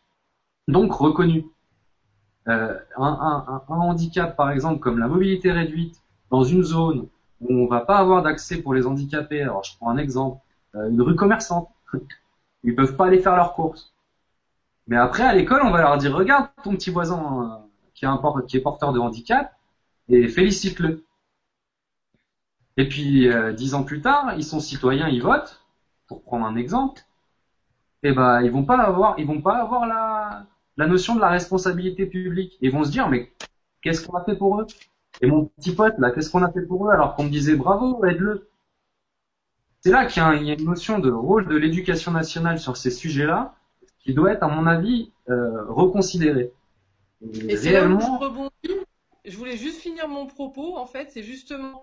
[0.68, 1.46] donc reconnue.
[2.50, 7.08] Euh, un, handicap, par exemple, comme la mobilité réduite, dans une zone
[7.42, 10.42] où on va pas avoir d'accès pour les handicapés, alors je prends un exemple,
[10.76, 11.70] euh, une rue commerçante,
[12.64, 13.94] ils peuvent pas aller faire leurs courses.
[14.88, 18.46] Mais après, à l'école, on va leur dire, regarde ton petit voisin euh, qui, est
[18.48, 19.54] qui est porteur de handicap,
[20.10, 21.06] et félicite-le.
[22.76, 25.64] Et puis, dix ans plus tard, ils sont citoyens, ils votent,
[26.08, 27.04] pour prendre un exemple,
[28.06, 30.13] et eh ben, ils vont pas avoir, ils vont pas avoir la,
[30.78, 32.58] la notion de la responsabilité publique.
[32.62, 33.32] Ils vont se dire, mais
[33.82, 34.68] qu'est-ce qu'on a fait pour eux?
[35.22, 36.92] Et mon petit pote, là, qu'est-ce qu'on a fait pour eux?
[36.92, 38.50] Alors qu'on me disait, bravo, aide-le
[39.82, 43.56] C'est là qu'il y, a une notion de rôle de l'éducation nationale sur ces sujets-là
[44.00, 46.52] qui doit être, à mon avis, euh, reconsidérée.
[47.22, 48.52] Et, c'est là où je rebondis.
[49.26, 51.82] Je voulais juste finir mon propos, en fait, c'est justement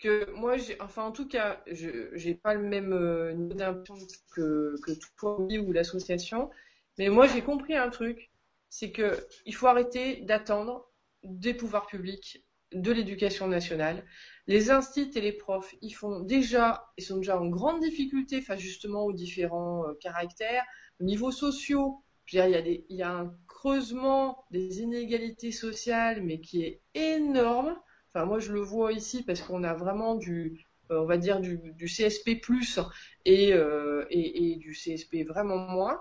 [0.00, 4.04] que moi, enfin en tout cas, je j'ai pas le même euh, niveau d'importance
[4.34, 6.50] que, que toi ou l'association,
[6.98, 8.30] mais moi, j'ai compris un truc,
[8.68, 10.88] c'est que il faut arrêter d'attendre
[11.22, 14.04] des pouvoirs publics, de l'éducation nationale.
[14.46, 18.60] Les instituts et les profs, ils font déjà, ils sont déjà en grande difficulté face
[18.60, 20.64] justement aux différents euh, caractères.
[21.00, 26.40] Au niveau sociaux, je veux dire, il y, a un creusement des inégalités sociales, mais
[26.40, 27.76] qui est énorme.
[28.08, 31.40] Enfin, moi, je le vois ici parce qu'on a vraiment du, euh, on va dire
[31.40, 32.78] du, CSP plus
[33.24, 36.00] et, euh, du CSP vraiment moins.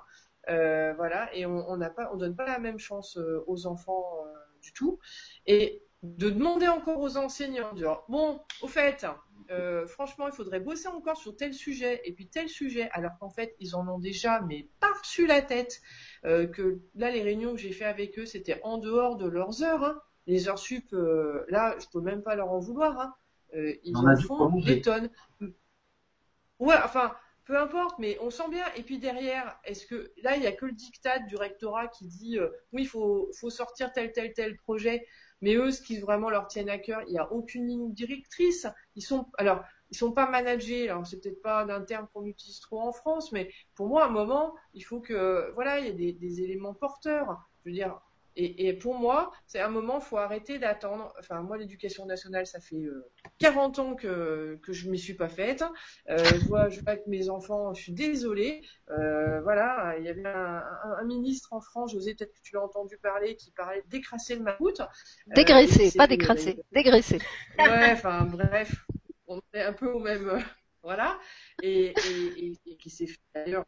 [0.49, 4.17] Euh, voilà, et on n'a pas, on donne pas la même chance euh, aux enfants
[4.25, 4.99] euh, du tout.
[5.45, 9.05] Et de demander encore aux enseignants, de dire, bon, au fait,
[9.87, 13.55] franchement, il faudrait bosser encore sur tel sujet et puis tel sujet, alors qu'en fait,
[13.59, 15.79] ils en ont déjà, mais par-dessus la tête,
[16.23, 19.83] que là, les réunions que j'ai fait avec eux, c'était en dehors de leurs heures.
[19.83, 20.01] Hein.
[20.25, 20.87] Les heures sup,
[21.49, 22.99] là, je peux même pas leur en vouloir.
[22.99, 23.13] Hein.
[23.83, 25.11] ils en font des tonnes.
[26.57, 27.11] Ouais, enfin,
[27.45, 28.65] peu importe, mais on sent bien.
[28.75, 32.07] Et puis derrière, est-ce que là, il n'y a que le diktat du rectorat qui
[32.07, 32.39] dit
[32.71, 35.05] oui, il faut, sortir tel, tel, tel projet.
[35.41, 38.67] Mais eux, ce qui vraiment leur tienne à cœur, il n'y a aucune ligne directrice.
[38.95, 40.89] Ils sont, alors, ils sont pas managés.
[40.89, 44.07] Alors, c'est peut-être pas un terme qu'on utilise trop en France, mais pour moi, à
[44.07, 47.39] un moment, il faut que, voilà, il y ait des éléments porteurs.
[47.63, 47.99] Je veux dire,
[48.35, 51.13] et, et, pour moi, c'est un moment, faut arrêter d'attendre.
[51.19, 52.87] Enfin, moi, l'éducation nationale, ça fait
[53.39, 55.63] 40 euh, ans que que je m'y suis pas faite.
[56.09, 58.61] Euh, je vois, je vois que mes enfants, je suis désolée.
[58.89, 60.63] Euh, voilà, il y avait un,
[60.97, 64.43] un, ministre en France, José, peut-être que tu l'as entendu parler, qui parlait d'écrasser le
[64.43, 64.79] mammouth.
[64.79, 64.85] Euh,
[65.35, 67.19] dégraisser, pas d'écrasser, dégraisser.
[67.59, 68.85] Ouais, enfin bref,
[69.27, 70.41] on est un peu au même,
[70.83, 71.19] voilà,
[71.61, 71.93] et,
[72.37, 73.65] et, et, qui s'est fait d'ailleurs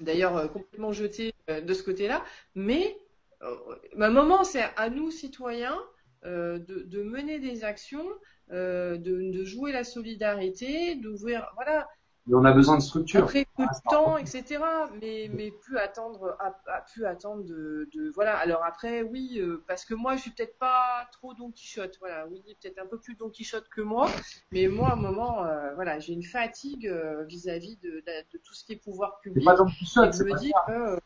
[0.00, 2.22] d'ailleurs complètement jeté de ce côté-là,
[2.54, 2.98] mais
[3.40, 5.78] un moment, c'est à nous, citoyens,
[6.26, 8.06] euh, de, mener des actions,
[8.50, 11.88] euh, de, jouer la solidarité, d'ouvrir, voilà.
[12.26, 13.22] Mais on a besoin de structure.
[13.22, 14.58] Après peu de temps, etc.
[15.00, 18.36] Mais, mais plus attendre, à, plus attendre de, voilà.
[18.38, 21.96] Alors après, oui, euh, parce que moi, je suis peut-être pas trop Don Quichotte.
[22.00, 24.10] Voilà, oui, peut-être un peu plus Don Quichotte que moi.
[24.50, 25.46] Mais moi, à un moment,
[25.76, 26.92] voilà, j'ai une fatigue
[27.28, 28.02] vis-à-vis de,
[28.42, 29.44] tout ce qui est pouvoir public.
[29.44, 30.98] Pas Don Quichotte, je me dis que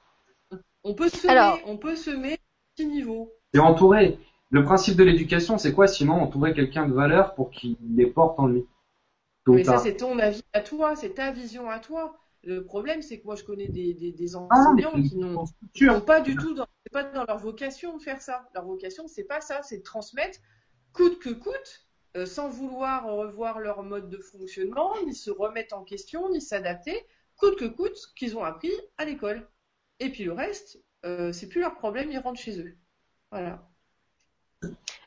[0.85, 2.39] on peut semer, on peut semer
[2.75, 3.33] petit niveau.
[3.55, 4.19] Et entouré.
[4.53, 8.39] Le principe de l'éducation, c'est quoi sinon entourer quelqu'un de valeur pour qu'il les porte
[8.41, 8.67] en lui?
[9.47, 12.17] Mais ça, c'est ton avis à toi, c'est ta vision à toi.
[12.43, 16.35] Le problème, c'est que moi, je connais des, des, ah, enseignants qui n'ont pas du
[16.35, 18.49] tout, c'est pas dans leur vocation de faire ça.
[18.55, 20.39] Leur vocation, c'est pas ça, c'est de transmettre
[20.93, 21.87] coûte que coûte,
[22.17, 27.07] euh, sans vouloir revoir leur mode de fonctionnement, ni se remettre en question, ni s'adapter,
[27.37, 29.49] coûte que coûte ce qu'ils ont appris à l'école.
[30.01, 32.77] Et puis le reste, euh, c'est plus leur problème, ils rentrent chez eux.
[33.31, 33.63] Voilà.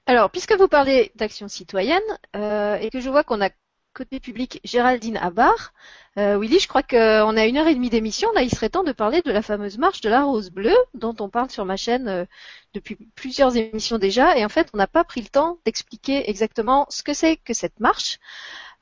[0.05, 2.01] Alors, puisque vous parlez d'action citoyenne
[2.35, 3.49] euh, et que je vois qu'on a
[3.93, 5.71] côté public Géraldine Abar,
[6.17, 8.31] euh, Willy, je crois qu'on a une heure et demie d'émission.
[8.33, 11.15] Là, il serait temps de parler de la fameuse marche de la rose bleue dont
[11.19, 12.27] on parle sur ma chaîne
[12.73, 14.35] depuis plusieurs émissions déjà.
[14.35, 17.53] Et en fait, on n'a pas pris le temps d'expliquer exactement ce que c'est que
[17.53, 18.19] cette marche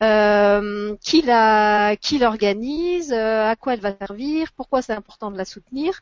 [0.02, 5.38] euh, qui la, qui l'organise, euh, à quoi elle va servir, pourquoi c'est important de
[5.38, 6.00] la soutenir.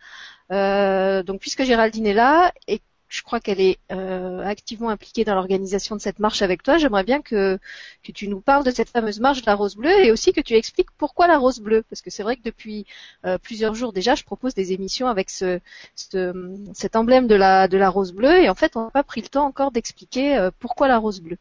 [0.52, 5.34] Euh, donc puisque Géraldine est là et je crois qu'elle est euh, activement impliquée dans
[5.36, 6.78] l'organisation de cette marche avec toi.
[6.78, 7.58] J'aimerais bien que,
[8.04, 10.42] que tu nous parles de cette fameuse marche de la rose bleue et aussi que
[10.42, 11.84] tu expliques pourquoi la rose bleue.
[11.90, 12.86] Parce que c'est vrai que depuis
[13.26, 15.60] euh, plusieurs jours déjà, je propose des émissions avec ce,
[15.96, 19.04] ce, cet emblème de la, de la rose bleue et en fait, on n'a pas
[19.04, 21.38] pris le temps encore d'expliquer pourquoi la rose bleue.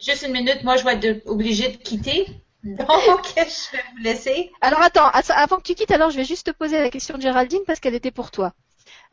[0.00, 2.26] Juste une minute, moi je vais être obligée de quitter.
[2.62, 2.88] Donc,
[3.36, 4.50] je vais vous laisser.
[4.60, 7.22] Alors attends, avant que tu quittes, alors je vais juste te poser la question de
[7.22, 8.52] Géraldine parce qu'elle était pour toi.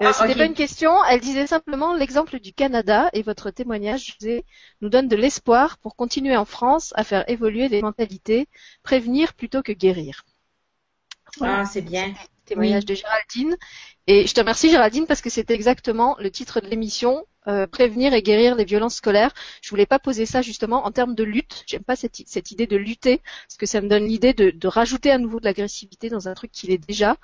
[0.01, 4.43] Euh, ah, pas une question, elle disait simplement l'exemple du Canada et votre témoignage disais,
[4.81, 8.47] nous donne de l'espoir pour continuer en France à faire évoluer les mentalités,
[8.81, 10.25] prévenir plutôt que guérir.
[11.41, 12.13] Ah, c'est bien.
[12.45, 13.55] Témoignage de Géraldine.
[14.07, 18.13] Et je te remercie Géraldine parce que c'était exactement le titre de l'émission, euh, prévenir
[18.13, 19.33] et guérir les violences scolaires.
[19.61, 21.63] Je voulais pas poser ça justement en termes de lutte.
[21.67, 24.67] J'aime pas cette, cette, idée de lutter parce que ça me donne l'idée de, de,
[24.67, 27.17] rajouter à nouveau de l'agressivité dans un truc qui l'est déjà.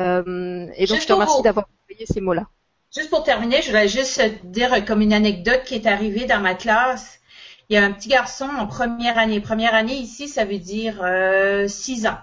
[0.00, 2.48] Euh, et donc je te remercie d'avoir envoyé ces mots-là.
[2.94, 6.54] Juste pour terminer, je voulais juste dire comme une anecdote qui est arrivée dans ma
[6.54, 7.20] classe.
[7.68, 9.40] Il y a un petit garçon en première année.
[9.40, 12.18] Première année ici, ça veut dire euh, six ans.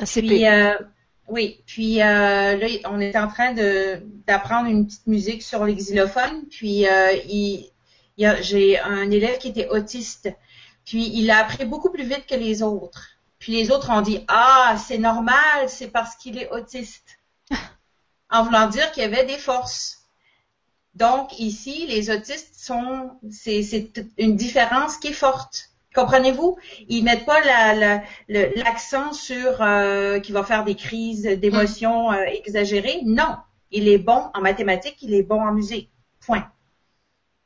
[0.00, 0.48] Un CP.
[0.48, 0.74] euh,
[1.28, 5.74] oui, puis euh, là, on est en train de d'apprendre une petite musique sur les
[5.74, 6.46] xylophones.
[6.50, 7.70] Puis euh, il,
[8.18, 10.30] il j'ai un élève qui était autiste.
[10.84, 13.08] Puis il a appris beaucoup plus vite que les autres.
[13.38, 17.18] Puis les autres ont dit ah c'est normal, c'est parce qu'il est autiste,
[18.30, 20.02] en voulant dire qu'il y avait des forces.
[20.94, 25.70] Donc ici les autistes sont c'est une différence qui est forte.
[25.94, 26.58] Comprenez-vous?
[26.88, 27.40] Ils mettent pas
[28.28, 33.00] l'accent sur euh, qu'il va faire des crises d'émotions euh, exagérées.
[33.04, 33.36] Non,
[33.70, 35.90] il est bon en mathématiques, il est bon en musique.
[36.26, 36.50] Point.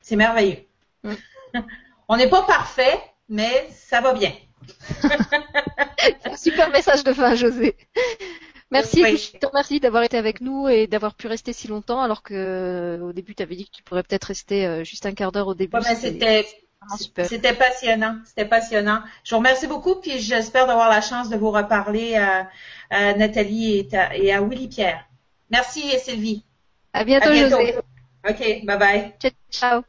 [0.00, 0.64] C'est merveilleux.
[1.04, 1.12] Mm.
[2.08, 2.98] On n'est pas parfait,
[3.28, 4.32] mais ça va bien.
[6.36, 7.76] Super message de fin, José.
[8.70, 12.22] Merci, je te remercie d'avoir été avec nous et d'avoir pu rester si longtemps alors
[12.22, 15.32] que au début tu avais dit que tu pourrais peut-être rester euh, juste un quart
[15.32, 15.78] d'heure au début.
[15.96, 16.46] C'était
[17.24, 19.02] c'était passionnant, c'était passionnant.
[19.24, 22.48] Je vous remercie beaucoup, puis j'espère d'avoir la chance de vous reparler à,
[23.14, 25.06] Nathalie et, à Willy Pierre.
[25.50, 26.44] Merci Sylvie.
[26.92, 27.76] À bientôt, José.
[28.28, 29.14] Ok, bye bye.
[29.50, 29.82] Ciao.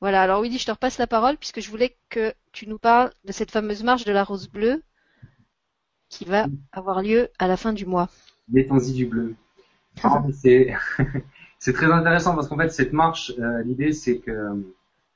[0.00, 3.12] Voilà, alors Willy, je te repasse la parole puisque je voulais que tu nous parles
[3.24, 4.82] de cette fameuse marche de la rose bleue
[6.08, 8.08] qui va avoir lieu à la fin du mois.
[8.52, 9.34] Les y du bleu.
[10.02, 10.74] Ah, c'est
[11.58, 14.64] c'est très intéressant parce qu'en fait cette marche, euh, l'idée c'est que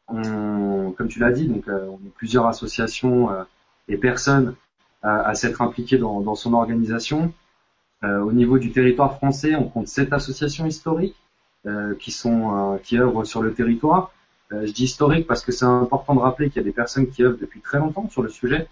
[0.08, 3.44] on, comme tu l'as dit, donc euh, on est plusieurs associations euh,
[3.88, 4.54] et personnes
[5.02, 7.32] à, à s'être impliquées dans, dans, son organisation.
[8.02, 11.16] au niveau du territoire français, on compte sept associations historiques
[11.98, 14.12] qui sont qui œuvrent sur le territoire.
[14.50, 17.22] je dis historique parce que c'est important de rappeler qu'il y a des personnes qui
[17.22, 18.68] œuvrent depuis très longtemps sur le sujet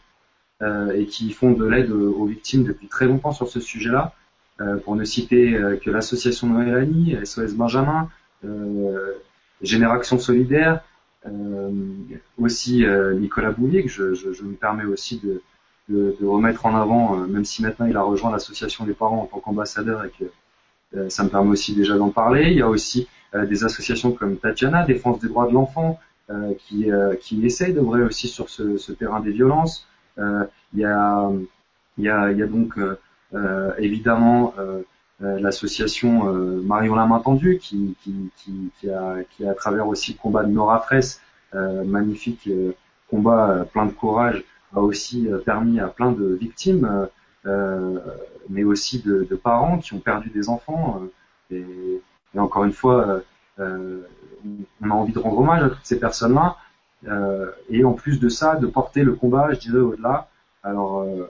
[0.63, 4.15] et qui font de l'aide aux victimes depuis très longtemps sur ce sujet-là.
[4.61, 6.91] Euh, pour ne citer euh, que l'association Noël
[7.25, 8.09] SOS Benjamin,
[8.45, 9.13] euh,
[9.63, 10.83] Génération Solidaire,
[12.39, 12.87] aussi
[13.17, 15.43] Nicolas Bouvier, que je, je, je, me permets aussi de,
[15.91, 19.27] de, de, remettre en avant, même si maintenant il a rejoint l'association des parents en
[19.27, 22.53] tant qu'ambassadeur et que ça me permet aussi déjà d'en parler.
[22.53, 26.01] Il y a aussi des associations comme Tatiana, Défense des droits de l'enfant,
[26.61, 26.89] qui,
[27.21, 29.87] qui essayent d'œuvrer aussi sur ce, ce, terrain des violences.
[30.17, 30.23] il,
[30.77, 31.31] y a,
[31.99, 32.79] il, y a, il y a donc
[33.79, 34.83] évidemment euh,
[35.23, 36.33] euh, l'association
[36.63, 40.45] Marion la main tendue qui, qui, qui, qui, a, qui à travers aussi le combat
[40.45, 41.21] de Nora Fraisse,
[41.53, 42.49] magnifique
[43.11, 44.45] combat plein de courage,
[44.75, 47.09] a aussi permis à plein de victimes,
[48.49, 51.01] mais aussi de, de, parents qui ont perdu des enfants.
[51.51, 51.65] Et,
[52.35, 53.23] et, encore une fois,
[53.59, 56.57] on a envie de rendre hommage à toutes ces personnes-là.
[57.71, 60.29] et en plus de ça, de porter le combat, je dirais, au-delà.
[60.63, 61.29] Alors, euh,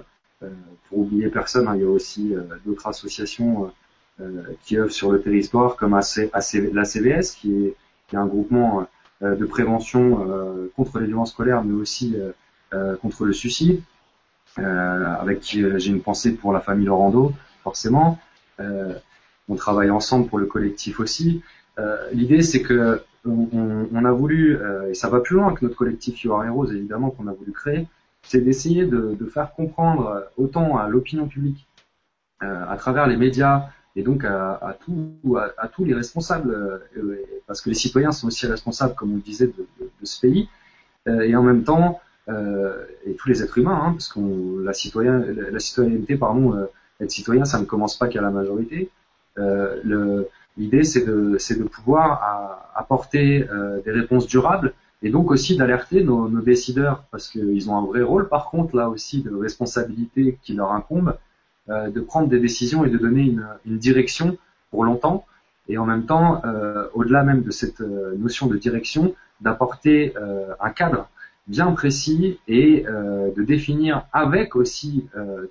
[0.88, 3.70] pour oublier personne, hein, il y a aussi euh, d'autres associations
[4.20, 7.76] euh, qui œuvrent sur le territoire, comme la CVS, qui est,
[8.08, 8.86] qui est un groupement
[9.20, 12.16] de prévention contre les violences scolaires, mais aussi
[13.02, 13.82] contre le suicide,
[14.56, 17.32] avec qui j'ai une pensée pour la famille Lorando,
[17.62, 18.18] forcément.
[18.60, 21.42] on travaille ensemble pour le collectif aussi.
[22.12, 24.58] L'idée, c'est que on, on, a voulu,
[24.88, 27.52] et ça va plus loin que notre collectif You Are Heroes, évidemment, qu'on a voulu
[27.52, 27.88] créer,
[28.28, 31.66] c'est d'essayer de, faire comprendre autant à l'opinion publique,
[32.42, 36.50] euh, à travers les médias, et donc à, tous les responsables,
[36.96, 39.66] euh, parce que les citoyens sont aussi responsables, comme on le disait, de,
[40.02, 40.48] ce pays,
[41.08, 44.72] euh, et en même temps, et tous les êtres humains, hein, parce qu'on la,
[45.50, 46.68] la citoyenneté, pardon,
[47.00, 48.90] être citoyen, ça ne commence pas qu'à la majorité.
[50.58, 53.48] L'idée, c'est de pouvoir apporter
[53.82, 58.28] des réponses durables et donc aussi d'alerter nos, décideurs, parce qu'ils ont un vrai rôle,
[58.28, 61.16] par contre, là aussi, de responsabilité qui leur incombe,
[61.68, 64.36] euh, de prendre des décisions et de donner une, direction
[64.70, 65.24] pour longtemps,
[65.68, 70.14] et en même temps, euh, au-delà même de cette euh, notion de direction, d'apporter
[70.58, 71.08] un cadre
[71.46, 75.06] bien précis et de définir avec aussi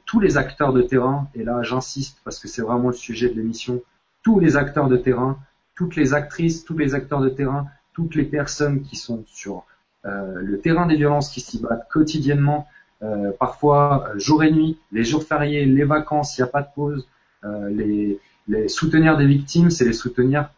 [0.06, 3.36] tous les acteurs de terrain, et là j'insiste parce que c'est vraiment le sujet de
[3.36, 3.82] l'émission,
[4.24, 5.40] tous les acteurs de terrain,
[5.74, 7.68] toutes les actrices, tous les acteurs de terrain,
[7.98, 9.66] toutes les personnes qui sont sur
[10.06, 12.68] euh, le terrain des violences, qui s'y battent quotidiennement,
[13.02, 16.62] euh, parfois euh, jour et nuit, les jours fériés, les vacances, il n'y a pas
[16.62, 17.08] de pause,
[17.44, 20.52] les, les soutenir des victimes, c'est les soutenir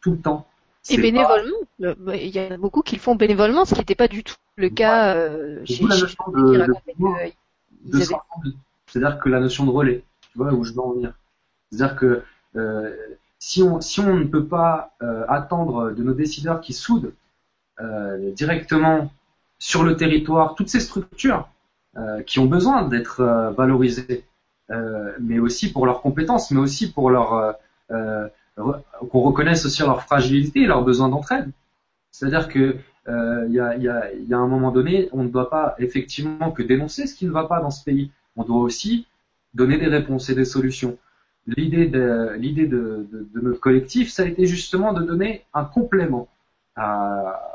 [0.00, 0.46] tout le temps.
[0.88, 1.58] Et bénévolement,
[2.14, 4.70] il y a beaucoup qui le font bénévolement, ce qui n'était pas du tout le
[4.70, 5.28] cas
[5.66, 6.16] chez, chez
[8.86, 10.02] C'est-à-dire que la notion de relais,
[10.32, 11.12] tu vois où je veux en venir.
[11.70, 12.22] C'est-à-dire que
[13.46, 17.12] si on, ne peut pas euh, attendre de nos décideurs qui soudent
[17.80, 19.12] euh, directement
[19.60, 21.48] sur le territoire toutes ces structures
[21.96, 23.22] euh, qui ont besoin d'être
[23.56, 24.24] valorisées,
[25.20, 27.56] mais aussi pour leurs compétences, mais aussi pour leur
[27.88, 31.48] qu'on reconnaisse aussi leur fragilité et leurs besoins d'entraide.
[32.10, 35.50] C'est-à-dire que il y, a, y, a, y, a, un moment donné, on ne doit
[35.50, 38.10] pas effectivement que dénoncer ce qui ne va pas dans ce pays.
[38.34, 39.06] On doit aussi
[39.54, 40.98] donner des réponses et des solutions
[41.46, 46.28] l'idée de, notre collectif, ça a été justement de donner un complément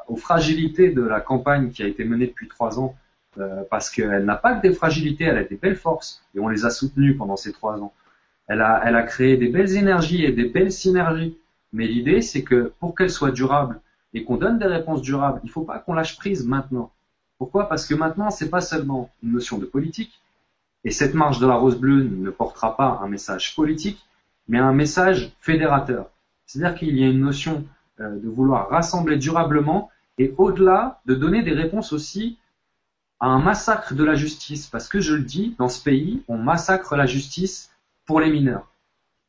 [0.08, 2.96] aux fragilités de la campagne qui a été menée depuis trois ans,
[3.38, 6.50] euh, parce qu'elle n'a pas que des fragilités, elle a des belles forces, et on
[6.50, 7.94] les a soutenues pendant ces trois ans.
[8.48, 11.38] Elle a, elle créé des belles énergies et des belles synergies.
[11.72, 13.80] Mais l'idée, c'est que pour qu'elle soit durable
[14.14, 16.92] et qu'on donne des réponses durables, il ne faut pas qu'on lâche prise maintenant.
[17.38, 17.70] Pourquoi?
[17.70, 20.20] Parce que maintenant, c'est pas seulement une notion de politique,
[20.84, 24.04] et cette marche de la rose bleue ne portera pas un message politique,
[24.48, 26.10] mais un message fédérateur.
[26.46, 27.66] C'est-à-dire qu'il y a une notion
[28.00, 32.38] euh, de vouloir rassembler durablement et au-delà de donner des réponses aussi
[33.20, 34.68] à un massacre de la justice.
[34.68, 37.72] Parce que je le dis, dans ce pays, on massacre la justice
[38.06, 38.68] pour les mineurs.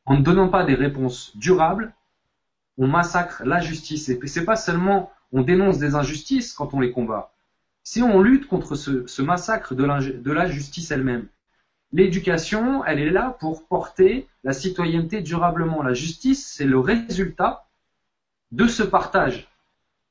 [0.05, 1.93] En ne donnant pas des réponses durables,
[2.77, 4.09] on massacre la justice.
[4.09, 7.31] Et c'est pas seulement on dénonce des injustices quand on les combat.
[7.83, 11.27] Si on lutte contre ce, ce massacre de la justice elle-même,
[11.93, 15.83] L'éducation, elle est là pour porter la citoyenneté durablement.
[15.83, 17.67] La justice, c'est le résultat
[18.51, 19.47] de ce partage.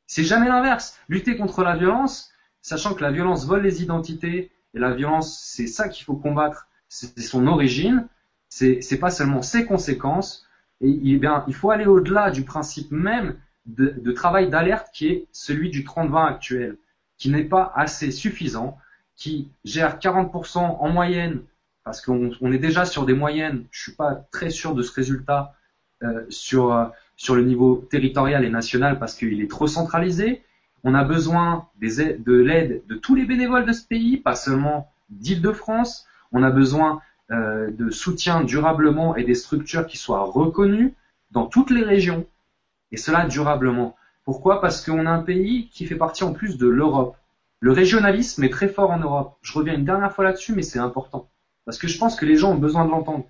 [0.06, 0.96] C'est jamais l'inverse.
[1.09, 2.30] Lutter contre la violence,
[2.60, 6.68] sachant que la violence vole les identités et la violence, c'est ça qu'il faut combattre,
[6.88, 8.06] c'est son origine,
[8.48, 10.46] c'est pas seulement ses conséquences.
[10.80, 13.36] Et eh bien, il faut aller au-delà du principe même
[13.66, 16.76] de, de travail d'alerte qui est celui du 30-20 actuel,
[17.18, 18.78] qui n'est pas assez suffisant,
[19.16, 21.42] qui gère 40% en moyenne,
[21.84, 24.92] parce qu'on on est déjà sur des moyennes, je suis pas très sûr de ce
[24.92, 25.54] résultat
[26.02, 26.86] euh, sur, euh,
[27.16, 30.42] sur le niveau territorial et national parce qu'il est trop centralisé.
[30.84, 34.92] On a besoin des, de l'aide de tous les bénévoles de ce pays, pas seulement
[35.10, 36.06] d'Île-de-France.
[36.32, 37.00] On a besoin
[37.30, 40.94] euh, de soutien durablement et des structures qui soient reconnues
[41.30, 42.26] dans toutes les régions.
[42.90, 43.96] Et cela durablement.
[44.24, 44.60] Pourquoi?
[44.60, 47.16] Parce qu'on a un pays qui fait partie en plus de l'Europe.
[47.60, 49.36] Le régionalisme est très fort en Europe.
[49.40, 51.28] Je reviens une dernière fois là-dessus, mais c'est important.
[51.64, 53.26] Parce que je pense que les gens ont besoin de l'entendre.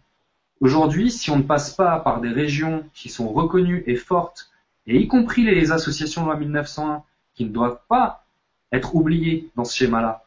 [0.60, 4.50] Aujourd'hui, si on ne passe pas par des régions qui sont reconnues et fortes,
[4.86, 7.02] et y compris les associations de loi 1901,
[7.34, 8.24] qui ne doivent pas
[8.72, 10.24] être oubliées dans ce schéma-là,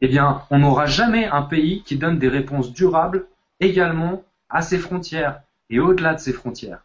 [0.00, 3.26] eh bien, on n'aura jamais un pays qui donne des réponses durables
[3.60, 6.82] également à ses frontières et au-delà de ses frontières.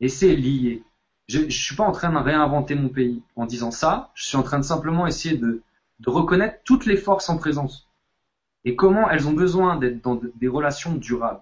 [0.00, 0.82] Et c'est lié.
[1.28, 4.36] Je ne suis pas en train de réinventer mon pays en disant ça, je suis
[4.36, 5.62] en train de simplement essayer de
[6.04, 7.85] reconnaître toutes les forces en présence
[8.66, 11.40] et comment elles ont besoin d'être dans des relations durables.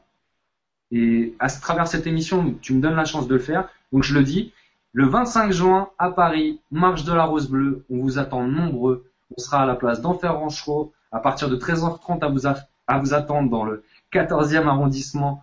[0.92, 3.68] Et à travers cette émission, tu me donnes la chance de le faire.
[3.92, 4.52] Donc je le dis,
[4.92, 9.10] le 25 juin à Paris, marche de la Rose Bleue, on vous attend nombreux.
[9.36, 12.46] On sera à la place d'Enfer Ranchereau à partir de 13h30 à vous,
[12.86, 13.82] à vous attendre dans le
[14.12, 15.42] 14e arrondissement.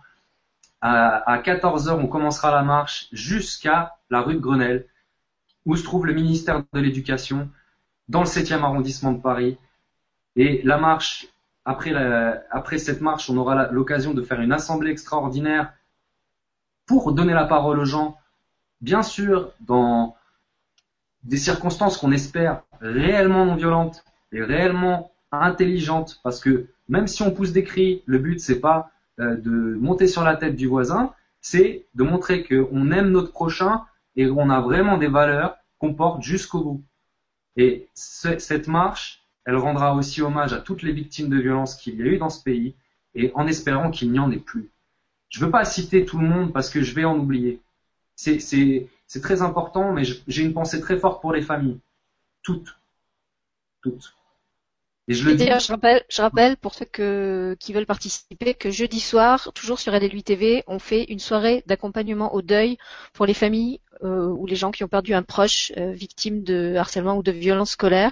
[0.80, 4.86] À, 14h, on commencera la marche jusqu'à la rue de Grenelle,
[5.66, 7.48] où se trouve le ministère de l'Éducation,
[8.08, 9.58] dans le 7e arrondissement de Paris.
[10.36, 11.26] Et la marche
[11.64, 11.92] après,
[12.50, 15.72] après cette marche, on aura l'occasion de faire une assemblée extraordinaire
[16.86, 18.18] pour donner la parole aux gens,
[18.80, 20.16] bien sûr, dans
[21.22, 27.30] des circonstances qu'on espère réellement non violentes et réellement intelligentes, parce que même si on
[27.30, 28.90] pousse des cris, le but c'est pas
[29.20, 33.84] euh, de monter sur la tête du voisin, c'est de montrer qu'on aime notre prochain
[34.16, 36.84] et qu'on a vraiment des valeurs qu'on porte jusqu'au bout.
[37.56, 42.02] Et cette marche, elle rendra aussi hommage à toutes les victimes de violences qu'il y
[42.02, 42.74] a eu dans ce pays
[43.14, 44.70] et en espérant qu'il n'y en ait plus.
[45.28, 47.60] Je ne veux pas citer tout le monde parce que je vais en oublier.
[48.14, 48.88] C'est
[49.22, 51.80] très important, mais j'ai une pensée très forte pour les familles.
[52.42, 52.76] Toutes.
[53.82, 54.14] Toutes.
[55.08, 55.46] Et je le dis.
[55.46, 59.92] Je rappelle, je rappelle pour ceux que, qui veulent participer que jeudi soir, toujours sur
[59.92, 62.78] LL8 TV, on fait une soirée d'accompagnement au deuil
[63.12, 66.74] pour les familles euh, ou les gens qui ont perdu un proche euh, victime de
[66.76, 68.10] harcèlement ou de violence scolaire.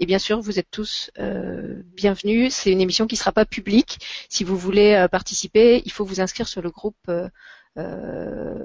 [0.00, 2.52] Et bien sûr, vous êtes tous euh, bienvenus.
[2.52, 3.98] C'est une émission qui ne sera pas publique.
[4.28, 7.10] Si vous voulez participer, il faut vous inscrire sur le groupe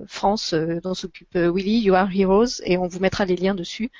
[0.07, 3.91] France dont s'occupe Willy, You Are Heroes, et on vous mettra les liens dessus.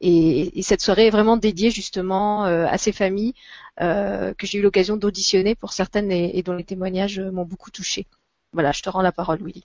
[0.00, 3.34] Et, cette soirée est vraiment dédiée justement à ces familles
[3.78, 8.06] que j'ai eu l'occasion d'auditionner pour certaines et, dont les témoignages m'ont beaucoup touché.
[8.52, 9.64] Voilà, je te rends la parole, Willy.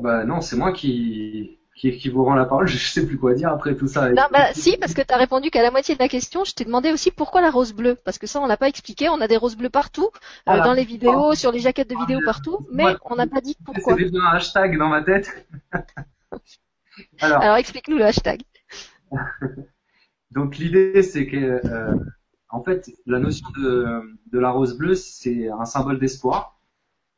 [0.00, 3.50] Bah non, c'est moi qui, qui, vous rend la parole, je sais plus quoi dire
[3.50, 4.10] après tout ça.
[4.10, 6.54] Non, bah si, parce que tu as répondu qu'à la moitié de la question, je
[6.54, 9.20] t'ai demandé aussi pourquoi la rose bleue, parce que ça on l'a pas expliqué, on
[9.20, 10.10] a des roses bleues partout,
[10.48, 13.56] euh, dans les vidéos, sur les jaquettes de vidéos partout, mais on n'a pas dit
[13.64, 13.96] pourquoi.
[13.96, 15.46] C'est un hashtag dans ma tête.
[17.20, 18.42] Alors, Alors explique-nous le hashtag.
[20.32, 21.94] Donc l'idée c'est que, euh,
[22.50, 26.59] en fait, la notion de, de la rose bleue, c'est un symbole d'espoir,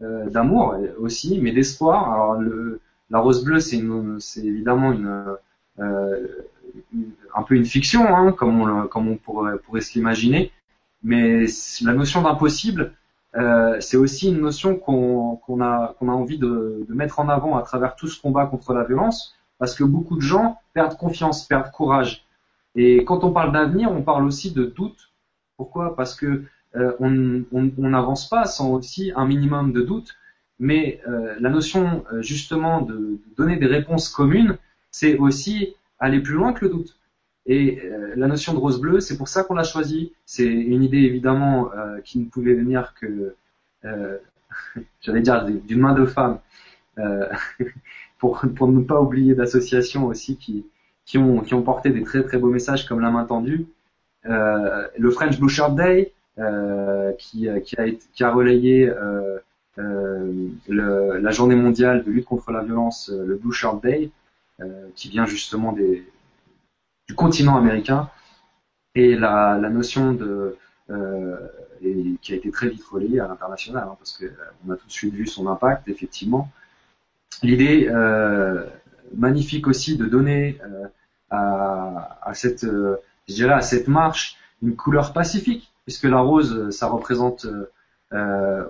[0.02, 2.12] euh, d'amour aussi, mais d'espoir.
[2.12, 2.42] Alors
[3.10, 3.80] la rose bleue, c'est
[4.38, 4.94] évidemment
[5.78, 6.26] euh,
[7.34, 10.50] un peu une fiction, hein, comme on, pourrait, se l'imaginer.
[11.02, 11.44] Mais
[11.82, 12.94] la notion d'impossible,
[13.36, 18.08] euh, c'est aussi une notion qu'on a, envie de, mettre en avant à travers tout
[18.08, 22.26] ce combat contre la violence, parce que beaucoup de gens perdent confiance, perdent courage.
[22.74, 25.12] Et quand on parle d'avenir, on parle aussi de doute.
[25.56, 25.96] Pourquoi?
[25.96, 26.44] Parce que
[26.76, 30.16] euh, on n'avance pas sans aussi un minimum de doute.
[30.58, 34.58] Mais euh, la notion euh, justement de, donner des réponses communes,
[34.90, 36.98] c'est aussi aller plus loin que le doute.
[37.44, 37.82] Et
[38.14, 40.12] la notion de rose bleue, c'est pour ça qu'on l'a choisi.
[40.26, 41.70] C'est une idée évidemment
[42.04, 43.34] qui ne pouvait venir que,
[45.00, 46.38] j'allais dire, d'une main de femme,
[48.18, 53.00] pour, ne pas oublier d'associations aussi qui, ont, porté des très très beaux messages comme
[53.00, 53.66] la main tendue.
[54.22, 56.12] le French Bouchard Day,
[57.18, 58.92] qui, qui, a, qui a relayé
[59.78, 64.10] euh, le, la journée mondiale de lutte contre la violence, euh, le Blue Shirt Day,
[64.60, 66.04] euh, qui vient justement du
[67.16, 68.10] continent américain,
[68.94, 70.56] et la, notion de
[72.20, 75.14] qui a été très vite relayée à l'international, hein, parce qu'on a tout de suite
[75.14, 76.50] vu son impact, effectivement.
[77.42, 77.90] L'idée
[79.14, 80.86] magnifique aussi de donner euh,
[81.30, 87.46] à cette marche une couleur pacifique, puisque la rose, ça représente
[88.12, 88.64] euh,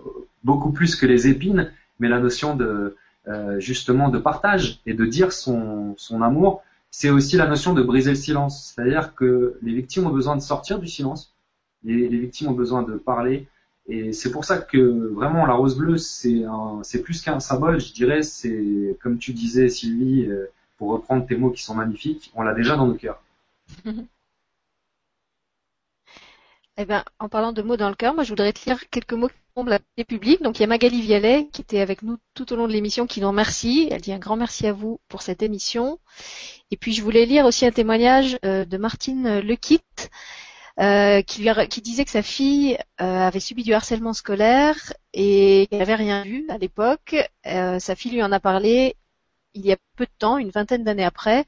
[0.45, 2.97] beaucoup plus que les épines, mais la notion de
[3.29, 8.11] euh, justement de partage et de dire son, amour, c'est aussi la notion de briser
[8.11, 8.73] le silence.
[8.75, 11.33] C'est-à-dire que les victimes ont besoin de sortir du silence,
[11.85, 13.47] les, victimes ont besoin de parler,
[13.89, 16.43] et c'est pour ça que vraiment la rose bleue, c'est
[16.83, 20.47] c'est plus qu'un symbole, je dirais, c'est comme tu disais Sylvie, euh,
[20.79, 23.23] pour reprendre tes mots qui sont magnifiques, on l'a déjà dans nos cœurs.
[26.83, 29.13] Eh ben, en parlant de mots dans le cœur, moi je voudrais te lire quelques
[29.13, 30.43] mots qui tombent la public.
[30.43, 33.07] Donc il y a Magali Vialet qui était avec nous tout au long de l'émission
[33.07, 33.87] qui nous remercie.
[33.93, 36.01] Elle dit un grand merci à vous pour cette émission.
[36.73, 40.11] Et puis je voulais lire aussi un témoignage euh, de Martine Lequitte
[40.81, 45.95] euh, qui, disait que sa fille euh, avait subi du harcèlement scolaire et qu'elle n'avait
[45.95, 47.15] rien vu à l'époque.
[47.45, 48.97] Sa fille lui en a parlé
[49.55, 51.47] il y a peu de temps, une vingtaine d'années après.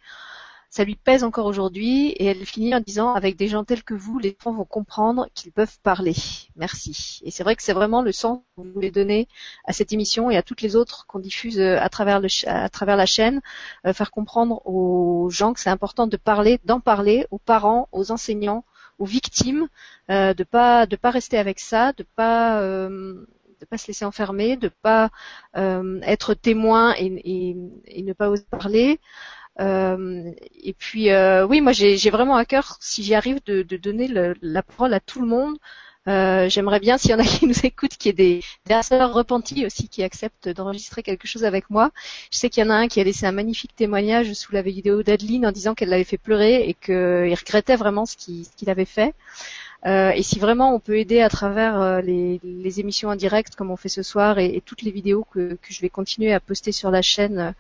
[0.74, 3.94] Ça lui pèse encore aujourd'hui et elle finit en disant avec des gens tels que
[3.94, 6.16] vous, les enfants vont comprendre qu'ils peuvent parler.
[6.56, 7.20] Merci.
[7.22, 9.28] Et c'est vrai que c'est vraiment le sens que vous voulez donner
[9.66, 12.96] à cette émission et à toutes les autres qu'on diffuse à travers, le, à travers
[12.96, 13.40] la chaîne,
[13.92, 18.64] faire comprendre aux gens que c'est important de parler, d'en parler, aux parents, aux enseignants,
[18.98, 19.68] aux victimes
[20.10, 23.24] euh, de pas de pas rester avec ça, de pas euh,
[23.60, 25.10] de pas se laisser enfermer, de pas
[25.56, 27.56] euh, être témoin et,
[27.86, 28.98] et, ne pas oser parler.
[29.60, 30.30] Euh,
[30.62, 31.08] et puis
[31.48, 34.94] oui, moi j'ai vraiment à cœur, si j'y arrive, de, de donner le, la parole
[34.94, 35.56] à tout le monde,
[36.06, 38.74] euh, j'aimerais bien, s'il y en a qui nous écoutent, qu'il y ait des, des
[39.04, 41.90] repentis aussi qui acceptent d'enregistrer quelque chose avec moi.
[42.30, 44.62] Je sais qu'il y en a un qui a laissé un magnifique témoignage sous la
[44.62, 46.94] vidéo d'Adeline en disant qu'elle l'avait fait pleurer et qu'il
[47.34, 49.14] regrettait vraiment ce qu'il avait fait.
[49.86, 53.54] Euh, et si vraiment on peut aider à travers euh, les, les, émissions en direct
[53.54, 56.32] comme on fait ce soir et, et toutes les vidéos que, que, je vais continuer
[56.32, 57.54] à poster sur la chaîne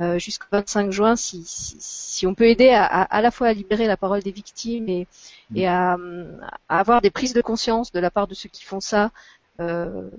[0.00, 3.48] euh, jusqu'au 25 juin, si, si, si, on peut aider à, à, à, la fois
[3.48, 5.06] à libérer la parole des victimes et,
[5.54, 5.96] et à,
[6.68, 9.10] à, avoir des prises de conscience de la part de ceux qui font ça,
[9.60, 10.10] euh,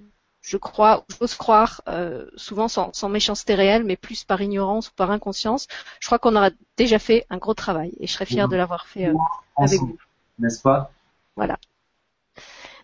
[0.41, 4.91] je crois, j'ose croire, euh, souvent sans, sans, méchanceté réelle, mais plus par ignorance ou
[4.95, 5.67] par inconscience,
[5.99, 8.87] je crois qu'on aura déjà fait un gros travail et je serais fière de l'avoir
[8.87, 9.15] fait euh,
[9.57, 9.97] avec vous.
[10.39, 10.91] N'est-ce pas?
[11.35, 11.57] Voilà.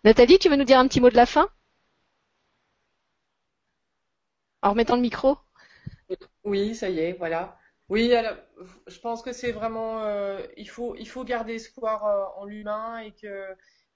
[0.04, 1.48] Nathalie, tu veux nous dire un petit mot de la fin?
[4.62, 5.40] En remettant le micro?
[6.44, 7.58] Oui, ça y est, voilà.
[7.90, 8.38] Oui, alors,
[8.88, 13.00] je pense que c'est vraiment, euh, il faut, il faut garder espoir euh, en l'humain
[13.00, 13.46] et que,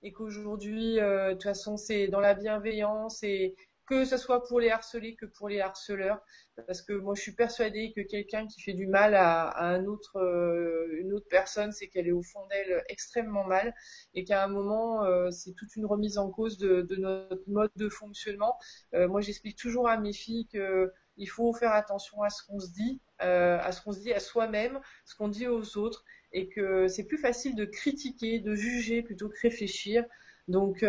[0.03, 3.55] et qu'aujourd'hui, euh, de toute façon, c'est dans la bienveillance et
[3.91, 6.21] que ce soit pour les harcelés que pour les harceleurs,
[6.65, 11.11] parce que moi je suis persuadée que quelqu'un qui fait du mal à, euh, une
[11.11, 13.75] autre personne, c'est qu'elle est au fond d'elle extrêmement mal,
[14.13, 17.89] et qu'à un moment euh, c'est toute une remise en cause de, notre mode de
[17.89, 18.57] fonctionnement.
[18.93, 22.59] Euh, moi j'explique toujours à mes filles que il faut faire attention à ce qu'on
[22.59, 26.47] se dit, à ce qu'on se dit à soi-même, ce qu'on dit aux autres, et
[26.47, 30.05] que c'est plus facile de critiquer, de juger plutôt que réfléchir.
[30.47, 30.81] Donc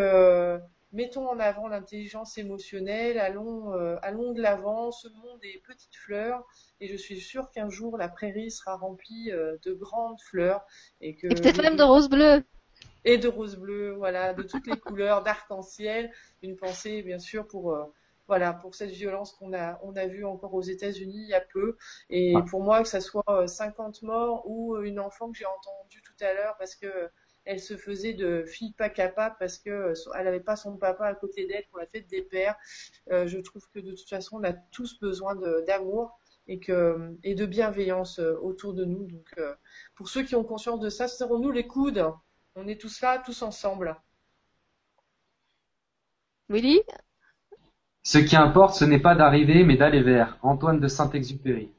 [0.93, 6.45] mettons en avant l'intelligence émotionnelle, allons, euh, allons de l'avant, semons des petites fleurs,
[6.79, 10.65] et je suis sûre qu'un jour la prairie sera remplie euh, de grandes fleurs
[11.01, 12.43] et que peut-être même de roses bleues.
[13.05, 16.11] Et de roses bleues, voilà, de toutes les couleurs, d'arc-en-ciel.
[16.41, 17.83] Une pensée, bien sûr, pour euh,
[18.27, 21.41] voilà, pour cette violence qu'on a, on a vue encore aux États-Unis il y a
[21.41, 21.75] peu.
[22.09, 22.43] Et ah.
[22.49, 26.33] pour moi, que ça soit 50 morts ou une enfant que j'ai entendue tout à
[26.33, 27.09] l'heure parce que
[27.45, 31.05] elle se faisait de fille pas capable parce que euh, elle n'avait pas son papa
[31.05, 32.55] à côté d'elle pour la fête des pères.
[33.11, 35.35] Euh, je trouve que de toute façon, on a tous besoin
[35.67, 36.17] d'amour
[36.47, 39.05] et que et de bienveillance euh, autour de nous.
[39.05, 39.35] Donc,
[39.95, 42.05] pour ceux qui ont conscience de ça, serrons-nous les coudes.
[42.55, 43.95] On est tous là, tous ensemble.
[46.49, 46.81] Willy?
[48.03, 50.37] Ce qui importe, ce n'est pas d'arriver, mais d'aller vers.
[50.41, 51.71] Antoine de Saint-Exupéry.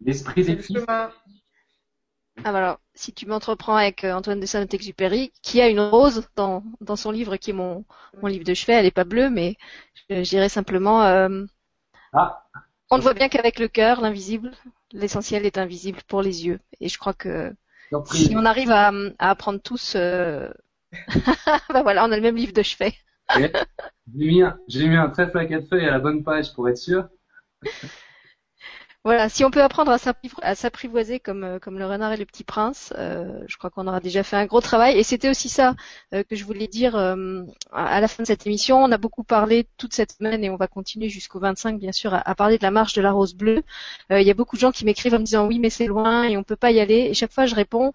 [0.00, 0.84] L'esprit des filles.
[0.86, 1.12] Bah
[2.44, 6.96] alors, si tu m'entreprends avec euh, Antoine de Saint-Exupéry, qui a une rose dans, dans
[6.96, 7.84] son livre, qui est mon,
[8.20, 9.56] mon livre de chevet, elle n'est pas bleue, mais
[10.10, 11.44] je, dirais simplement, euh,
[12.12, 12.44] ah.
[12.90, 14.52] on ne voit bien qu'avec le cœur, l'invisible,
[14.92, 16.60] l'essentiel est invisible pour les yeux.
[16.80, 17.54] Et je crois que
[18.06, 20.50] si on arrive à, à apprendre tous, euh...
[21.70, 22.94] bah voilà, on a le même livre de chevet.
[23.36, 23.50] J'ai
[24.14, 27.08] mis, un, mis un trèfle à quatre feuilles à la bonne page pour être sûr.
[29.08, 29.90] Voilà, si on peut apprendre
[30.42, 33.86] à s'apprivoiser comme, euh, comme le renard et le petit prince, euh, je crois qu'on
[33.86, 34.98] aura déjà fait un gros travail.
[34.98, 35.76] Et c'était aussi ça
[36.12, 38.76] euh, que je voulais dire à la fin de cette émission.
[38.76, 42.12] On a beaucoup parlé toute cette semaine et on va continuer jusqu'au 25, bien sûr,
[42.12, 43.62] à, parler de la marche de la rose bleue.
[44.10, 46.24] Il y a beaucoup de gens qui m'écrivent en me disant oui, mais c'est loin
[46.24, 47.08] et on peut pas y aller.
[47.10, 47.94] Et chaque fois, je réponds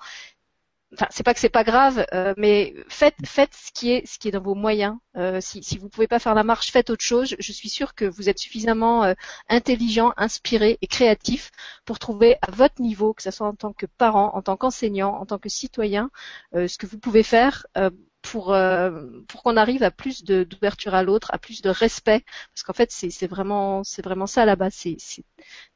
[0.94, 4.20] enfin c'est pas que c'est pas grave, euh, mais faites faites ce qui est ce
[4.20, 4.98] qui est dans vos moyens.
[5.18, 7.36] Euh, si si vous pouvez pas faire la marche, faites autre chose.
[7.40, 9.14] Je suis sûre que vous êtes suffisamment euh,
[9.50, 11.52] intelligent, inspiré et créatif
[11.86, 15.16] pour trouver à votre niveau, que ce soit en tant que parent, en tant qu'enseignant,
[15.16, 16.10] en tant que citoyen,
[16.54, 17.66] ce que vous pouvez faire
[18.24, 18.56] pour
[19.28, 22.24] pour qu'on arrive à plus d'ouverture à l'autre, à plus de respect,
[22.54, 24.98] parce qu'en fait c'est vraiment c'est vraiment ça là-bas, c'est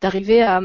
[0.02, 0.60] d'arriver à,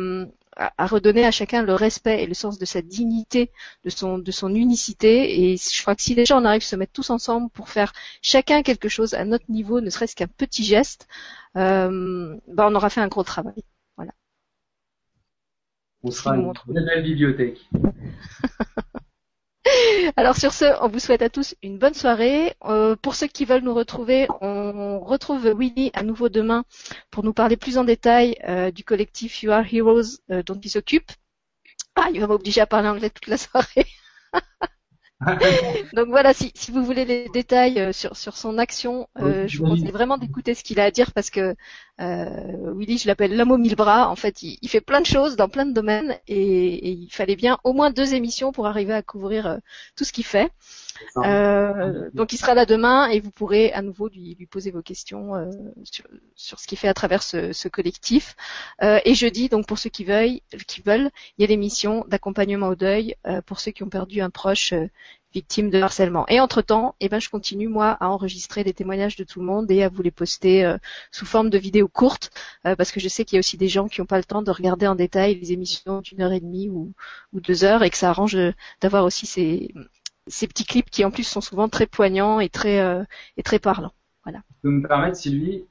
[0.56, 3.50] à, redonner à chacun le respect et le sens de sa dignité,
[3.84, 5.52] de son, de son unicité.
[5.52, 7.68] Et je crois que si les gens on arrive à se mettre tous ensemble pour
[7.68, 7.92] faire
[8.22, 11.09] chacun quelque chose à notre niveau, ne serait-ce qu'un petit geste,
[11.56, 13.64] euh, bah on aura fait un gros travail.
[13.96, 14.12] Voilà.
[16.02, 17.60] On sera une belle bibliothèque.
[20.16, 22.55] Alors sur ce, on vous souhaite à tous une bonne soirée.
[22.64, 26.64] Euh, pour ceux qui veulent nous retrouver, on retrouve Willy à nouveau demain
[27.10, 30.70] pour nous parler plus en détail euh, du collectif You Are Heroes euh, dont il
[30.70, 31.10] s'occupe.
[31.94, 33.86] Ah, il va m'obliger à parler anglais toute la soirée.
[35.94, 39.58] Donc voilà, si, si, vous voulez les détails euh, sur, sur son action, euh, je
[39.58, 41.54] vous conseille vraiment d'écouter ce qu'il a à dire parce que
[42.00, 44.08] euh, Willy, je l'appelle l'homme aux mille bras.
[44.08, 47.36] En fait, il, il, fait plein de choses dans plein de domaines et, il fallait
[47.36, 49.56] bien au moins deux émissions pour arriver à couvrir euh,
[49.96, 50.50] tout ce qu'il fait.
[51.18, 54.82] Euh, donc il sera là demain et vous pourrez à nouveau lui, lui poser vos
[54.82, 55.50] questions euh,
[55.84, 56.04] sur,
[56.34, 58.36] sur, ce qu'il fait à travers ce, ce collectif.
[58.82, 62.68] Euh, et jeudi, donc pour ceux qui veulent, qui veulent il y a l'émission d'accompagnement
[62.68, 63.14] au deuil
[63.46, 64.74] pour ceux qui ont perdu un proche
[65.32, 66.26] victime de harcèlement.
[66.28, 69.70] Et entre-temps, eh ben, je continue, moi, à enregistrer des témoignages de tout le monde
[69.70, 70.76] et à vous les poster euh,
[71.10, 72.30] sous forme de vidéos courtes,
[72.66, 74.24] euh, parce que je sais qu'il y a aussi des gens qui n'ont pas le
[74.24, 76.92] temps de regarder en détail les émissions d'une heure et demie ou,
[77.32, 78.36] ou deux heures, et que ça arrange
[78.80, 79.72] d'avoir aussi ces,
[80.26, 83.02] ces petits clips qui, en plus, sont souvent très poignants et très, euh,
[83.36, 83.92] et très parlants.
[84.24, 84.42] Voilà.
[84.62, 85.64] Peux me permettre, Sylvie,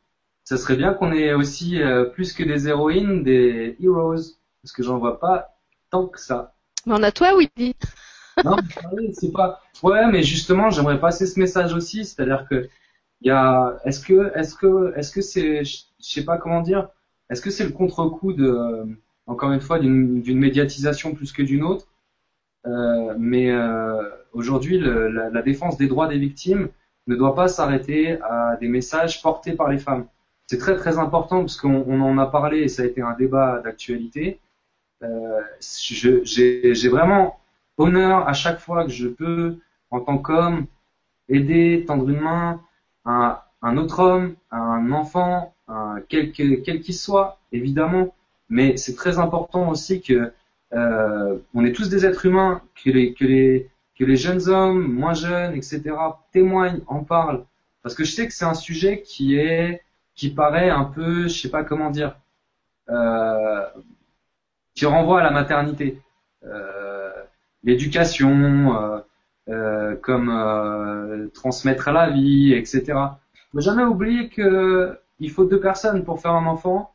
[0.43, 1.79] ça serait bien qu'on ait aussi
[2.13, 5.57] plus que des héroïnes, des heroes, parce que j'en vois pas
[5.89, 6.53] tant que ça.
[6.85, 7.75] Mais on a toi, Willy
[8.43, 8.55] non,
[9.13, 9.61] c'est pas.
[9.83, 12.69] Ouais, mais justement, j'aimerais passer ce message aussi, c'est-à-dire que
[13.21, 13.79] il y a.
[13.85, 16.89] Est-ce que, est-ce que, est-ce que c'est, je sais pas comment dire.
[17.29, 18.87] Est-ce que c'est le contre-coup de,
[19.27, 21.87] encore une fois, d'une médiatisation plus que d'une autre?
[22.65, 24.01] Euh, Mais euh,
[24.33, 26.69] aujourd'hui, la, la, défense des droits des victimes
[27.07, 30.05] ne doit pas s'arrêter à des messages portés par les femmes.
[30.47, 33.13] C'est très très important parce qu'on on en a parlé et ça a été un
[33.13, 34.39] débat d'actualité.
[35.03, 37.39] Euh, j'ai vraiment
[37.77, 39.57] honneur à chaque fois que je peux,
[39.89, 40.67] en tant qu'homme,
[41.29, 42.61] aider, tendre une main
[43.05, 48.13] à un autre homme, à un enfant, à quel qu'il soit, évidemment.
[48.49, 50.33] Mais c'est très important aussi que
[50.73, 54.91] euh, on est tous des êtres humains, que les, que les, que les jeunes hommes,
[54.93, 55.81] moins jeunes, etc.,
[56.31, 57.45] témoignent, en parlent.
[57.83, 59.81] Parce que je sais que c'est un sujet qui est,
[60.15, 62.15] qui paraît un peu, je sais pas comment dire,
[62.89, 63.65] euh,
[64.75, 65.99] qui renvoie à la maternité.
[66.43, 67.11] Euh,
[67.63, 68.99] l'éducation, euh,
[69.49, 72.93] euh, comme euh, transmettre la vie, etc.
[73.51, 76.93] Faut jamais oublier que il faut deux personnes pour faire un enfant,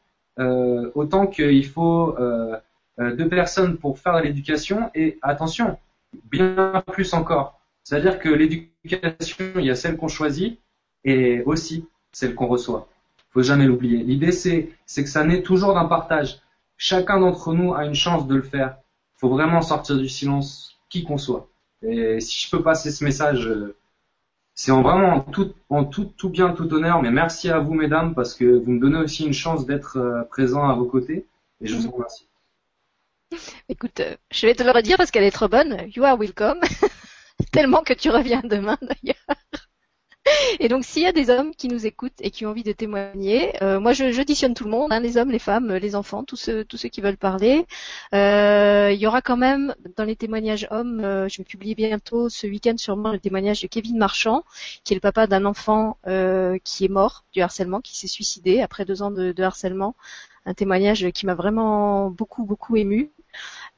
[0.95, 2.17] autant qu'il faut
[2.99, 4.91] deux personnes pour faire l'éducation.
[4.95, 5.79] Et attention,
[6.31, 7.61] bien plus encore.
[7.85, 10.59] C'est-à-dire que l'éducation, il y a celle qu'on choisit
[11.05, 12.89] et aussi celle qu'on reçoit.
[13.31, 14.03] Faut jamais l'oublier.
[14.03, 16.41] L'idée, c'est, c'est que ça naît toujours d'un partage.
[16.79, 18.77] Chacun d'entre nous a une chance de le faire
[19.17, 21.49] faut vraiment sortir du silence, qui qu'on soit.
[21.83, 23.77] Et si je peux passer ce message, euh,
[24.55, 27.75] c'est en vraiment en tout, en tout, tout bien, tout honneur, mais merci à vous,
[27.75, 31.27] mesdames, parce que vous me donnez aussi une chance d'être euh, présent à vos côtés,
[31.61, 32.27] et je vous remercie.
[33.69, 35.89] Écoute, euh, je vais te le redire parce qu'elle est trop bonne.
[35.95, 36.61] You are welcome.
[37.53, 39.17] Tellement que tu reviens demain d'ailleurs.
[40.59, 42.73] Et donc, s'il y a des hommes qui nous écoutent et qui ont envie de
[42.73, 46.25] témoigner, euh, moi, je j'auditionne tout le monde, hein, les hommes, les femmes, les enfants,
[46.25, 47.65] tous ceux, qui veulent parler.
[48.13, 52.47] Euh, il y aura quand même dans les témoignages hommes, je vais publier bientôt ce
[52.49, 54.45] week-end sûrement le témoignage de Kevin Marchand,
[54.83, 55.99] qui est le papa d'un enfant
[56.65, 59.95] qui est mort du harcèlement, qui s'est suicidé après deux ans de, de harcèlement.
[60.45, 63.13] Un témoignage qui m'a vraiment beaucoup beaucoup ému.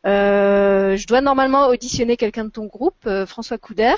[0.06, 3.94] Euh, je dois normalement auditionner quelqu'un de ton groupe, euh, François Couder.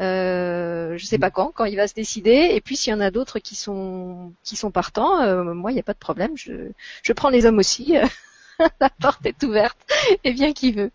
[0.00, 2.50] Euh, je sais pas quand, quand il va se décider.
[2.52, 5.74] Et puis s'il y en a d'autres qui sont qui sont partants, euh, moi il
[5.74, 6.36] n'y a pas de problème.
[6.36, 6.70] Je,
[7.02, 7.94] je prends les hommes aussi.
[8.80, 9.78] La porte est ouverte
[10.24, 10.90] et bien qui veut.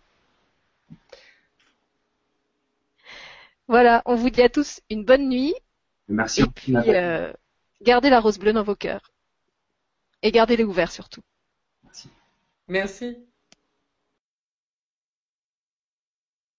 [3.68, 5.54] Voilà, on vous dit à tous une bonne nuit.
[6.08, 6.42] Merci.
[6.42, 6.74] Et puis
[7.82, 9.12] gardez la rose bleue dans vos cœurs
[10.22, 11.22] et gardez-les ouverts surtout.
[11.84, 12.08] Merci.
[12.68, 13.16] Merci.